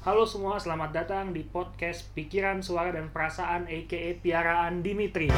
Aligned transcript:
Halo 0.00 0.24
semua, 0.24 0.56
selamat 0.56 0.90
datang 0.96 1.26
di 1.36 1.44
podcast 1.44 2.08
Pikiran, 2.16 2.64
Suara, 2.64 2.88
dan 2.96 3.12
Perasaan 3.12 3.68
aka 3.68 4.16
Piaraan 4.24 4.80
Dimitri. 4.80 5.28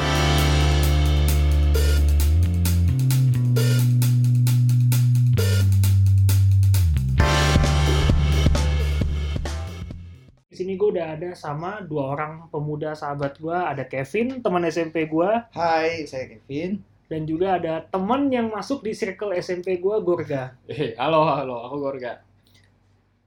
Di 10.47 10.55
sini 10.61 10.77
gue 10.77 10.89
udah 10.93 11.17
ada 11.17 11.33
sama 11.33 11.81
dua 11.81 12.13
orang 12.13 12.45
pemuda 12.53 12.93
sahabat 12.93 13.41
gue, 13.41 13.57
ada 13.57 13.89
Kevin, 13.89 14.37
teman 14.45 14.61
SMP 14.69 15.09
gue, 15.09 15.29
Hai, 15.49 16.05
saya 16.05 16.29
Kevin. 16.29 16.77
dan 17.09 17.25
juga 17.25 17.57
ada 17.57 17.81
teman 17.89 18.29
yang 18.29 18.53
masuk 18.53 18.85
di 18.85 18.93
circle 18.93 19.33
SMP 19.33 19.81
gue, 19.81 19.95
Gorga. 20.05 20.53
Eh, 20.69 20.93
halo, 20.93 21.25
halo, 21.25 21.65
aku 21.65 21.81
Gorga. 21.81 22.21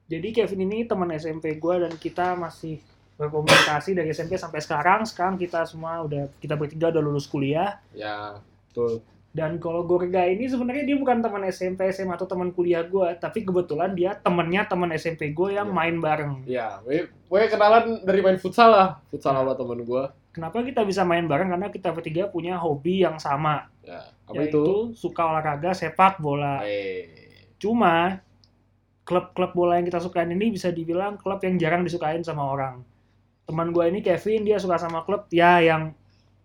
Jadi 0.07 0.29
Kevin 0.33 0.61
ini 0.63 0.85
teman 0.85 1.11
SMP 1.11 1.57
gue 1.57 1.75
dan 1.79 1.93
kita 1.93 2.35
masih 2.35 2.79
berkomunikasi 3.17 3.93
dari 3.93 4.11
SMP 4.11 4.37
sampai 4.37 4.61
sekarang. 4.61 5.03
Sekarang 5.03 5.35
kita 5.35 5.65
semua 5.65 6.01
udah 6.01 6.31
kita 6.37 6.55
bertiga 6.55 6.91
udah 6.91 7.03
lulus 7.03 7.27
kuliah. 7.27 7.81
Ya, 7.91 8.39
betul. 8.71 9.03
Dan 9.31 9.61
kalau 9.61 9.85
Gorga 9.85 10.25
ini 10.25 10.49
sebenarnya 10.49 10.87
dia 10.87 10.97
bukan 10.97 11.21
teman 11.21 11.45
SMP, 11.45 11.85
SMA 11.91 12.15
atau 12.15 12.25
teman 12.25 12.49
kuliah 12.51 12.81
gue, 12.81 13.05
tapi 13.19 13.45
kebetulan 13.45 13.93
dia 13.93 14.17
temennya 14.17 14.65
teman 14.65 14.89
SMP 14.91 15.29
gue 15.29 15.53
yang 15.53 15.69
Iya. 15.69 15.77
main 15.77 15.97
bareng. 15.99 16.33
Ya, 16.49 16.81
gue, 16.81 17.41
kenalan 17.47 18.01
dari 18.01 18.25
main 18.25 18.41
futsal 18.41 18.73
lah. 18.73 18.89
Futsal 19.11 19.37
sama 19.37 19.53
temen 19.53 19.85
gue. 19.85 20.05
Kenapa 20.33 20.65
kita 20.65 20.85
bisa 20.85 21.05
main 21.05 21.25
bareng? 21.25 21.53
Karena 21.53 21.69
kita 21.69 21.93
bertiga 21.93 22.29
punya 22.29 22.57
hobi 22.57 23.05
yang 23.05 23.21
sama, 23.21 23.69
Ya, 23.85 24.09
apa 24.25 24.41
yaitu 24.41 24.61
itu? 24.61 24.77
suka 24.97 25.25
olahraga 25.25 25.73
sepak 25.73 26.17
bola. 26.17 26.65
Eh, 26.65 27.05
Cuma 27.57 28.21
klub-klub 29.07 29.55
bola 29.55 29.79
yang 29.79 29.87
kita 29.87 30.03
sukain 30.03 30.35
ini 30.35 30.51
bisa 30.51 30.75
dibilang 30.75 31.15
klub 31.15 31.39
yang 31.47 31.55
jarang 31.57 31.87
disukain 31.87 32.27
sama 32.27 32.43
orang. 32.43 32.83
Teman 33.47 33.71
gue 33.71 33.87
ini 33.87 34.03
Kevin, 34.03 34.43
dia 34.43 34.59
suka 34.59 34.83
sama 34.83 35.07
klub 35.07 35.31
ya 35.31 35.63
yang 35.63 35.95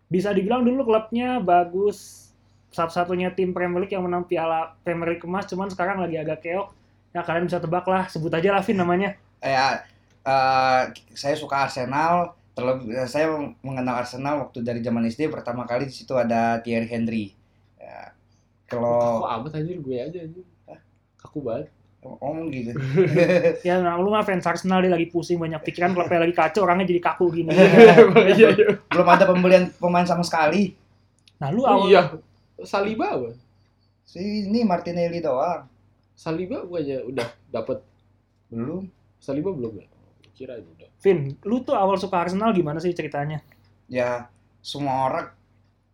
bisa 0.05 0.29
dibilang 0.29 0.61
dulu 0.61 0.85
klubnya 0.85 1.41
bagus. 1.41 2.29
Satu-satunya 2.71 3.33
tim 3.33 3.51
Premier 3.51 3.83
League 3.83 3.91
yang 3.91 4.05
menang 4.05 4.29
piala 4.29 4.77
Premier 4.85 5.17
League 5.17 5.25
emas, 5.25 5.49
cuman 5.49 5.67
sekarang 5.73 5.99
lagi 5.99 6.21
agak 6.21 6.45
keok. 6.45 6.69
Ya 7.11 7.25
kalian 7.25 7.49
bisa 7.49 7.59
tebak 7.59 7.83
lah, 7.89 8.07
sebut 8.07 8.31
aja 8.31 8.53
lah 8.53 8.63
Vin 8.63 8.77
namanya. 8.79 9.17
Ya, 9.43 9.83
eh, 10.23 10.81
saya 11.17 11.35
suka 11.35 11.67
Arsenal. 11.67 12.37
Terlebih 12.53 12.93
eh, 12.93 13.09
saya 13.09 13.27
mengenal 13.65 14.05
Arsenal 14.05 14.47
waktu 14.47 14.63
dari 14.63 14.79
zaman 14.85 15.03
SD 15.09 15.33
pertama 15.33 15.65
kali 15.65 15.89
di 15.89 15.95
situ 15.97 16.13
ada 16.15 16.61
Thierry 16.63 16.87
Henry. 16.87 17.25
Ya, 17.75 18.15
kalau 18.69 19.25
amat 19.25 19.57
anjir 19.57 19.81
gue 19.81 19.97
aja 19.97 20.21
anjir. 20.21 20.45
Kaku 21.19 21.43
banget. 21.43 21.80
Ngomong 22.01 22.49
gitu. 22.49 22.73
Ya 23.67 23.77
nah, 23.77 23.97
lu 24.01 24.09
mah 24.09 24.25
fans 24.25 24.45
Arsenal 24.45 24.81
dia 24.81 24.91
lagi 24.91 25.07
pusing 25.07 25.37
banyak 25.37 25.61
pikiran, 25.61 25.93
klubnya 25.93 26.25
lagi 26.25 26.33
kacau, 26.33 26.65
orangnya 26.65 26.89
jadi 26.89 27.01
kaku 27.01 27.25
gini. 27.29 27.53
Iya, 28.33 28.47
iya. 28.57 28.67
Belum 28.89 29.07
ada 29.07 29.29
pembelian 29.29 29.69
pemain 29.77 30.05
sama 30.05 30.25
sekali. 30.25 30.73
Nah 31.37 31.53
lu 31.53 31.65
awal 31.65 31.87
iya. 31.89 32.01
Saliba 32.65 33.17
apa? 33.17 33.37
Si 34.05 34.21
ini 34.21 34.65
Martinelli 34.65 35.21
doang. 35.21 35.69
Saliba 36.17 36.65
bukannya 36.65 37.01
udah 37.05 37.27
dapet 37.49 37.81
Belum. 38.51 38.83
Saliba 39.17 39.49
belum 39.55 39.79
ya? 39.79 39.87
Kira 40.35 40.59
aja 40.59 40.67
udah. 40.67 40.89
Vin, 41.01 41.39
lu 41.47 41.63
tuh 41.63 41.73
awal 41.73 41.95
suka 41.95 42.19
Arsenal 42.19 42.51
gimana 42.51 42.83
sih 42.83 42.91
ceritanya? 42.91 43.39
Ya, 43.87 44.27
semua 44.59 45.07
orang 45.07 45.27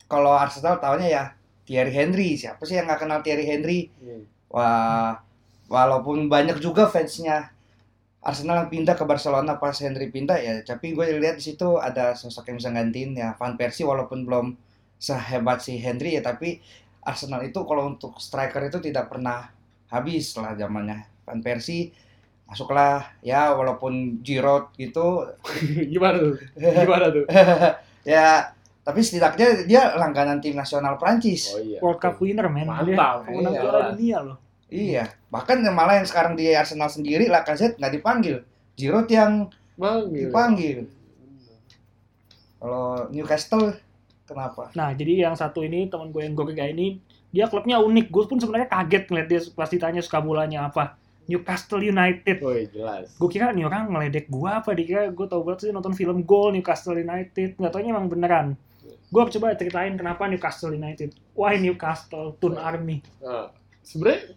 kalau 0.10 0.34
Arsenal 0.34 0.82
tahunya 0.82 1.08
ya 1.08 1.24
Thierry 1.70 1.94
Henry. 1.94 2.34
Siapa 2.36 2.66
sih 2.66 2.76
yang 2.76 2.90
nggak 2.90 3.06
kenal 3.06 3.20
Thierry 3.22 3.46
Henry? 3.46 3.94
Wah, 4.50 5.22
walaupun 5.68 6.28
banyak 6.28 6.60
juga 6.60 6.88
fansnya 6.88 7.52
Arsenal 8.18 8.68
yang 8.68 8.70
pindah 8.74 8.96
ke 8.98 9.06
Barcelona 9.08 9.56
pas 9.56 9.78
Henry 9.80 10.12
pindah 10.12 10.36
ya, 10.36 10.60
tapi 10.66 10.92
gue 10.92 11.16
lihat 11.16 11.40
di 11.40 11.48
situ 11.54 11.80
ada 11.80 12.12
sosok 12.12 12.52
yang 12.52 12.58
bisa 12.60 12.72
gantiin 12.76 13.16
ya 13.16 13.32
Van 13.40 13.56
Persie 13.56 13.88
walaupun 13.88 14.28
belum 14.28 14.52
sehebat 15.00 15.64
si 15.64 15.80
Henry 15.80 16.20
ya, 16.20 16.22
tapi 16.26 16.60
Arsenal 17.08 17.40
itu 17.48 17.64
kalau 17.64 17.88
untuk 17.88 18.20
striker 18.20 18.68
itu 18.68 18.84
tidak 18.84 19.08
pernah 19.08 19.48
habis 19.88 20.36
lah 20.36 20.60
zamannya 20.60 21.08
Van 21.24 21.40
Persie 21.40 21.96
masuklah 22.48 23.12
ya 23.24 23.52
walaupun 23.56 24.24
Giroud 24.24 24.72
gitu 24.76 25.24
Gimana 25.94 26.16
tuh? 26.20 26.36
Gimana 26.56 27.06
tuh? 27.12 27.24
ya 28.08 28.52
tapi 28.88 29.04
setidaknya 29.04 29.68
dia 29.68 29.96
langganan 30.00 30.40
tim 30.40 30.56
nasional 30.56 30.96
Prancis 30.96 31.52
Oh 31.52 31.60
iya. 31.60 31.80
World 31.84 32.00
Cup 32.00 32.16
winner 32.24 32.48
men. 32.48 32.68
Mantap. 32.72 33.28
Dia 33.28 33.36
Menang 33.36 33.52
Iya. 33.56 33.62
juara 33.64 33.80
dunia 33.92 34.18
loh. 34.24 34.38
Iya, 34.68 35.16
bahkan 35.32 35.64
yang 35.64 35.76
malah 35.76 35.96
yang 35.96 36.08
sekarang 36.08 36.36
di 36.36 36.52
Arsenal 36.52 36.92
sendiri 36.92 37.32
Lacazette 37.32 37.80
nggak 37.80 37.94
dipanggil, 38.00 38.44
Giroud 38.76 39.08
yang 39.08 39.48
Manggil. 39.80 40.28
dipanggil. 40.28 40.78
Kalau 42.60 43.08
Newcastle 43.14 43.80
kenapa? 44.28 44.74
Nah, 44.76 44.92
jadi 44.92 45.30
yang 45.30 45.40
satu 45.40 45.64
ini 45.64 45.88
teman 45.88 46.12
gue 46.12 46.26
yang 46.26 46.36
Gorga 46.36 46.68
ini 46.68 47.00
dia 47.32 47.48
klubnya 47.48 47.80
unik. 47.80 48.08
Gue 48.12 48.24
pun 48.28 48.42
sebenarnya 48.42 48.68
kaget 48.68 49.04
ngeliat 49.08 49.28
dia 49.30 49.40
pas 49.56 49.70
ditanya 49.72 50.02
suka 50.04 50.20
bolanya 50.20 50.68
apa. 50.68 51.00
Newcastle 51.28 51.84
United. 51.84 52.40
Woi, 52.40 52.72
jelas. 52.72 53.12
Gue 53.20 53.30
kira 53.32 53.52
nih 53.52 53.68
orang 53.68 53.92
ngeledek 53.92 54.32
gue 54.32 54.48
apa, 54.48 54.72
dikira 54.72 55.12
gue 55.12 55.28
tau 55.28 55.44
banget 55.44 55.68
sih 55.68 55.72
nonton 55.76 55.92
film 55.92 56.24
Goal 56.24 56.56
Newcastle 56.56 56.96
United. 56.96 57.60
Nggak 57.60 57.72
taunya 57.72 57.92
emang 57.92 58.08
beneran. 58.08 58.48
Gue 59.12 59.22
coba 59.32 59.56
ceritain 59.56 59.96
kenapa 59.96 60.28
Newcastle 60.28 60.76
United. 60.76 61.16
Why 61.36 61.60
Newcastle, 61.60 62.36
Tun 62.40 62.56
Army. 62.60 63.04
Nah, 63.24 63.52
sebenarnya 63.84 64.36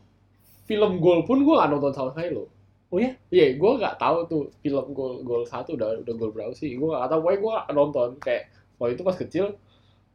film 0.71 1.03
gol 1.03 1.27
pun 1.27 1.43
gue 1.43 1.55
gak 1.59 1.67
nonton 1.67 1.91
sama 1.91 2.15
sekali 2.15 2.31
loh. 2.31 2.47
Oh 2.95 3.03
ya? 3.03 3.11
Iya, 3.35 3.59
gue 3.59 3.71
gak 3.83 3.99
tahu 3.99 4.19
tuh 4.31 4.43
film 4.63 4.87
gol 4.95 5.27
gol 5.27 5.43
satu 5.43 5.75
udah 5.75 6.07
udah 6.07 6.15
gol 6.15 6.31
berapa 6.31 6.55
sih. 6.55 6.79
Gue 6.79 6.95
gak 6.95 7.11
tahu, 7.11 7.27
pokoknya 7.27 7.39
gue 7.43 7.51
gak 7.59 7.67
nonton. 7.75 8.09
Kayak 8.23 8.43
waktu 8.79 8.95
itu 8.95 9.03
pas 9.03 9.17
kecil, 9.19 9.47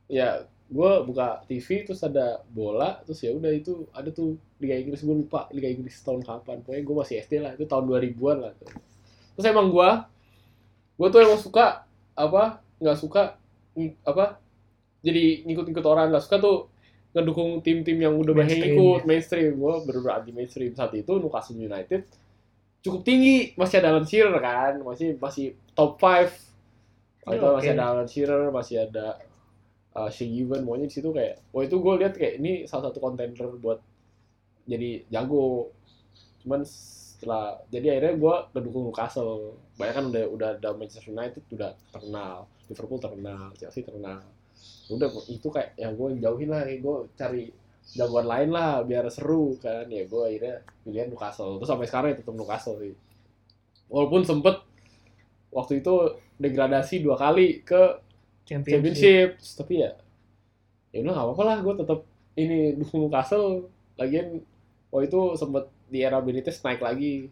ya 0.07 0.47
gue 0.71 0.91
buka 1.03 1.43
TV 1.45 1.83
terus 1.83 1.99
ada 2.07 2.39
bola, 2.47 3.03
terus 3.03 3.19
ya 3.19 3.35
udah 3.35 3.51
itu 3.51 3.83
ada 3.91 4.07
tuh 4.15 4.39
Liga 4.63 4.79
Inggris 4.79 5.03
gue 5.03 5.15
lupa 5.27 5.51
Liga 5.51 5.67
Inggris 5.67 5.99
tahun 5.99 6.23
kapan. 6.23 6.63
Pokoknya 6.63 6.83
gue 6.87 6.95
masih 7.03 7.15
SD 7.19 7.33
lah, 7.43 7.51
itu 7.59 7.67
tahun 7.67 7.83
2000-an 7.91 8.37
lah. 8.39 8.53
Terus 9.35 9.45
emang 9.51 9.67
gue, 9.75 9.89
gue 10.95 11.07
tuh 11.11 11.19
emang 11.19 11.39
suka 11.43 11.83
apa 12.15 12.63
nggak 12.79 12.97
suka 12.99 13.35
apa 14.07 14.39
jadi 15.03 15.43
ngikut-ngikut 15.43 15.83
orang 15.83 16.15
nggak 16.15 16.23
suka 16.23 16.39
tuh 16.39 16.57
ngedukung 17.15 17.63
tim-tim 17.63 17.95
yang 17.95 18.19
udah 18.19 18.35
banyak 18.35 18.59
ikut 18.59 19.01
ya. 19.01 19.07
mainstream. 19.07 19.55
Gue 19.55 19.73
bener-bener 19.87 20.13
anti 20.19 20.31
mainstream. 20.35 20.75
Saat 20.75 20.91
itu 20.99 21.15
Newcastle 21.15 21.55
United 21.55 22.03
cukup 22.85 23.01
tinggi 23.01 23.57
masih 23.57 23.81
ada 23.81 23.97
Alan 23.97 24.05
Shearer 24.05 24.37
kan 24.37 24.77
masih 24.85 25.17
masih 25.17 25.57
top 25.73 25.97
5 25.97 26.29
Iya, 27.25 27.41
itu 27.41 27.45
masih 27.57 27.71
ada 27.73 27.83
Alan 27.89 28.05
Shearer 28.05 28.41
masih 28.53 28.75
ada 28.85 29.17
uh, 29.97 30.09
Shea 30.13 30.29
Given 30.29 30.61
pokoknya 30.61 30.85
di 30.85 30.93
situ 30.93 31.09
kayak 31.09 31.41
wah 31.49 31.65
itu 31.65 31.75
gue 31.81 31.93
lihat 31.97 32.13
kayak 32.13 32.37
ini 32.37 32.69
salah 32.69 32.93
satu 32.93 33.01
contender 33.01 33.49
buat 33.57 33.81
jadi 34.69 35.01
jago. 35.09 35.73
Cuman 36.45 36.61
setelah 36.61 37.57
jadi 37.73 37.97
akhirnya 37.97 38.13
gue 38.21 38.35
ngedukung 38.53 38.83
Newcastle. 38.85 39.57
Banyak 39.73 39.93
kan 39.97 40.05
udah 40.13 40.23
udah 40.29 40.47
ada 40.61 40.69
Manchester 40.77 41.09
United 41.09 41.41
udah 41.49 41.73
terkenal 41.89 42.45
Liverpool 42.69 43.01
terkenal 43.01 43.49
Chelsea 43.57 43.81
terkenal 43.81 44.21
udah 44.85 45.09
itu 45.27 45.47
kayak 45.49 45.73
yang 45.81 45.97
gue 45.97 46.21
jauhin 46.21 46.49
lah 46.53 46.61
gue 46.67 46.95
cari 47.17 47.49
jagoan 47.97 48.25
lain 48.29 48.49
lah 48.53 48.81
biar 48.85 49.05
seru 49.09 49.57
kan. 49.61 49.85
Ya 49.89 50.05
gue 50.05 50.21
akhirnya 50.25 50.55
pilihan 50.83 51.07
Newcastle. 51.09 51.57
Terus 51.61 51.69
sampai 51.69 51.87
sekarang 51.89 52.09
ya 52.13 52.17
tetap 52.21 52.33
Newcastle 52.35 52.77
sih. 52.81 52.93
Walaupun 53.89 54.21
sempet 54.25 54.55
waktu 55.53 55.79
itu 55.81 55.93
degradasi 56.37 57.01
dua 57.05 57.15
kali 57.15 57.61
ke 57.63 58.01
Championship. 58.45 59.41
championship. 59.41 59.57
Tapi 59.57 59.73
ya 59.81 59.91
ya 60.93 61.03
udah 61.03 61.11
nggak 61.11 61.25
apa-apa 61.27 61.43
lah 61.43 61.57
gue 61.61 61.73
tetap 61.83 61.99
ini 62.37 62.57
dukung 62.77 62.99
Newcastle. 63.07 63.69
Lagian 63.95 64.41
waktu 64.91 65.07
itu 65.07 65.21
sempet 65.39 65.65
di 65.89 65.99
era 66.03 66.19
Benitez 66.21 66.57
naik 66.61 66.81
lagi. 66.81 67.29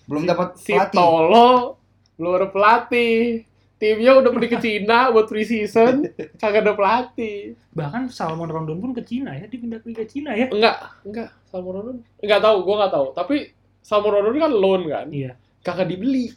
Belum 0.09 0.23
dapat 0.25 0.57
si 0.59 0.73
pelatih. 0.73 0.93
Tolo 0.93 1.77
belum 2.19 2.35
ada 2.35 2.47
pelatih 2.51 3.47
timnya 3.79 4.11
udah 4.19 4.29
pergi 4.35 4.49
ke 4.51 4.59
Cina 4.59 5.07
buat 5.09 5.25
preseason 5.31 6.03
kagak 6.35 6.67
ada 6.67 6.73
pelatih. 6.75 7.55
Bahkan 7.71 8.11
Salmon 8.11 8.51
Rondon 8.51 8.77
pun 8.83 8.91
ke 8.91 9.01
Cina 9.07 9.31
ya, 9.31 9.47
dia 9.47 9.59
pindah 9.59 9.79
ke 9.79 9.87
Liga 9.87 10.05
Cina 10.05 10.35
ya. 10.35 10.51
enggak 10.51 10.77
enggak. 11.07 11.29
Salmon 11.47 11.73
Rondon 11.79 11.97
enggak 12.19 12.41
tahu 12.43 12.57
gue 12.67 12.75
nggak 12.75 12.93
tahu. 12.93 13.07
Tapi 13.15 13.35
Salmon 13.79 14.11
Rondon 14.19 14.35
kan 14.35 14.51
loan 14.53 14.81
kan? 14.85 15.07
Iya. 15.09 15.31
kagak 15.63 15.87
dibeli. 15.91 16.31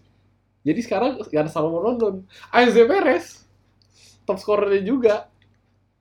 Jadi 0.62 0.80
sekarang 0.82 1.18
gak 1.18 1.42
ada 1.46 1.50
Salmon 1.50 1.82
Rondon 1.82 2.14
AZ 2.54 2.74
Perez 2.74 3.42
top 4.22 4.38
scorernya 4.38 4.82
juga 4.86 5.26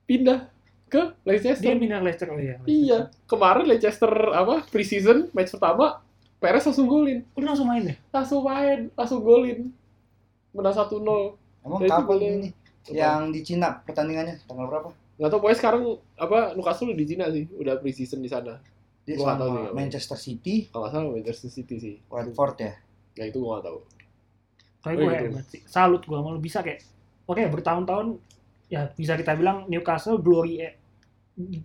pindah 0.06 0.46
ke 0.86 1.02
Dia 1.24 1.26
Leicester 1.26 1.74
pindah 1.74 1.98
ke 1.98 2.04
Leicester 2.06 2.28
oh 2.30 2.38
iya. 2.38 2.56
iya. 2.70 2.98
Kemarin 3.26 3.66
Leicester 3.66 4.12
apa 4.30 4.62
preseason 4.70 5.26
match 5.34 5.50
pertama 5.58 5.98
Perez 6.38 6.62
langsung 6.66 6.86
golin. 6.86 7.26
Udah 7.34 7.54
langsung 7.54 7.66
main 7.66 7.82
ya? 7.90 7.96
langsung 8.14 8.42
main 8.46 8.90
langsung 8.94 9.20
golin 9.26 9.74
menang 10.52 10.74
1-0 10.74 11.00
Emang 11.62 11.78
Ya, 11.78 11.86
itu 11.86 11.92
kapan 11.94 12.18
ini? 12.20 12.48
Yang 12.90 13.20
di 13.30 13.40
Cina 13.42 13.68
pertandingannya 13.82 14.34
tanggal 14.44 14.66
berapa? 14.66 14.90
nggak 15.12 15.28
tahu 15.28 15.38
pokoknya 15.38 15.58
sekarang 15.60 15.82
apa 16.18 16.38
Newcastle 16.56 16.88
udah 16.90 16.98
di 16.98 17.06
Cina 17.06 17.24
sih 17.30 17.44
udah 17.54 17.74
preseason 17.78 18.18
di 18.18 18.26
sana 18.26 18.58
Dia 19.02 19.14
Gua 19.14 19.24
nggak 19.28 19.38
tahu 19.38 19.48
sama 19.50 19.58
nih, 19.60 19.72
Manchester 19.74 20.18
City, 20.18 20.54
Kalau 20.70 20.86
salah 20.86 21.10
Manchester 21.10 21.50
City 21.50 21.74
sih. 21.78 21.94
Watford 22.06 22.54
ya. 22.58 22.72
Ya 23.12 23.24
itu 23.26 23.38
gue 23.38 23.50
nggak 23.50 23.66
tahu. 23.66 23.78
Kayak 24.82 24.94
Oh, 24.94 24.98
gue 24.98 25.10
gitu. 25.10 25.24
hebat 25.30 25.46
sih. 25.46 25.60
Salut 25.66 26.02
gue 26.02 26.18
malu 26.18 26.38
bisa 26.38 26.58
kayak 26.60 26.80
oke 27.22 27.38
bertahun-tahun 27.50 28.18
ya 28.66 28.88
bisa 28.92 29.14
kita 29.14 29.34
bilang 29.34 29.66
Newcastle 29.66 30.18
glory 30.18 30.62
eh, 30.62 30.74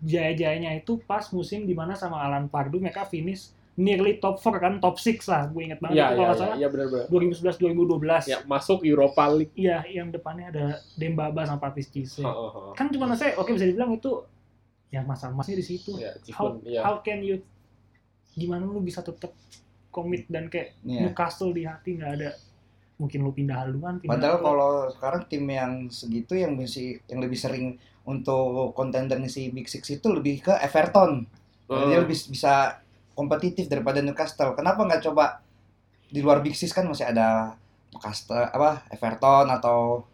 jaya-jayanya 0.01 0.78
itu 0.78 1.00
pas 1.04 1.24
musim 1.30 1.66
di 1.66 1.74
mana 1.74 1.94
sama 1.94 2.22
Alan 2.22 2.48
Pardew 2.48 2.80
mereka 2.80 3.04
finish 3.06 3.51
nearly 3.78 4.18
top 4.18 4.38
4 4.38 4.58
kan 4.58 4.74
top 4.78 4.98
6 4.98 5.22
lah 5.24 5.46
gue 5.48 5.62
inget 5.64 5.78
banget 5.78 5.96
Iya 5.96 6.04
itu 6.04 6.10
iya 6.10 6.18
kalau 6.18 6.26
nggak 6.26 6.34
iya 6.34 6.42
salah 6.44 6.56
iya 6.58 6.68
benar-benar. 6.68 7.06
2011 7.08 8.26
2012 8.26 8.26
Ya 8.26 8.38
masuk 8.44 8.80
Europa 8.84 9.24
League. 9.30 9.54
iya 9.54 9.78
yang 9.88 10.10
depannya 10.10 10.46
ada 10.50 10.66
Dembaba 10.94 11.42
sama 11.44 11.62
Patrice 11.62 11.90
Cisse 11.90 12.20
Oh, 12.20 12.28
oh, 12.28 12.50
oh. 12.50 12.72
kan 12.74 12.90
cuma 12.90 13.06
saya 13.14 13.38
oke 13.38 13.50
bisa 13.50 13.64
dibilang 13.64 13.94
itu 13.94 14.26
ya 14.90 15.02
masa 15.02 15.30
emasnya 15.30 15.54
di 15.54 15.66
situ 15.68 15.94
Ya, 15.96 16.10
how. 16.34 16.58
Ya. 16.62 16.82
how 16.82 17.00
can 17.00 17.22
you 17.22 17.38
gimana 18.34 18.64
lu 18.64 18.80
bisa 18.80 19.00
tetap 19.00 19.30
komit 19.90 20.26
dan 20.26 20.46
kayak 20.48 20.74
Iya. 20.82 21.06
Newcastle 21.06 21.52
di 21.52 21.64
hati 21.64 21.96
nggak 21.96 22.14
ada 22.16 22.30
mungkin 22.96 23.20
lu 23.20 23.30
pindah 23.30 23.58
haluan 23.60 23.98
pindah 23.98 24.10
Padahal 24.12 24.36
klub. 24.36 24.46
kalau 24.48 24.72
sekarang 24.90 25.22
tim 25.28 25.46
yang 25.46 25.74
segitu 25.88 26.34
yang 26.34 26.54
masih 26.54 26.98
yang 27.06 27.20
lebih 27.20 27.38
sering 27.38 27.78
untuk 28.04 28.74
kontender 28.74 29.22
si 29.26 29.50
Big 29.50 29.68
Six 29.68 29.86
itu 29.92 30.08
lebih 30.08 30.42
ke 30.42 30.54
Everton. 30.56 31.28
Dia 31.68 32.00
lebih 32.00 32.16
bisa 32.26 32.80
kompetitif 33.18 33.66
daripada 33.66 33.98
Newcastle. 34.06 34.54
Kenapa 34.54 34.86
nggak 34.86 35.10
coba 35.10 35.42
di 36.14 36.22
luar 36.22 36.46
Big 36.46 36.54
Six 36.54 36.69
kan 36.69 36.86
masih 36.86 37.10
ada 37.10 37.58
Newcastle 37.90 38.46
apa 38.46 38.86
Everton 38.94 39.50
atau 39.50 40.06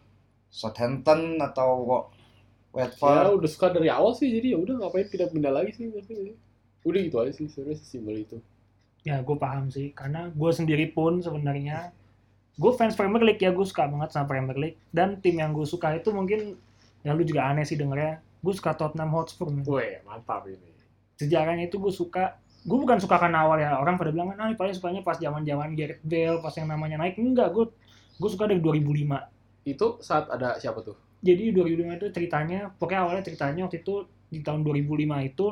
Southampton 0.48 1.36
atau 1.36 1.70
ya 2.74 2.88
Watford. 2.90 3.38
udah 3.38 3.50
suka 3.50 3.66
dari 3.70 3.86
awal 3.92 4.16
sih 4.16 4.32
jadi 4.32 4.56
ya 4.56 4.58
udah 4.58 4.82
ngapain 4.82 5.06
pindah-pindah 5.06 5.52
lagi 5.54 5.70
sih 5.78 5.86
tapi 5.94 6.34
udah 6.82 7.00
gitu 7.06 7.16
aja 7.22 7.30
sih 7.30 7.46
sebenarnya 7.46 7.78
simpel 7.86 8.16
itu 8.18 8.38
ya 9.06 9.22
gue 9.22 9.36
paham 9.38 9.70
sih 9.70 9.94
karena 9.94 10.34
gue 10.34 10.50
sendiri 10.50 10.90
pun 10.90 11.22
sebenarnya 11.22 11.94
gue 12.58 12.72
fans 12.74 12.98
Premier 12.98 13.22
League 13.22 13.42
ya 13.42 13.54
gue 13.54 13.66
suka 13.66 13.86
banget 13.86 14.10
sama 14.10 14.26
Premier 14.26 14.58
League 14.58 14.78
dan 14.90 15.22
tim 15.22 15.38
yang 15.38 15.54
gue 15.54 15.66
suka 15.66 15.94
itu 15.94 16.10
mungkin 16.10 16.58
ya 17.06 17.14
lu 17.14 17.22
juga 17.22 17.46
aneh 17.46 17.62
sih 17.62 17.78
dengernya 17.78 18.18
gue 18.18 18.52
suka 18.54 18.74
Tottenham 18.74 19.14
Hotspur. 19.14 19.54
Wih, 19.54 20.02
mantap 20.02 20.50
ini 20.50 20.74
sejarahnya 21.18 21.70
itu 21.70 21.78
gue 21.78 21.94
suka 21.94 22.38
gue 22.64 22.78
bukan 22.80 22.96
suka 22.96 23.20
karena 23.20 23.44
awal 23.44 23.60
ya 23.60 23.76
orang 23.76 24.00
pada 24.00 24.08
bilang 24.08 24.32
ah 24.40 24.48
paling 24.56 24.72
sukanya 24.72 25.04
pas 25.04 25.20
zaman 25.20 25.44
zaman 25.44 25.76
Gareth 25.76 26.00
Bale 26.00 26.40
pas 26.40 26.54
yang 26.56 26.68
namanya 26.72 26.96
naik. 26.96 27.20
Enggak 27.20 27.52
gue 27.52 27.68
gue 28.16 28.30
suka 28.32 28.48
dari 28.48 28.64
2005 28.64 29.68
itu 29.68 29.86
saat 30.00 30.32
ada 30.32 30.56
siapa 30.56 30.80
tuh? 30.80 30.96
Jadi 31.20 31.52
2005 31.52 32.00
itu 32.00 32.06
ceritanya 32.12 32.72
pokoknya 32.72 33.00
awalnya 33.04 33.24
ceritanya 33.24 33.68
waktu 33.68 33.84
itu 33.84 34.08
di 34.32 34.40
tahun 34.40 34.64
2005 34.64 35.28
itu 35.28 35.46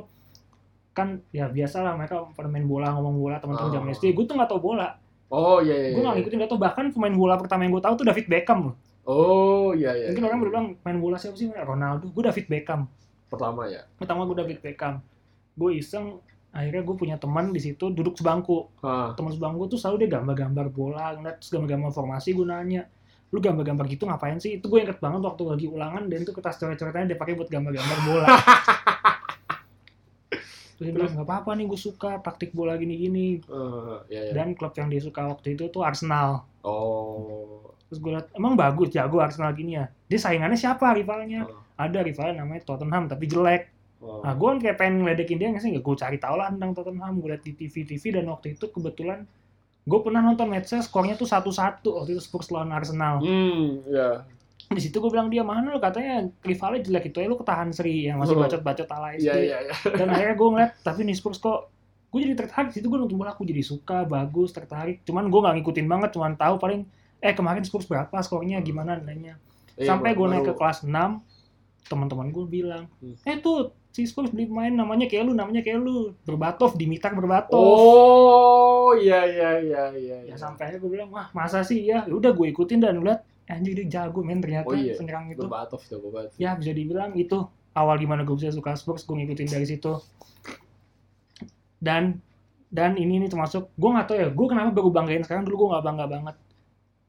kan 0.92 1.20
ya 1.32 1.48
biasa 1.48 1.80
lah 1.80 1.96
mereka 1.96 2.28
pada 2.36 2.48
main 2.52 2.68
bola 2.68 2.92
ngomong 2.92 3.16
bola 3.16 3.36
teman-teman 3.40 3.72
Oh. 3.72 3.74
zaman 3.80 3.88
SD 3.96 4.12
gue 4.12 4.24
tuh 4.28 4.36
nggak 4.36 4.48
tau 4.48 4.60
bola. 4.60 4.96
Oh 5.32 5.64
iya 5.64 5.72
iya 5.72 5.88
gue 5.96 6.00
iya. 6.00 6.04
nggak 6.04 6.16
ngikutin 6.20 6.36
nggak 6.44 6.50
tau 6.52 6.60
bahkan 6.60 6.84
pemain 6.92 7.16
bola 7.16 7.34
pertama 7.40 7.64
yang 7.64 7.72
gue 7.72 7.84
tahu 7.84 7.94
tuh 7.96 8.06
David 8.08 8.26
Beckham 8.28 8.58
loh. 8.68 8.74
Oh 9.08 9.72
iya 9.72 9.96
iya 9.96 10.06
mungkin 10.12 10.24
iya. 10.24 10.28
orang 10.28 10.40
berbilang 10.44 10.66
main 10.84 10.98
bola 11.00 11.16
siapa 11.16 11.36
sih? 11.36 11.48
Ronaldo. 11.48 12.12
Gue 12.12 12.24
David 12.24 12.46
Beckham. 12.48 12.80
Pertama 13.32 13.64
ya. 13.68 13.88
Pertama 13.96 14.28
gue 14.28 14.36
David 14.36 14.58
Beckham. 14.60 15.00
Gue 15.56 15.80
iseng 15.80 16.20
akhirnya 16.52 16.84
gue 16.84 16.96
punya 16.96 17.16
teman 17.16 17.48
di 17.50 17.60
situ 17.64 17.88
duduk 17.88 18.20
sebangku. 18.20 18.68
Hah. 18.84 19.16
teman 19.16 19.32
sebangku 19.32 19.72
tuh 19.72 19.80
selalu 19.80 20.04
dia 20.06 20.20
gambar-gambar 20.20 20.66
bola 20.68 21.16
ngeliat 21.16 21.40
terus 21.40 21.50
gambar-gambar 21.50 21.90
formasi 21.96 22.36
gue 22.36 22.44
nanya 22.44 22.84
lu 23.32 23.40
gambar-gambar 23.40 23.88
gitu 23.88 24.04
ngapain 24.04 24.36
sih? 24.36 24.60
Itu 24.60 24.68
gue 24.68 24.84
inget 24.84 25.00
banget 25.00 25.24
waktu 25.24 25.42
lagi 25.48 25.66
ulangan 25.66 26.04
dan 26.12 26.20
itu 26.20 26.36
kertas 26.36 26.60
coret-coretannya 26.60 27.16
dia 27.16 27.18
pakai 27.18 27.32
buat 27.32 27.48
gambar-gambar 27.48 27.98
bola. 28.04 28.28
Terus 30.76 30.84
dia 30.84 30.92
bilang 30.92 31.12
nggak 31.16 31.24
apa-apa 31.24 31.50
nih 31.56 31.64
gue 31.64 31.80
suka 31.80 32.20
taktik 32.20 32.52
bola 32.52 32.76
gini-gini. 32.76 33.40
Eh, 33.40 33.96
iya 34.12 34.20
iya. 34.28 34.32
Dan 34.36 34.52
klub 34.52 34.76
yang 34.76 34.92
dia 34.92 35.00
suka 35.00 35.24
waktu 35.32 35.56
itu 35.56 35.72
tuh 35.72 35.80
Arsenal. 35.80 36.44
Oh. 36.60 37.72
Terus 37.88 37.98
gue 38.04 38.12
liat 38.12 38.28
emang 38.36 38.52
bagus 38.52 38.92
jago 38.92 39.24
Arsenal 39.24 39.56
gini 39.56 39.80
ya? 39.80 39.88
Dia 40.12 40.20
saingannya 40.20 40.60
siapa 40.60 40.92
rivalnya? 40.92 41.48
Oh. 41.48 41.64
ada 41.72 41.98
rivalnya 42.04 42.44
namanya 42.44 42.62
Tottenham 42.62 43.10
tapi 43.10 43.26
jelek 43.26 43.72
oh. 44.02 44.20
nah 44.20 44.34
gue 44.34 44.48
kan 44.50 44.58
kayak 44.58 44.76
pengen 44.76 44.94
ngeledekin 45.00 45.38
dia 45.38 45.48
nggak 45.48 45.62
sih? 45.62 45.72
Gue 45.78 45.94
cari 45.94 46.18
tahu 46.18 46.34
lah 46.34 46.50
tentang 46.50 46.74
Tottenham 46.74 47.14
gue 47.16 47.28
liat 47.30 47.42
di 47.42 47.52
TV 47.54 47.86
TV 47.86 48.02
dan 48.12 48.26
waktu 48.26 48.52
itu 48.52 48.66
kebetulan 48.68 49.24
gue 49.82 49.98
pernah 49.98 50.20
nonton 50.20 50.46
matchnya 50.46 50.78
skornya 50.78 51.14
tuh 51.14 51.26
satu 51.26 51.50
satu 51.50 51.98
waktu 51.98 52.14
itu 52.14 52.22
Spurs 52.22 52.50
lawan 52.50 52.70
Arsenal. 52.70 53.22
Hmm 53.22 53.82
ya 53.86 54.26
di 54.72 54.80
situ 54.80 54.96
gue 54.98 55.10
bilang 55.10 55.28
dia 55.28 55.44
mana 55.44 55.68
lu? 55.68 55.76
Katanya 55.76 56.24
rivalnya 56.40 56.80
jelek 56.80 57.12
itu 57.12 57.18
ya 57.18 57.28
lu 57.28 57.36
ketahan 57.36 57.68
Sri 57.70 58.08
yang 58.08 58.16
masih 58.16 58.34
Oh. 58.34 58.40
bacot-bacot 58.40 58.88
ala 58.88 59.12
SD 59.12 59.26
iya 59.26 59.34
iya 59.36 59.56
iya. 59.62 59.74
Dan 59.92 60.08
akhirnya 60.08 60.32
gue 60.32 60.48
ngeliat 60.48 60.72
tapi 60.80 61.04
nih 61.04 61.12
Spurs 61.12 61.36
kok 61.36 61.68
gue 62.08 62.20
jadi 62.20 62.34
tertarik. 62.34 62.72
Situ 62.72 62.88
gue 62.88 62.96
nonton 62.96 63.14
bola 63.14 63.32
aku 63.32 63.44
jadi 63.44 63.60
suka 63.60 64.04
bagus 64.04 64.48
tertarik. 64.50 65.04
Cuman 65.04 65.28
gue 65.28 65.40
nggak 65.40 65.54
ngikutin 65.60 65.86
banget 65.86 66.10
cuman 66.16 66.32
tahu 66.34 66.56
paling 66.56 66.88
eh 67.20 67.34
kemarin 67.34 67.60
Spurs 67.62 67.84
berapa 67.84 68.16
skornya 68.18 68.58
gimana 68.60 68.96
nilainya? 68.96 69.36
Iya, 69.76 69.92
sampai 69.92 70.12
gue 70.12 70.26
naik 70.26 70.44
ke 70.46 70.54
kelas 70.54 70.84
6 70.84 70.88
teman-teman 71.82 72.28
gue 72.28 72.44
bilang 72.46 72.84
Hmm. 72.96 73.16
eh 73.24 73.36
tuh 73.38 73.74
si 73.92 74.08
Spurs 74.08 74.32
beli 74.32 74.48
pemain 74.48 74.72
namanya 74.72 75.04
kayak 75.04 75.28
lu 75.28 75.36
namanya 75.36 75.60
kayak 75.60 75.84
lu 75.84 76.16
berbatov 76.24 76.74
Dimitar 76.80 77.12
berbatov. 77.12 77.60
Oh 77.60 78.96
iya 78.96 79.22
iya 79.28 79.50
iya 79.60 79.82
iya 79.92 80.16
ya 80.32 80.34
sampai 80.40 80.72
akhirnya 80.72 80.80
gue 80.80 80.90
bilang 80.96 81.10
wah 81.12 81.28
masa 81.36 81.60
sih 81.60 81.84
ya? 81.84 82.08
Ya 82.08 82.14
udah 82.16 82.32
gue 82.32 82.48
ikutin 82.50 82.80
dan 82.80 83.04
lihat 83.04 83.20
anjir 83.52 83.76
dia 83.76 84.00
jago 84.00 84.24
men 84.24 84.40
ternyata 84.40 84.72
Oh 84.72 84.76
iya. 84.76 84.96
penyerang 84.96 85.28
itu. 85.28 85.44
Berbatov 85.44 85.84
jago 85.84 86.08
banget 86.08 86.32
ya 86.40 86.56
bisa 86.56 86.72
dibilang 86.72 87.12
itu 87.14 87.36
awal 87.76 88.00
gimana 88.00 88.24
gue 88.24 88.32
bisa 88.32 88.48
suka 88.48 88.72
Spurs 88.80 89.04
gue 89.04 89.12
ngikutin 89.12 89.48
dari 89.52 89.66
situ. 89.68 90.00
Dan 91.82 92.16
dan 92.72 92.96
ini 92.96 93.20
nih 93.20 93.28
termasuk 93.28 93.68
gue 93.76 93.90
nggak 93.92 94.06
tahu 94.08 94.16
ya 94.16 94.28
gue 94.32 94.46
kenapa 94.48 94.72
baru 94.72 94.88
banggain 94.88 95.20
sekarang 95.20 95.44
dulu 95.44 95.68
gue 95.68 95.68
nggak 95.76 95.84
bangga 95.84 96.06
banget 96.08 96.36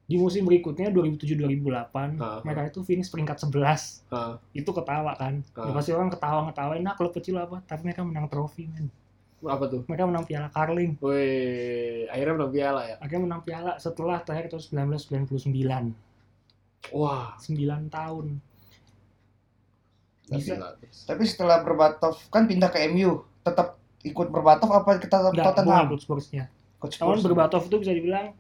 di 0.03 0.15
musim 0.15 0.43
berikutnya 0.43 0.91
2007-2008 0.91 2.19
Ah, 2.19 2.43
mereka 2.43 2.67
itu 2.67 2.83
finish 2.83 3.07
peringkat 3.07 3.39
11 3.39 4.03
Ah. 4.07 4.35
itu 4.51 4.67
ketawa 4.67 5.15
kan? 5.15 5.39
Ya, 5.41 5.63
Ah. 5.63 5.71
pasti 5.71 5.91
orang 5.91 6.09
ketawa 6.09 6.43
ngetawain 6.45 6.81
nah 6.81 6.93
klub 6.93 7.11
kecil 7.11 7.37
apa? 7.37 7.63
Tapi 7.63 7.87
mereka 7.87 8.03
menang 8.03 8.27
trofi 8.27 8.67
men. 8.67 8.91
Apa 9.41 9.67
tuh? 9.67 9.83
Mereka 9.85 10.03
menang 10.05 10.23
piala 10.23 10.47
Carling. 10.47 10.95
Wih, 10.97 12.07
akhirnya 12.07 12.33
menang 12.33 12.51
piala 12.51 12.81
ya? 12.85 12.95
Akhirnya 12.97 13.23
menang 13.23 13.41
piala. 13.41 13.71
Setelah 13.75 14.19
terakhir 14.19 14.47
tahun 14.49 14.63
1999 14.63 15.91
wah. 16.89 17.35
9 17.37 17.87
tahun. 17.87 18.39
Bisa. 20.25 20.55
Tapi 21.05 21.23
setelah 21.23 21.59
Berbatov 21.61 22.15
kan 22.27 22.43
pindah 22.43 22.71
ke 22.71 22.87
MU, 22.87 23.23
tetap 23.41 23.75
ikut 24.01 24.27
Berbatov 24.29 24.71
apa 24.73 24.95
kita 24.95 25.19
tetap 25.19 25.31
Enggak, 25.31 25.45
Tottenham? 25.53 25.85
ikut 25.91 26.01
Spursnya 26.01 26.43
Coach 26.77 26.95
Tahun. 26.97 27.19
Berbatov 27.21 27.67
itu 27.67 27.75
bisa 27.77 27.91
dibilang 27.91 28.31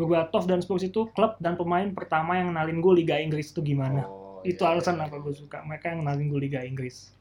Berbatov 0.00 0.48
dan 0.48 0.64
Spurs 0.64 0.80
itu 0.80 1.12
klub 1.12 1.36
dan 1.36 1.60
pemain 1.60 1.84
pertama 1.92 2.40
yang 2.40 2.56
kenalin 2.56 2.80
gue 2.80 3.04
Liga 3.04 3.20
Inggris 3.20 3.52
itu 3.52 3.60
gimana. 3.60 4.08
Oh, 4.08 4.40
itu 4.40 4.64
iya, 4.64 4.72
alasan 4.72 4.96
iya, 4.96 5.04
kenapa 5.04 5.16
iya. 5.20 5.24
gue 5.28 5.34
suka. 5.36 5.58
Mereka 5.68 5.84
yang 5.92 5.98
kenalin 6.00 6.26
gue 6.32 6.40
Liga 6.40 6.60
Inggris. 6.64 7.12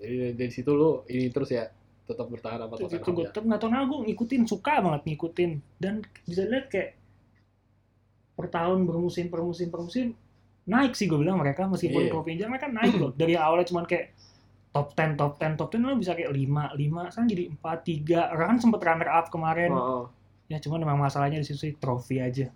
jadi 0.00 0.32
dari, 0.32 0.48
situ 0.48 0.70
lu 0.72 1.04
ini 1.12 1.28
terus 1.28 1.52
ya 1.52 1.68
tetap 2.08 2.24
bertahan 2.32 2.64
apa 2.64 2.80
Terus 2.80 2.96
itu 2.96 3.04
Tottenham 3.04 3.16
gue 3.18 3.24
tetap 3.28 3.42
nggak 3.44 3.60
tahu 3.60 3.68
kenapa 3.68 3.86
gue 3.90 4.00
ngikutin, 4.08 4.42
suka 4.46 4.72
banget 4.78 5.02
ngikutin. 5.10 5.50
Dan 5.76 5.94
bisa 6.24 6.42
lihat 6.46 6.66
kayak 6.70 6.90
per 8.40 8.48
tahun 8.48 8.88
bermusim 8.88 9.28
per 9.28 9.44
musim 9.44 9.68
per 9.68 9.84
musim 9.84 10.16
naik 10.64 10.96
sih 10.96 11.04
gue 11.04 11.20
bilang 11.20 11.36
mereka 11.36 11.68
meskipun 11.68 12.08
Iya. 12.08 12.10
trofi 12.14 12.40
mereka 12.40 12.72
naik 12.72 12.96
loh 12.96 13.12
dari 13.20 13.36
awalnya 13.36 13.68
cuman 13.68 13.84
kayak 13.84 14.16
top 14.72 14.96
10 14.96 15.20
top 15.20 15.32
10 15.36 15.60
top 15.60 15.68
10 15.76 15.82
lo 15.84 15.94
bisa 16.00 16.16
kayak 16.16 16.32
5 16.32 16.78
5 16.78 17.12
sekarang 17.12 17.28
jadi 17.28 17.44
4 17.58 18.32
3 18.32 18.32
orang 18.38 18.46
kan 18.48 18.58
sempet 18.62 18.80
runner 18.80 19.10
up 19.10 19.26
kemarin 19.28 19.70
Oh, 19.76 19.82
oh. 19.82 20.04
Ya 20.50 20.58
cuman 20.58 20.82
memang 20.82 20.98
masalahnya 21.00 21.38
di 21.38 21.46
situ 21.46 21.58
sih 21.60 21.72
trofi 21.74 22.18
aja 22.18 22.50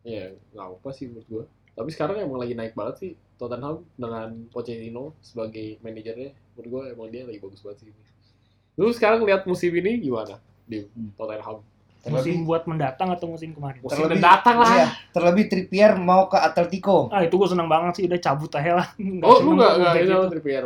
Iya, 0.00 0.32
nggak 0.50 0.66
apa 0.74 0.88
sih 0.90 1.04
menurut 1.06 1.28
gua. 1.28 1.44
Tapi 1.70 1.88
sekarang 1.90 2.16
emang 2.18 2.40
lagi 2.40 2.56
naik 2.56 2.72
banget 2.72 2.94
sih 2.96 3.10
Tottenham 3.36 3.84
dengan 3.94 4.32
Pochettino 4.48 5.12
sebagai 5.20 5.76
manajernya. 5.78 6.32
Menurut 6.56 6.68
gua 6.70 6.82
emang 6.88 7.08
dia 7.08 7.22
lagi 7.22 7.36
bagus 7.36 7.60
banget 7.60 7.84
sih. 7.84 7.92
Lu 8.74 8.88
sekarang 8.88 9.20
lihat 9.22 9.44
musim 9.44 9.68
ini 9.70 10.00
gimana 10.00 10.40
di 10.64 10.88
Hmm. 10.88 11.12
Tottenham? 11.14 11.60
musim 12.00 12.16
Terlebih, 12.32 12.48
buat 12.48 12.62
mendatang 12.64 13.12
atau 13.12 13.28
musim 13.28 13.52
kemarin 13.52 13.76
Musim 13.78 13.92
terlebih, 13.92 14.16
mendatang 14.16 14.56
lah. 14.56 14.72
iya, 14.72 14.86
terlebih 15.12 15.44
Trippier 15.46 15.92
mau 15.94 16.24
ke 16.24 16.38
Atletico. 16.38 17.12
ah 17.12 17.20
itu 17.20 17.36
gue 17.36 17.44
seneng 17.46 17.68
banget 17.68 17.92
sih 17.92 18.04
udah 18.08 18.16
cabut 18.18 18.48
aja 18.50 18.72
lah 18.74 18.88
Nggak 18.96 19.20
Oh, 19.22 19.36
lu 19.38 19.50
nggak 19.52 19.72
nggak 19.76 19.94
itu. 20.00 20.16
Trippier? 20.32 20.64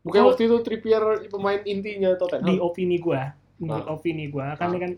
Bukan 0.00 0.10
Kalau- 0.12 0.28
waktu 0.28 0.42
itu 0.42 0.56
Trippier 0.60 1.02
pemain 1.24 1.60
intinya 1.62 2.10
di 2.10 2.18
Tottenham. 2.18 2.58
opini 2.58 2.98
gue 2.98 3.20
menurut 3.58 3.86
Ah. 3.86 3.94
opini 3.94 4.26
gue 4.26 4.42
kan 4.50 4.58
Ah. 4.60 4.72
dia 4.72 4.80
kan 4.80 4.92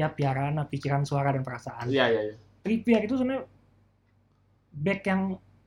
ya 0.00 0.08
piaraan 0.08 0.56
pikiran 0.64 1.04
suara 1.04 1.30
dan 1.30 1.42
perasaan 1.42 1.86
Iya 1.86 2.04
iya 2.08 2.20
iya. 2.24 2.34
Trippier 2.60 3.04
itu 3.04 3.14
sebenarnya 3.14 3.44
back 4.72 5.00
yang 5.04 5.22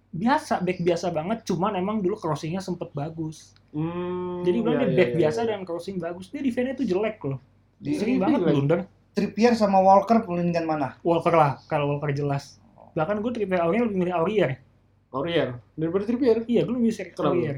biasa 0.10 0.62
back 0.62 0.80
biasa 0.80 1.08
banget 1.10 1.42
cuman 1.44 1.74
emang 1.74 1.98
dulu 2.00 2.16
crossingnya 2.16 2.60
sempet 2.60 2.90
bagus 2.92 3.54
Hmm, 3.74 4.46
jadi 4.46 4.58
bilang 4.62 4.78
iya, 4.78 4.80
dia 4.80 4.86
iya, 4.86 4.94
back 4.94 5.10
iya, 5.10 5.18
biasa 5.18 5.40
iya. 5.42 5.50
dan 5.50 5.60
crossing 5.63 5.98
bagus 5.98 6.30
dia 6.30 6.42
defense 6.42 6.78
itu 6.78 6.86
jelek 6.88 7.18
loh 7.25 7.42
Di, 7.75 7.98
sering 7.98 8.22
banget 8.22 8.40
jelek. 8.40 8.54
blunder 8.54 8.80
Trippier 9.10 9.54
sama 9.54 9.78
Walker 9.78 10.22
mendingan 10.24 10.66
mana? 10.66 10.94
Walker 11.02 11.34
lah 11.34 11.58
kalau 11.66 11.90
Walker 11.90 12.13
jelas 12.13 12.62
bahkan 12.94 13.18
gue 13.18 13.34
Trippier 13.34 13.58
Aurier 13.60 13.82
lebih 13.84 13.98
milih 13.98 14.13
Aurier 14.13 14.62
Aurier 15.10 15.58
daripada 15.74 16.06
Trippier. 16.06 16.46
iya 16.46 16.62
gue 16.62 16.70
lebih 16.70 16.94
Kenapa? 16.94 17.34
Aurier 17.34 17.58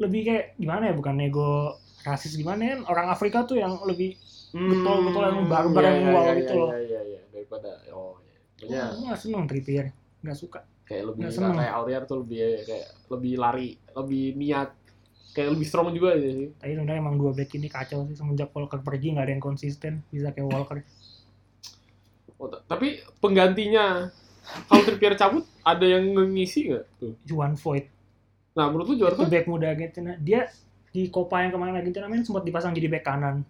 lebih 0.00 0.20
kayak 0.24 0.44
gimana 0.56 0.82
ya 0.88 0.94
bukan 0.96 1.14
nego 1.14 1.76
rasis 2.00 2.32
gimana 2.32 2.62
ya 2.64 2.74
orang 2.88 3.12
Afrika 3.12 3.44
tuh 3.44 3.60
yang 3.60 3.76
lebih 3.84 4.16
Hmm, 4.50 4.66
Betul-betul 4.66 5.22
yang 5.22 5.40
barbar 5.46 5.82
yang 5.86 5.98
wow 6.10 6.26
itu 6.34 6.50
iya, 6.50 6.58
loh. 6.58 6.68
Iya, 6.70 6.80
iya, 6.82 7.00
iya. 7.06 7.20
Daripada, 7.30 7.70
oh, 7.94 8.18
iya. 8.18 8.38
Maksudnya, 8.58 8.84
gue 8.90 9.04
nggak 9.06 9.20
seneng 9.22 9.42
Trippier 9.46 9.86
nggak 10.20 10.36
suka 10.36 10.60
kayak 10.84 11.04
lebih 11.06 11.20
Nggak 11.22 11.32
nggak 11.32 11.46
seneng. 11.46 11.60
kayak 11.62 11.74
Aurier 11.78 12.02
tuh 12.04 12.16
lebih 12.26 12.38
kayak 12.66 12.88
lebih 13.08 13.34
lari 13.38 13.68
lebih 13.94 14.24
niat 14.36 14.70
kayak 15.30 15.48
lebih 15.54 15.66
strong 15.70 15.88
juga 15.94 16.18
gitu 16.18 16.30
sih 16.34 16.48
tapi 16.58 16.72
sebenarnya 16.74 17.00
emang 17.00 17.16
dua 17.16 17.30
back 17.30 17.50
ini 17.54 17.68
kacau 17.70 18.02
sih 18.10 18.16
semenjak 18.18 18.50
Walker 18.50 18.82
pergi 18.82 19.14
nggak 19.14 19.24
ada 19.30 19.32
yang 19.38 19.44
konsisten 19.44 20.02
bisa 20.10 20.34
kayak 20.34 20.50
Walker 20.50 20.82
oh, 22.42 22.50
tapi 22.66 23.00
penggantinya 23.22 24.10
kalau 24.66 24.82
Trippier 24.82 25.14
cabut 25.14 25.46
ada 25.62 25.86
yang 25.86 26.10
ngisi 26.34 26.74
nggak 26.74 26.84
tuh 26.98 27.14
Juan 27.22 27.54
Voigt 27.54 27.86
nah 28.58 28.66
menurut 28.66 28.90
lu 28.90 28.94
juara 28.98 29.14
itu 29.14 29.24
back 29.30 29.46
muda 29.46 29.70
Argentina 29.70 30.18
dia 30.18 30.50
di 30.90 31.06
Copa 31.06 31.38
yang 31.46 31.54
kemarin 31.54 31.78
Argentina 31.78 32.10
main 32.10 32.26
sempat 32.26 32.42
dipasang 32.42 32.74
jadi 32.74 32.90
back 32.90 33.06
kanan 33.06 33.46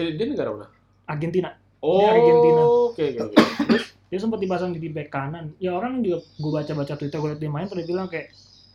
eh, 0.00 0.14
dia 0.14 0.26
negara 0.26 0.48
mana? 0.50 0.66
Argentina. 1.04 1.50
Oh 1.78 2.02
Argentina. 2.04 2.62
oke 2.86 3.02
oke 3.04 3.22
oke. 3.24 3.36
Terus? 3.66 3.84
Dia 4.08 4.18
sempat 4.18 4.38
dipasang 4.38 4.72
jadi 4.72 4.88
back 4.88 5.08
kanan. 5.08 5.52
Ya 5.58 5.72
orang 5.72 6.00
juga 6.00 6.22
gue 6.32 6.50
baca 6.50 6.72
baca 6.72 6.94
Twitter 6.94 7.16
gue 7.16 7.28
liat 7.28 7.38
dia 7.38 7.48
main 7.48 7.66
pada 7.66 7.82
bilang 7.82 8.06
kayak 8.06 8.32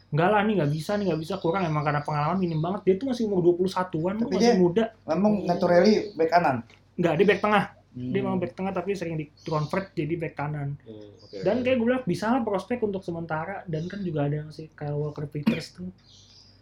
enggak 0.09 0.29
lah 0.29 0.41
nih 0.41 0.53
nggak 0.55 0.71
bisa 0.71 0.91
nih 0.93 1.05
nggak 1.07 1.19
bisa. 1.19 1.33
Kurang 1.37 1.63
emang 1.63 1.81
karena 1.81 1.99
pengalaman 1.99 2.37
minim 2.37 2.59
banget. 2.59 2.81
Dia 2.83 2.95
tuh 2.97 3.07
masih 3.09 3.23
umur 3.25 3.39
21-an 3.41 4.15
Tapi 4.19 4.29
masih 4.29 4.39
dia- 4.39 4.55
muda. 4.55 4.83
Memang 5.05 5.33
naturally 5.43 5.93
back 6.13 6.29
kanan. 6.29 6.57
nggak 6.93 7.13
dia 7.15 7.25
back 7.27 7.41
tengah. 7.41 7.63
Dia 7.89 8.09
Hmm. 8.09 8.25
emang 8.25 8.37
back 8.37 8.53
tengah 8.53 8.71
tapi 8.71 8.89
sering 8.93 9.13
di 9.15 9.25
convert 9.43 9.91
jadi 9.91 10.13
back 10.15 10.33
kanan. 10.33 10.77
Hmm, 10.79 11.13
oke, 11.19 11.37
dan 11.41 11.61
kayak 11.61 11.75
gue 11.75 11.85
bilang 11.87 12.03
bisa 12.03 12.25
lah 12.27 12.41
prospek 12.41 12.81
untuk 12.81 13.01
sementara. 13.01 13.61
Dan 13.63 13.85
kan 13.85 14.01
juga 14.01 14.25
ada 14.25 14.35
yang 14.35 14.49
si 14.49 14.69
Kyle 14.69 14.95
Walker 14.95 15.25
Peters 15.25 15.73
tuh 15.73 15.89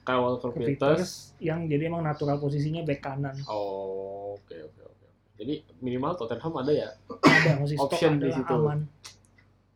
kayak 0.01 0.21
Walker 0.21 0.51
Peters 0.53 0.69
Peters 0.77 1.11
yang 1.37 1.69
jadi 1.69 1.89
emang 1.89 2.01
natural 2.01 2.41
posisinya 2.41 2.81
back 2.81 3.01
kanan. 3.05 3.35
Oh 3.45 4.37
oke 4.37 4.55
oke 4.55 4.81
oke. 4.81 5.07
Jadi 5.41 5.65
minimal 5.81 6.17
Tottenham 6.17 6.53
ada 6.61 6.71
ya? 6.73 6.89
Ada 7.09 7.61
masih 7.61 7.77
stok 7.77 7.97
Option 7.97 8.21
di 8.21 8.29
situ. 8.33 8.53
aman. 8.53 8.85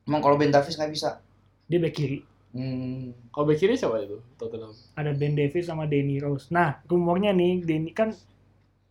Emang 0.05 0.21
kalau 0.21 0.37
Ben 0.37 0.53
Davies 0.53 0.77
nggak 0.77 0.93
bisa. 0.93 1.21
dia 1.65 1.81
back 1.81 1.97
kiri. 1.97 2.21
Hmm. 2.55 3.11
kalau 3.35 3.51
back 3.51 3.59
kiri 3.59 3.75
siapa 3.75 3.99
itu 4.05 4.21
Tottenham? 4.37 4.71
Ada 4.95 5.11
Ben 5.17 5.33
Davis 5.33 5.65
sama 5.65 5.89
Danny 5.89 6.21
Rose. 6.21 6.47
Nah 6.53 6.77
rumornya 6.85 7.33
nih 7.33 7.65
Danny 7.65 7.89
kan 7.91 8.13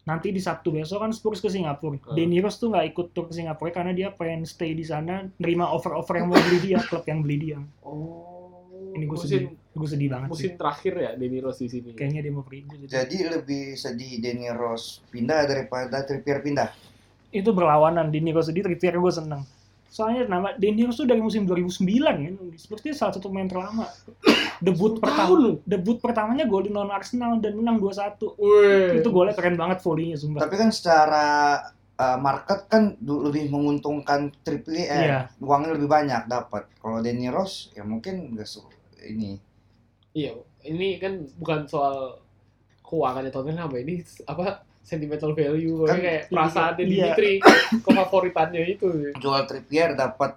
nanti 0.04 0.34
di 0.34 0.42
Sabtu 0.42 0.68
besok 0.68 1.00
kan 1.00 1.14
Spurs 1.14 1.38
ke 1.40 1.48
Singapura. 1.48 1.96
Hmm. 1.96 2.18
Danny 2.18 2.42
Rose 2.42 2.58
tuh 2.58 2.74
nggak 2.74 2.92
ikut 2.92 3.06
tur 3.14 3.30
ke 3.30 3.34
Singapura 3.38 3.70
karena 3.70 3.94
dia 3.94 4.10
pengen 4.10 4.42
stay 4.44 4.74
di 4.74 4.82
sana 4.82 5.30
nerima 5.38 5.70
offer-offer 5.70 6.18
yang 6.18 6.28
mau 6.34 6.38
beli 6.38 6.58
dia 6.60 6.78
klub 6.90 7.06
yang 7.06 7.22
beli 7.22 7.36
dia. 7.38 7.58
Oh 7.86 8.33
ini 8.94 9.04
gue 9.04 9.18
musim 9.18 9.28
sedih 9.28 9.50
gue 9.74 9.88
sedih 9.90 10.08
banget 10.08 10.28
sih 10.28 10.32
musim 10.32 10.52
terakhir 10.54 10.92
ya 10.94 11.10
Denny 11.14 11.38
Rose 11.38 11.60
di 11.60 11.68
sini 11.68 11.90
kayaknya 11.92 12.20
dia 12.22 12.32
mau 12.32 12.44
pergi 12.46 12.60
sedih. 12.64 12.88
Jadi 12.88 13.16
lebih 13.26 13.64
sedih 13.74 14.12
Danny 14.18 14.46
Rose 14.50 15.02
pindah 15.10 15.40
daripada 15.44 15.96
Trippier 16.02 16.38
pindah. 16.40 16.70
itu 17.30 17.50
berlawanan 17.50 18.08
Danny 18.08 18.30
Rose 18.30 18.48
sedih 18.48 18.62
Trippier 18.62 18.94
gue 18.94 19.10
seneng 19.10 19.42
soalnya 19.86 20.26
nama 20.26 20.54
Danny 20.54 20.82
Rose 20.82 20.98
tuh 20.98 21.06
dari 21.06 21.18
musim 21.18 21.46
2009 21.46 21.86
kan 22.02 22.34
seperti 22.54 22.90
salah 22.90 23.14
satu 23.14 23.30
pemain 23.30 23.46
terlama 23.46 23.86
debut 24.58 24.98
tahun 24.98 25.02
pertama 25.02 25.34
lu. 25.34 25.52
debut 25.62 25.96
pertamanya 25.98 26.46
gol 26.46 26.62
di 26.62 26.70
non 26.70 26.90
Arsenal 26.90 27.38
dan 27.38 27.54
menang 27.54 27.78
2-1 27.78 28.18
Wih. 28.34 28.98
itu 28.98 29.08
golnya 29.10 29.34
keren 29.34 29.54
banget 29.54 29.78
volleynya 29.82 30.18
sumpah 30.18 30.42
Tapi 30.42 30.54
kan 30.58 30.70
secara 30.74 31.26
uh, 31.94 32.18
market 32.18 32.66
kan 32.66 32.98
lebih 33.02 33.50
menguntungkan 33.50 34.34
Trippier, 34.42 34.86
eh, 34.90 35.02
Iya. 35.06 35.18
uangnya 35.38 35.78
lebih 35.78 35.86
banyak 35.86 36.26
dapat. 36.26 36.66
Kalau 36.78 36.98
Danny 36.98 37.30
Rose 37.30 37.70
ya 37.72 37.86
mungkin 37.86 38.34
nggak 38.34 38.46
su 38.46 38.66
ini. 39.06 39.38
Iya, 40.12 40.32
ini 40.64 40.96
kan 40.96 41.12
bukan 41.37 41.64
soal 41.64 42.18
keuangannya 42.80 43.28
Tottenham 43.28 43.73
ini 43.75 43.99
apa 44.25 44.62
sentimental 44.80 45.32
value 45.32 45.82
Kan- 45.82 45.99
kayak 45.99 46.23
perasaan 46.28 46.73
Iya. 46.76 46.84
Dimitri 47.11 47.32
kefavoritannya 47.84 48.62
itu. 48.68 49.11
Jual 49.16 49.42
Trippier 49.44 49.92
dapat 49.92 50.37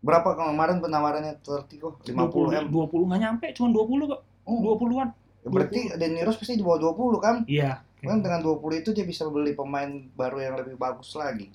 berapa 0.00 0.34
kemarin 0.34 0.78
penawarannya 0.78 1.36
Atletico? 1.36 1.94
50 2.02 2.18
m. 2.50 2.66
20 2.66 3.06
nggak 3.06 3.20
nyampe 3.20 3.46
cuma 3.52 3.70
20 3.70 4.10
kok 4.10 4.20
Oh, 4.42 4.58
20-an 4.74 5.14
ya 5.38 5.46
berarti 5.46 5.80
Danny 5.94 6.18
Rose 6.20 6.34
pasti 6.34 6.54
di 6.54 6.62
bawah 6.62 6.90
20 6.90 7.18
kan? 7.18 7.36
iya 7.46 7.78
Kan 7.98 8.18
dengan 8.18 8.42
20 8.42 8.58
itu 8.76 8.90
dia 8.90 9.06
bisa 9.06 9.22
beli 9.26 9.54
pemain 9.54 9.86
baru 10.12 10.42
yang 10.42 10.58
lebih 10.58 10.74
bagus 10.74 11.14
lagi. 11.14 11.46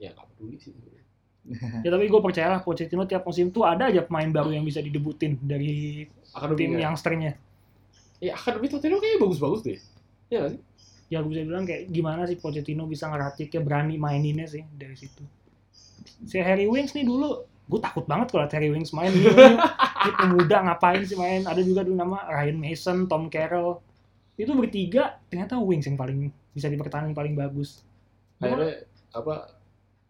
Ya 0.00 0.08
nggak 0.08 0.24
peduli 0.30 0.56
sih. 0.56 0.72
Ya 1.84 1.88
tapi 1.88 2.04
gue 2.06 2.20
percaya 2.20 2.52
lah 2.52 2.60
Pochettino 2.60 3.08
tiap 3.08 3.24
musim 3.24 3.48
tuh 3.48 3.64
ada 3.64 3.88
aja 3.88 4.04
pemain 4.04 4.28
baru 4.28 4.52
yang 4.52 4.64
bisa 4.64 4.84
didebutin 4.84 5.40
dari 5.40 6.04
tim 6.04 6.36
Akademi 6.36 6.62
yang 6.78 6.92
youngsternya 6.92 7.32
ya 8.20 8.36
akademi 8.36 8.68
Tottenham 8.68 9.00
kayaknya 9.00 9.18
bagus-bagus 9.24 9.60
deh. 9.64 9.78
Ya 10.30 10.46
sih? 10.52 10.60
ya 11.10 11.18
gue 11.26 11.30
bisa 11.34 11.42
bilang 11.42 11.66
kayak 11.66 11.90
gimana 11.90 12.22
sih 12.22 12.38
Pochettino 12.38 12.86
bisa 12.86 13.10
ngeraciknya 13.10 13.66
berani 13.66 13.98
maininnya 13.98 14.46
sih 14.46 14.62
dari 14.78 14.94
situ. 14.94 15.26
Si 16.22 16.38
Harry 16.38 16.70
Winks 16.70 16.94
nih 16.94 17.02
dulu 17.02 17.50
gue 17.66 17.80
takut 17.82 18.06
banget 18.06 18.30
kalau 18.30 18.46
Harry 18.46 18.70
Winks 18.70 18.94
main. 18.94 19.10
Gila, 19.10 19.34
ini, 20.06 20.12
pemuda 20.14 20.56
ngapain 20.70 21.02
sih 21.02 21.18
main? 21.18 21.50
Ada 21.50 21.66
juga 21.66 21.82
dulu 21.82 21.98
nama 21.98 22.30
Ryan 22.30 22.58
Mason 22.62 22.98
Tom 23.10 23.26
Carroll. 23.26 23.82
Itu 24.38 24.54
bertiga 24.54 25.18
ternyata 25.26 25.58
Winks 25.58 25.90
yang 25.90 25.98
paling 25.98 26.30
bisa 26.54 26.70
dipertahankan 26.70 27.10
paling 27.10 27.34
bagus. 27.34 27.82
Akhirnya 28.38 28.86
apa 29.10 29.50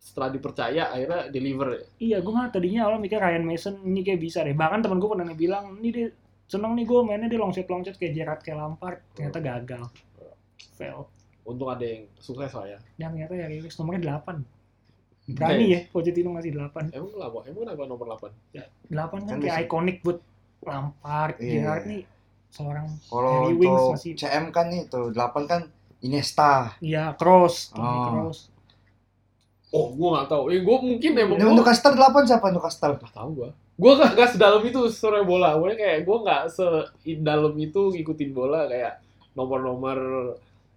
setelah 0.00 0.28
dipercaya 0.28 0.88
akhirnya 0.88 1.28
deliver 1.28 1.68
ya. 1.70 1.82
iya 2.00 2.16
gue 2.18 2.32
nggak 2.32 2.50
tadinya 2.50 2.80
awal 2.84 2.96
mikir 2.96 3.16
Ryan 3.16 3.44
Mason 3.44 3.78
ini 3.80 4.00
kayak 4.00 4.18
bisa 4.18 4.40
deh 4.40 4.52
bahkan 4.52 4.80
temen 4.80 4.96
gue 4.96 5.06
pernah 5.06 5.28
bilang 5.30 5.76
ini 5.76 5.88
dia 5.90 6.08
seneng 6.46 6.72
nih 6.72 6.82
gue 6.82 6.98
mainnya 7.00 7.28
dia 7.28 7.36
long 7.36 7.50
shot 7.50 7.68
long 7.68 7.80
shot 7.80 7.94
kayak 7.94 8.12
Gerrard 8.12 8.40
kayak 8.40 8.58
Lampard 8.58 8.98
ternyata 9.12 9.38
gagal 9.38 9.82
fail 10.72 11.04
Untung 11.42 11.68
ada 11.68 11.82
yang 11.82 12.04
sukses 12.16 12.48
lah 12.50 12.66
ya. 12.66 12.78
dan 12.96 13.12
ternyata 13.12 13.32
Harry 13.34 13.58
Winks 13.58 13.76
nomornya 13.76 14.18
8 14.18 14.40
berani 15.30 15.64
ya 15.68 15.80
Pochettino 15.86 16.32
ngasih 16.32 16.52
8 16.54 16.90
Emang 16.90 17.10
kenapa? 17.12 17.38
Emang 17.44 17.60
kenapa 17.62 17.82
nomor 17.84 18.06
8? 18.10 18.28
8 18.88 18.90
kan, 18.90 19.20
Kan 19.26 19.38
kayak 19.38 19.58
ikonik 19.62 19.96
buat 20.00 20.18
Lampard 20.60 21.36
Iya. 21.38 21.52
Gerrard 21.54 21.84
nih 21.86 22.02
seorang 22.48 22.86
Kalau 23.06 23.46
untuk 23.46 23.94
masih- 23.94 24.16
CM 24.16 24.48
kan 24.48 24.66
itu 24.70 25.00
8 25.08 25.16
kan 25.44 25.62
Iniesta. 26.00 26.74
ya 26.80 27.12
Cross 27.14 27.70
Toni 27.70 27.84
Oh. 27.84 28.04
Kroos 28.10 28.38
Oh, 29.70 29.94
gua 29.94 30.08
nggak 30.18 30.28
tahu. 30.28 30.42
Eh, 30.50 30.60
gua 30.60 30.76
mungkin 30.78 31.10
emang 31.14 31.38
Ini 31.38 31.44
gua 31.44 31.52
untuk 31.52 31.66
Castel 31.66 31.94
8 31.94 32.26
siapa 32.26 32.46
untuk 32.48 32.64
Castel? 32.64 32.92
nggak 32.96 33.14
tahu 33.14 33.28
gua. 33.32 33.50
Gua 33.74 33.92
nggak 33.94 34.10
nggak 34.12 34.28
sedalam 34.30 34.62
itu 34.62 34.80
sore 34.88 35.22
bola. 35.22 35.54
Gua 35.54 35.70
kayak 35.72 36.02
gua 36.02 36.16
nggak 36.20 36.42
sedalam 36.50 37.54
itu 37.54 37.80
ngikutin 37.90 38.30
bola 38.30 38.66
kayak 38.66 38.98
nomor-nomor 39.32 39.98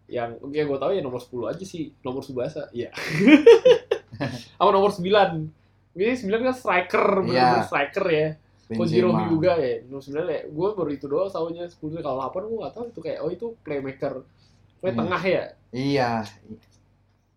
yang 0.05 0.37
oke 0.37 0.53
gua 0.63 0.77
tahu 0.77 0.91
ya 0.93 1.01
nomor 1.01 1.17
10 1.17 1.49
aja 1.49 1.63
sih. 1.63 1.89
Nomor 1.99 2.21
Subasa. 2.21 2.69
Iya. 2.69 2.93
Apa 4.61 4.69
nomor 4.69 4.93
9? 4.93 5.01
Ini 5.93 6.13
9 6.15 6.29
kan 6.43 6.53
striker, 6.53 7.05
bener-bener 7.19 7.33
Iya. 7.59 7.65
striker 7.65 8.05
ya. 8.07 8.27
Koji 8.65 8.79
Benzema. 8.95 9.05
Robi 9.11 9.23
juga 9.27 9.51
ya. 9.55 9.73
Nomor 9.83 10.01
9 10.01 10.25
ya. 10.27 10.41
Gua 10.47 10.67
baru 10.71 10.89
itu 10.91 11.05
doang 11.05 11.29
tahunya 11.29 11.65
10 11.67 11.81
kalau 11.99 12.17
8 12.19 12.45
gua 12.45 12.57
nggak 12.63 12.73
tahu 12.73 12.85
itu 12.87 12.99
kayak 12.99 13.19
oh 13.19 13.29
itu 13.29 13.45
playmaker. 13.59 14.13
Kayak 14.79 14.91
Hmm. 14.91 15.01
tengah 15.01 15.23
ya. 15.23 15.43
Iya. 15.71 16.09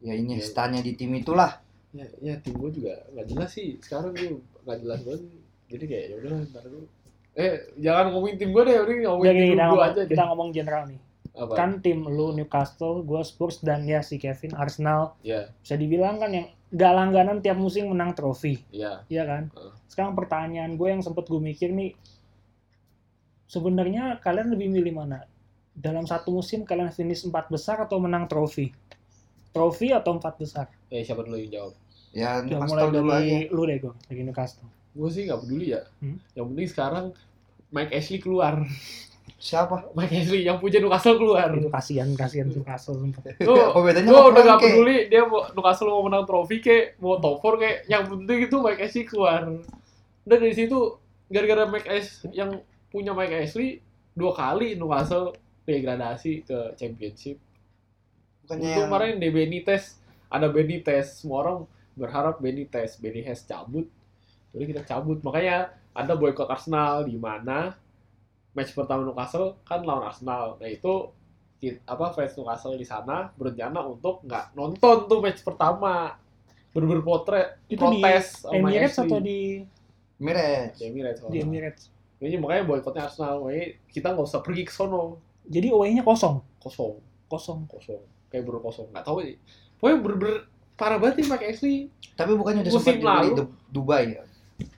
Ya 0.06 0.14
Iniesta-nya 0.14 0.80
di 0.86 0.94
tim 0.94 1.10
itulah. 1.18 1.58
ya, 1.90 2.06
ya 2.22 2.34
tim 2.38 2.54
gue 2.54 2.70
juga 2.70 2.94
nggak 3.10 3.26
jelas 3.26 3.50
sih. 3.50 3.74
Sekarang 3.82 4.14
gue 4.14 4.38
nggak 4.62 4.78
jelas 4.86 5.00
banget. 5.02 5.22
Jadi 5.66 5.84
kayak 5.90 6.04
ya 6.06 6.16
udah 6.22 6.30
ntar 6.54 6.64
dulu 6.70 6.86
eh 7.36 7.54
jangan 7.76 8.16
ngomongin 8.16 8.36
tim 8.40 8.50
gue 8.54 8.62
deh 8.64 8.76
udah 8.80 8.94
Udah 8.96 9.10
ngomongin 9.12 9.34
gini, 9.36 9.44
tim 9.44 9.52
kita, 9.52 9.60
gue 9.60 9.68
ngomong, 9.68 9.84
aja 9.84 10.00
deh. 10.00 10.08
kita 10.08 10.24
ngomong 10.24 10.48
general 10.54 10.82
nih. 10.88 11.00
Apa? 11.36 11.52
Kan 11.52 11.70
tim 11.84 11.98
lu 12.08 12.26
Newcastle 12.32 13.04
gue 13.04 13.20
Spurs 13.28 13.60
dan 13.60 13.84
ya 13.84 14.00
si 14.00 14.16
Kevin 14.16 14.56
Arsenal. 14.56 15.20
Ya. 15.20 15.52
Bisa 15.60 15.76
dibilang 15.76 16.16
kan 16.16 16.32
yang 16.32 16.48
gak 16.72 16.92
langganan 16.96 17.44
tiap 17.44 17.60
musim 17.60 17.92
menang 17.92 18.16
trofi. 18.16 18.64
Ya. 18.72 19.04
Iya 19.12 19.28
kan? 19.28 19.42
Heeh. 19.52 19.72
Sekarang 19.84 20.16
pertanyaan 20.16 20.80
gue 20.80 20.88
yang 20.88 21.04
sempet 21.04 21.28
gue 21.28 21.36
mikir 21.36 21.76
nih, 21.76 21.92
sebenarnya 23.44 24.16
kalian 24.24 24.56
lebih 24.56 24.72
milih 24.72 24.96
mana? 24.96 25.28
Dalam 25.76 26.08
satu 26.08 26.32
musim 26.32 26.64
kalian 26.64 26.88
finish 26.88 27.28
empat 27.28 27.52
besar 27.52 27.84
atau 27.84 28.00
menang 28.00 28.24
trofi? 28.24 28.72
Trofi 29.56 29.88
atau 29.90 30.12
empat 30.12 30.34
besar? 30.36 30.66
eh 30.86 31.00
siapa 31.00 31.20
dulu 31.20 31.36
yang 31.36 31.50
jawab 31.50 31.72
Ya 32.12 32.40
Ya, 32.40 32.56
mulai 32.56 32.86
Newcastle 32.86 32.92
dulu 32.94 33.10
aja. 33.10 33.18
dari 33.18 33.48
lu 33.48 33.62
deh 33.62 33.76
gue, 33.78 33.94
dari 34.06 34.20
Newcastle. 34.22 34.68
gue 34.92 35.08
sih 35.08 35.22
nggak 35.24 35.40
peduli 35.40 35.66
ya 35.70 35.82
Hmm? 35.98 36.16
yang 36.32 36.46
penting 36.48 36.66
sekarang 36.66 37.06
Mike 37.68 37.92
Ashley 37.92 38.18
keluar 38.18 38.54
Siapa? 39.36 39.76
Mike 39.96 40.14
Ashley 40.14 40.42
yang 40.42 40.56
punya 40.56 40.78
Newcastle 40.78 41.16
keluar 41.16 41.48
Itu 41.50 41.68
kasihan, 41.68 42.08
kasihan 42.12 42.46
Newcastle 42.46 42.96
bedanya 43.82 44.06
gue 44.06 44.14
sama 44.14 44.30
udah 44.30 44.42
gak 44.46 44.60
peduli 44.62 44.96
dia 45.06 45.22
mau 45.22 45.44
Newcastle 45.46 45.90
mau 45.90 46.02
menang 46.02 46.24
trofi 46.24 46.56
kayak 46.58 46.96
mau 46.96 47.16
top 47.16 47.40
4 47.42 47.60
kayak 47.60 47.78
yang 47.86 48.04
penting 48.06 48.38
itu 48.42 48.56
Mike 48.56 48.80
Ashley 48.80 49.04
keluar 49.04 49.40
dan 50.24 50.38
dari 50.38 50.52
situ 50.52 50.78
gara-gara 51.26 51.64
Mike 51.64 51.86
Ashley 51.86 52.32
yang 52.32 52.50
punya 52.88 53.12
Mike 53.12 53.34
Ashley 53.34 53.82
dua 54.12 54.32
kali 54.32 54.72
Newcastle 54.72 55.36
degradasi 55.66 56.32
ke 56.42 56.58
championship 56.74 57.36
Bukannya 58.46 58.62
Untuk 58.62 58.78
yang 58.78 58.86
kemarin 58.86 59.14
di 59.18 59.28
Benitez 59.34 59.98
ada 60.30 60.46
Benitez 60.46 61.18
semua 61.18 61.42
orang 61.42 61.58
berharap 61.98 62.38
Benitez 62.38 62.94
Benitez 63.02 63.42
cabut. 63.42 63.90
Jadi 64.54 64.64
kita 64.70 64.86
cabut. 64.86 65.18
Makanya 65.26 65.74
ada 65.90 66.14
boykot 66.14 66.46
Arsenal 66.46 67.10
di 67.10 67.18
mana 67.18 67.74
match 68.54 68.70
pertama 68.70 69.02
Newcastle 69.02 69.58
kan 69.66 69.82
lawan 69.82 70.06
Arsenal. 70.06 70.62
Nah 70.62 70.70
itu 70.70 71.10
apa 71.90 72.14
fans 72.14 72.38
Newcastle 72.38 72.78
di 72.78 72.86
sana 72.86 73.34
berencana 73.34 73.82
untuk 73.82 74.22
nggak 74.22 74.54
nonton 74.54 75.10
tuh 75.10 75.18
match 75.18 75.42
pertama. 75.42 76.14
Bener 76.70 77.02
potret 77.02 77.58
Itu 77.66 77.82
protes 77.82 78.46
di 78.46 78.62
Emirates 78.62 78.96
atau 79.00 79.18
di 79.18 79.64
Emirates. 80.22 80.78
di 80.78 80.84
Emirates 80.86 81.20
di 81.26 81.38
Emirates? 81.42 81.82
Ini 82.22 82.38
makanya 82.38 82.62
boykotnya 82.62 83.10
Arsenal. 83.10 83.42
Makanya 83.42 83.66
kita 83.90 84.14
nggak 84.14 84.26
usah 84.30 84.38
pergi 84.38 84.62
ke 84.62 84.70
sono. 84.70 85.18
Jadi 85.50 85.74
away-nya 85.74 86.06
kosong, 86.06 86.46
kosong. 86.62 87.02
Kosong. 87.26 87.66
kosong 87.66 88.15
kayak 88.28 88.42
bener 88.42 88.60
kosong 88.60 88.86
nggak 88.88 89.02
tahu 89.02 89.18
sih 89.20 89.36
pokoknya 89.76 89.96
bener-bener 89.98 90.38
parah 90.72 90.96
banget 90.96 91.14
nih 91.18 91.26
Mike 91.26 91.46
Ashley 91.46 91.76
Tapi 92.12 92.32
bukannya 92.32 92.60
udah 92.62 92.72
sempat 92.74 92.94
dibeli 92.94 93.06
lalu. 93.06 93.34
Du- 93.34 93.52
Dubai 93.70 94.04
ya? 94.10 94.22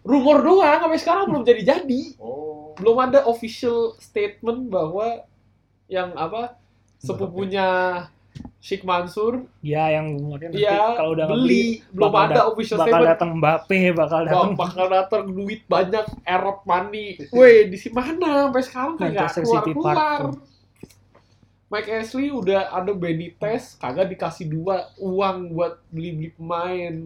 rumor 0.02 0.38
doang 0.38 0.78
sampai 0.80 0.98
sekarang 0.98 1.24
belum 1.28 1.42
jadi 1.44 1.62
jadi 1.68 2.02
Oh. 2.16 2.74
belum 2.74 2.96
ada 3.00 3.22
official 3.24 3.78
statement 3.96 4.66
bahwa 4.66 5.22
yang 5.86 6.10
apa 6.12 6.58
sepupunya 6.98 7.66
Sheikh 8.58 8.82
Mansur 8.82 9.46
Ya 9.60 9.86
yang 9.88 10.14
kemudian 10.14 10.50
nanti 10.50 10.62
Iya, 10.62 10.94
kalau 10.94 11.10
udah 11.12 11.26
beli 11.26 11.82
belum 11.88 12.10
ada 12.12 12.34
dat- 12.36 12.48
official 12.48 12.76
bakal 12.76 12.86
statement 12.88 13.06
datang 13.08 13.30
Mbappe, 13.36 13.80
bakal 13.92 14.20
datang 14.24 14.50
bakal 14.54 14.86
datang 14.96 15.22
duit 15.28 15.60
banyak 15.64 16.06
Arab 16.24 16.58
money 16.64 17.06
weh 17.28 17.66
di 17.66 17.76
si 17.76 17.88
mana 17.88 18.46
sampai 18.46 18.62
sekarang 18.62 18.94
kan 18.94 19.02
nggak 19.04 19.14
Manchester 19.16 19.42
keluar 19.44 19.54
City 19.56 19.72
keluar 19.72 19.94
Park. 19.94 20.30
Mike 21.68 21.92
Ashley 21.92 22.32
udah 22.32 22.72
ada 22.72 22.96
Benitez 22.96 23.76
kagak 23.76 24.08
dikasih 24.16 24.48
dua 24.48 24.88
uang 24.96 25.52
buat 25.52 25.84
beli 25.92 26.16
beli 26.16 26.30
pemain. 26.32 26.96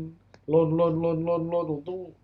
Loan 0.46 0.70
loan 0.74 0.94
loan 1.02 1.18
loan 1.26 1.42
loan. 1.50 1.66
Untung 1.82 2.14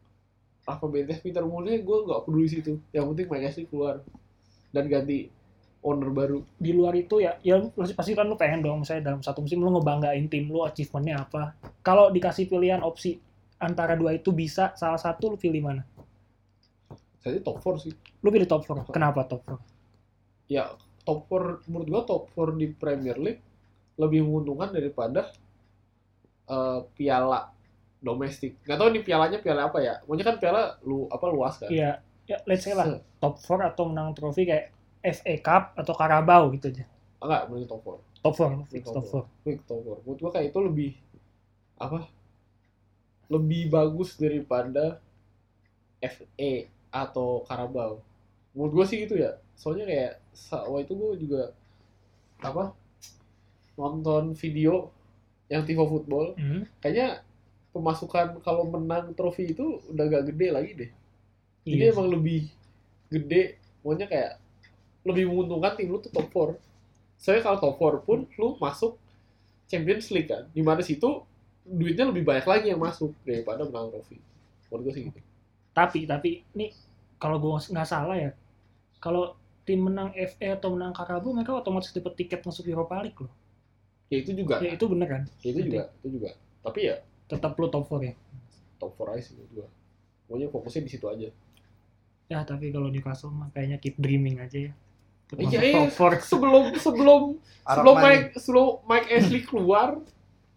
apa 0.63 0.85
Benitez 0.87 1.19
pintar 1.19 1.43
mulai 1.43 1.83
gue 1.83 1.99
nggak 2.07 2.23
peduli 2.23 2.47
situ. 2.47 2.79
Yang 2.95 3.05
penting 3.11 3.27
Mike 3.27 3.47
Ashley 3.51 3.67
keluar 3.67 4.07
dan 4.71 4.85
ganti 4.87 5.35
owner 5.83 6.11
baru. 6.15 6.39
Di 6.55 6.71
luar 6.71 6.95
itu 6.95 7.19
ya 7.19 7.43
ya 7.43 7.59
pasti 7.75 7.95
pasti 7.99 8.13
kan 8.15 8.31
lu 8.31 8.39
pengen 8.39 8.63
dong 8.63 8.87
misalnya 8.87 9.11
dalam 9.11 9.21
satu 9.23 9.43
musim 9.43 9.59
lu 9.59 9.75
ngebanggain 9.75 10.31
tim 10.31 10.47
lu 10.47 10.63
achievementnya 10.63 11.27
apa. 11.27 11.59
Kalau 11.83 12.15
dikasih 12.15 12.47
pilihan 12.47 12.87
opsi 12.87 13.19
antara 13.59 13.99
dua 13.99 14.15
itu 14.15 14.31
bisa 14.31 14.79
salah 14.79 14.99
satu 14.99 15.35
lu 15.35 15.37
pilih 15.39 15.67
mana? 15.67 15.83
Saya 17.19 17.43
top 17.43 17.59
4 17.59 17.83
sih. 17.83 17.95
Lu 18.23 18.31
pilih 18.31 18.47
top 18.47 18.63
4 18.63 18.95
kenapa 18.95 19.27
top 19.27 19.43
4 19.43 19.79
ya 20.49 20.73
top 21.09 21.25
4 21.33 21.65
menurut 21.73 21.89
gua 21.89 22.03
top 22.05 22.29
4 22.37 22.61
di 22.61 22.67
Premier 22.77 23.17
League 23.17 23.41
lebih 23.97 24.29
menguntungkan 24.29 24.69
daripada 24.69 25.33
eh, 26.45 26.81
piala 26.93 27.49
domestik. 28.05 28.61
Nggak 28.69 28.77
tahu 28.77 28.89
nih 28.93 29.03
pialanya 29.03 29.39
piala 29.41 29.73
apa 29.73 29.81
ya. 29.81 30.05
Pokoknya 30.05 30.25
kan 30.29 30.37
piala 30.37 30.77
lu 30.85 31.09
apa 31.09 31.25
luas 31.33 31.57
kan. 31.57 31.73
iya 31.73 32.05
ya 32.29 32.37
let's 32.45 32.63
say 32.63 32.77
lah 32.77 33.01
top 33.19 33.41
4 33.41 33.73
atau 33.73 33.89
menang 33.89 34.13
trofi 34.13 34.45
kayak 34.45 34.69
FA 35.01 35.35
Cup 35.41 35.65
atau 35.81 35.97
Carabao 35.97 36.53
gitu 36.53 36.69
aja 36.69 36.85
Enggak, 37.19 37.43
menurut 37.51 37.67
top 37.67 37.83
4. 37.83 38.23
top 38.23 38.35
4 38.37 38.71
fix 38.71 38.85
Top 38.85 38.95
top 39.09 39.25
4 39.25 39.43
Quick 39.43 39.61
top 39.65 39.81
4. 39.81 40.05
Menurut 40.05 40.19
gua 40.21 40.31
kayak 40.37 40.47
itu 40.53 40.61
lebih 40.61 40.91
apa? 41.81 41.99
Lebih 43.33 43.63
bagus 43.73 44.15
daripada 44.21 45.01
FA 45.99 46.53
atau 46.93 47.43
Carabao. 47.49 48.05
Menurut 48.53 48.73
gua 48.77 48.85
sih 48.87 49.03
gitu 49.03 49.17
ya. 49.17 49.41
Soalnya 49.59 49.85
kayak 49.85 50.13
waktu 50.71 50.87
itu 50.87 50.93
gua 50.95 51.13
juga 51.19 51.43
apa? 52.39 52.65
Nonton 53.75 54.35
video 54.35 54.91
yang 55.47 55.63
Tivo 55.65 55.87
Football 55.87 56.35
Hmm. 56.37 56.63
kayaknya 56.79 57.23
pemasukan 57.71 58.43
kalau 58.43 58.67
menang 58.67 59.15
trofi 59.15 59.55
itu 59.55 59.79
udah 59.87 60.05
gak 60.09 60.25
gede 60.33 60.49
lagi 60.51 60.71
deh. 60.75 60.91
Jadi 61.65 61.85
Iya. 61.85 61.93
emang 61.95 62.09
lebih 62.11 62.49
gede, 63.09 63.57
pokoknya 63.81 64.07
kayak 64.09 64.33
lebih 65.05 65.25
menguntungkan 65.31 65.73
tim 65.75 65.89
lu 65.89 66.01
tuh 66.01 66.11
top 66.11 66.27
4. 66.29 66.51
Soalnya 67.17 67.43
kalau 67.45 67.59
top 67.61 67.75
4 67.77 67.95
pun 68.03 68.19
lu 68.35 68.57
masuk 68.59 68.99
Champions 69.69 70.09
League 70.11 70.27
kan, 70.27 70.49
di 70.51 70.61
mana 70.61 70.81
situ 70.81 71.23
duitnya 71.63 72.09
lebih 72.09 72.25
banyak 72.25 72.45
lagi 72.45 72.67
yang 72.73 72.81
masuk 72.81 73.13
daripada 73.23 73.63
menang 73.63 73.93
trofi. 73.93 74.17
Menurut 74.69 74.83
gue 74.85 74.93
sih 74.93 75.05
gitu. 75.07 75.21
tapi 75.71 76.05
tapi 76.05 76.43
ini 76.53 76.75
kalau 77.17 77.39
gue 77.39 77.55
nggak 77.55 77.87
salah 77.87 78.19
ya 78.19 78.35
kalau 78.99 79.38
tim 79.69 79.85
menang 79.85 80.17
FA 80.17 80.57
atau 80.57 80.73
menang 80.73 80.97
Carabao 80.97 81.37
mereka 81.37 81.53
otomatis 81.61 81.93
dapat 81.93 82.17
tiket 82.17 82.41
masuk 82.41 82.65
Europa 82.65 82.97
League 83.05 83.21
loh 83.21 83.33
Ya 84.09 84.25
itu 84.25 84.33
juga, 84.33 84.57
ya 84.65 84.73
itu 84.73 84.89
bener 84.89 85.05
kan 85.05 85.23
ya 85.45 85.49
itu 85.53 85.61
juga, 85.69 85.93
itu 86.01 86.09
juga. 86.17 86.31
Tapi 86.65 86.81
ya 86.89 86.97
tetap 87.29 87.53
lu 87.61 87.69
top 87.69 87.93
4 87.93 88.09
ya 88.09 88.15
top 88.81 88.97
4 88.97 89.13
aja 89.13 89.23
sih 89.29 89.37
gue. 89.37 89.69
Pokoknya 90.25 90.49
fokusnya 90.49 90.83
di 90.89 90.91
situ 90.97 91.07
aja. 91.13 91.29
Ya 92.33 92.39
tapi 92.49 92.73
kalau 92.73 92.89
Newcastle 92.89 93.29
mah 93.29 93.53
kayaknya 93.53 93.77
keep 93.77 94.01
dreaming 94.01 94.41
aja 94.41 94.73
ya. 94.73 94.73
Tetap 95.29 95.45
Iya, 95.45 95.61
iya. 95.61 95.75
top 95.77 95.93
four. 95.93 96.13
Sebelum 96.25 96.65
sebelum 96.81 97.23
sebelum. 97.69 97.97
Mike 98.01 98.27
sebelum 98.41 98.69
Mike 98.89 99.09
Ashley 99.13 99.41
keluar 99.45 100.01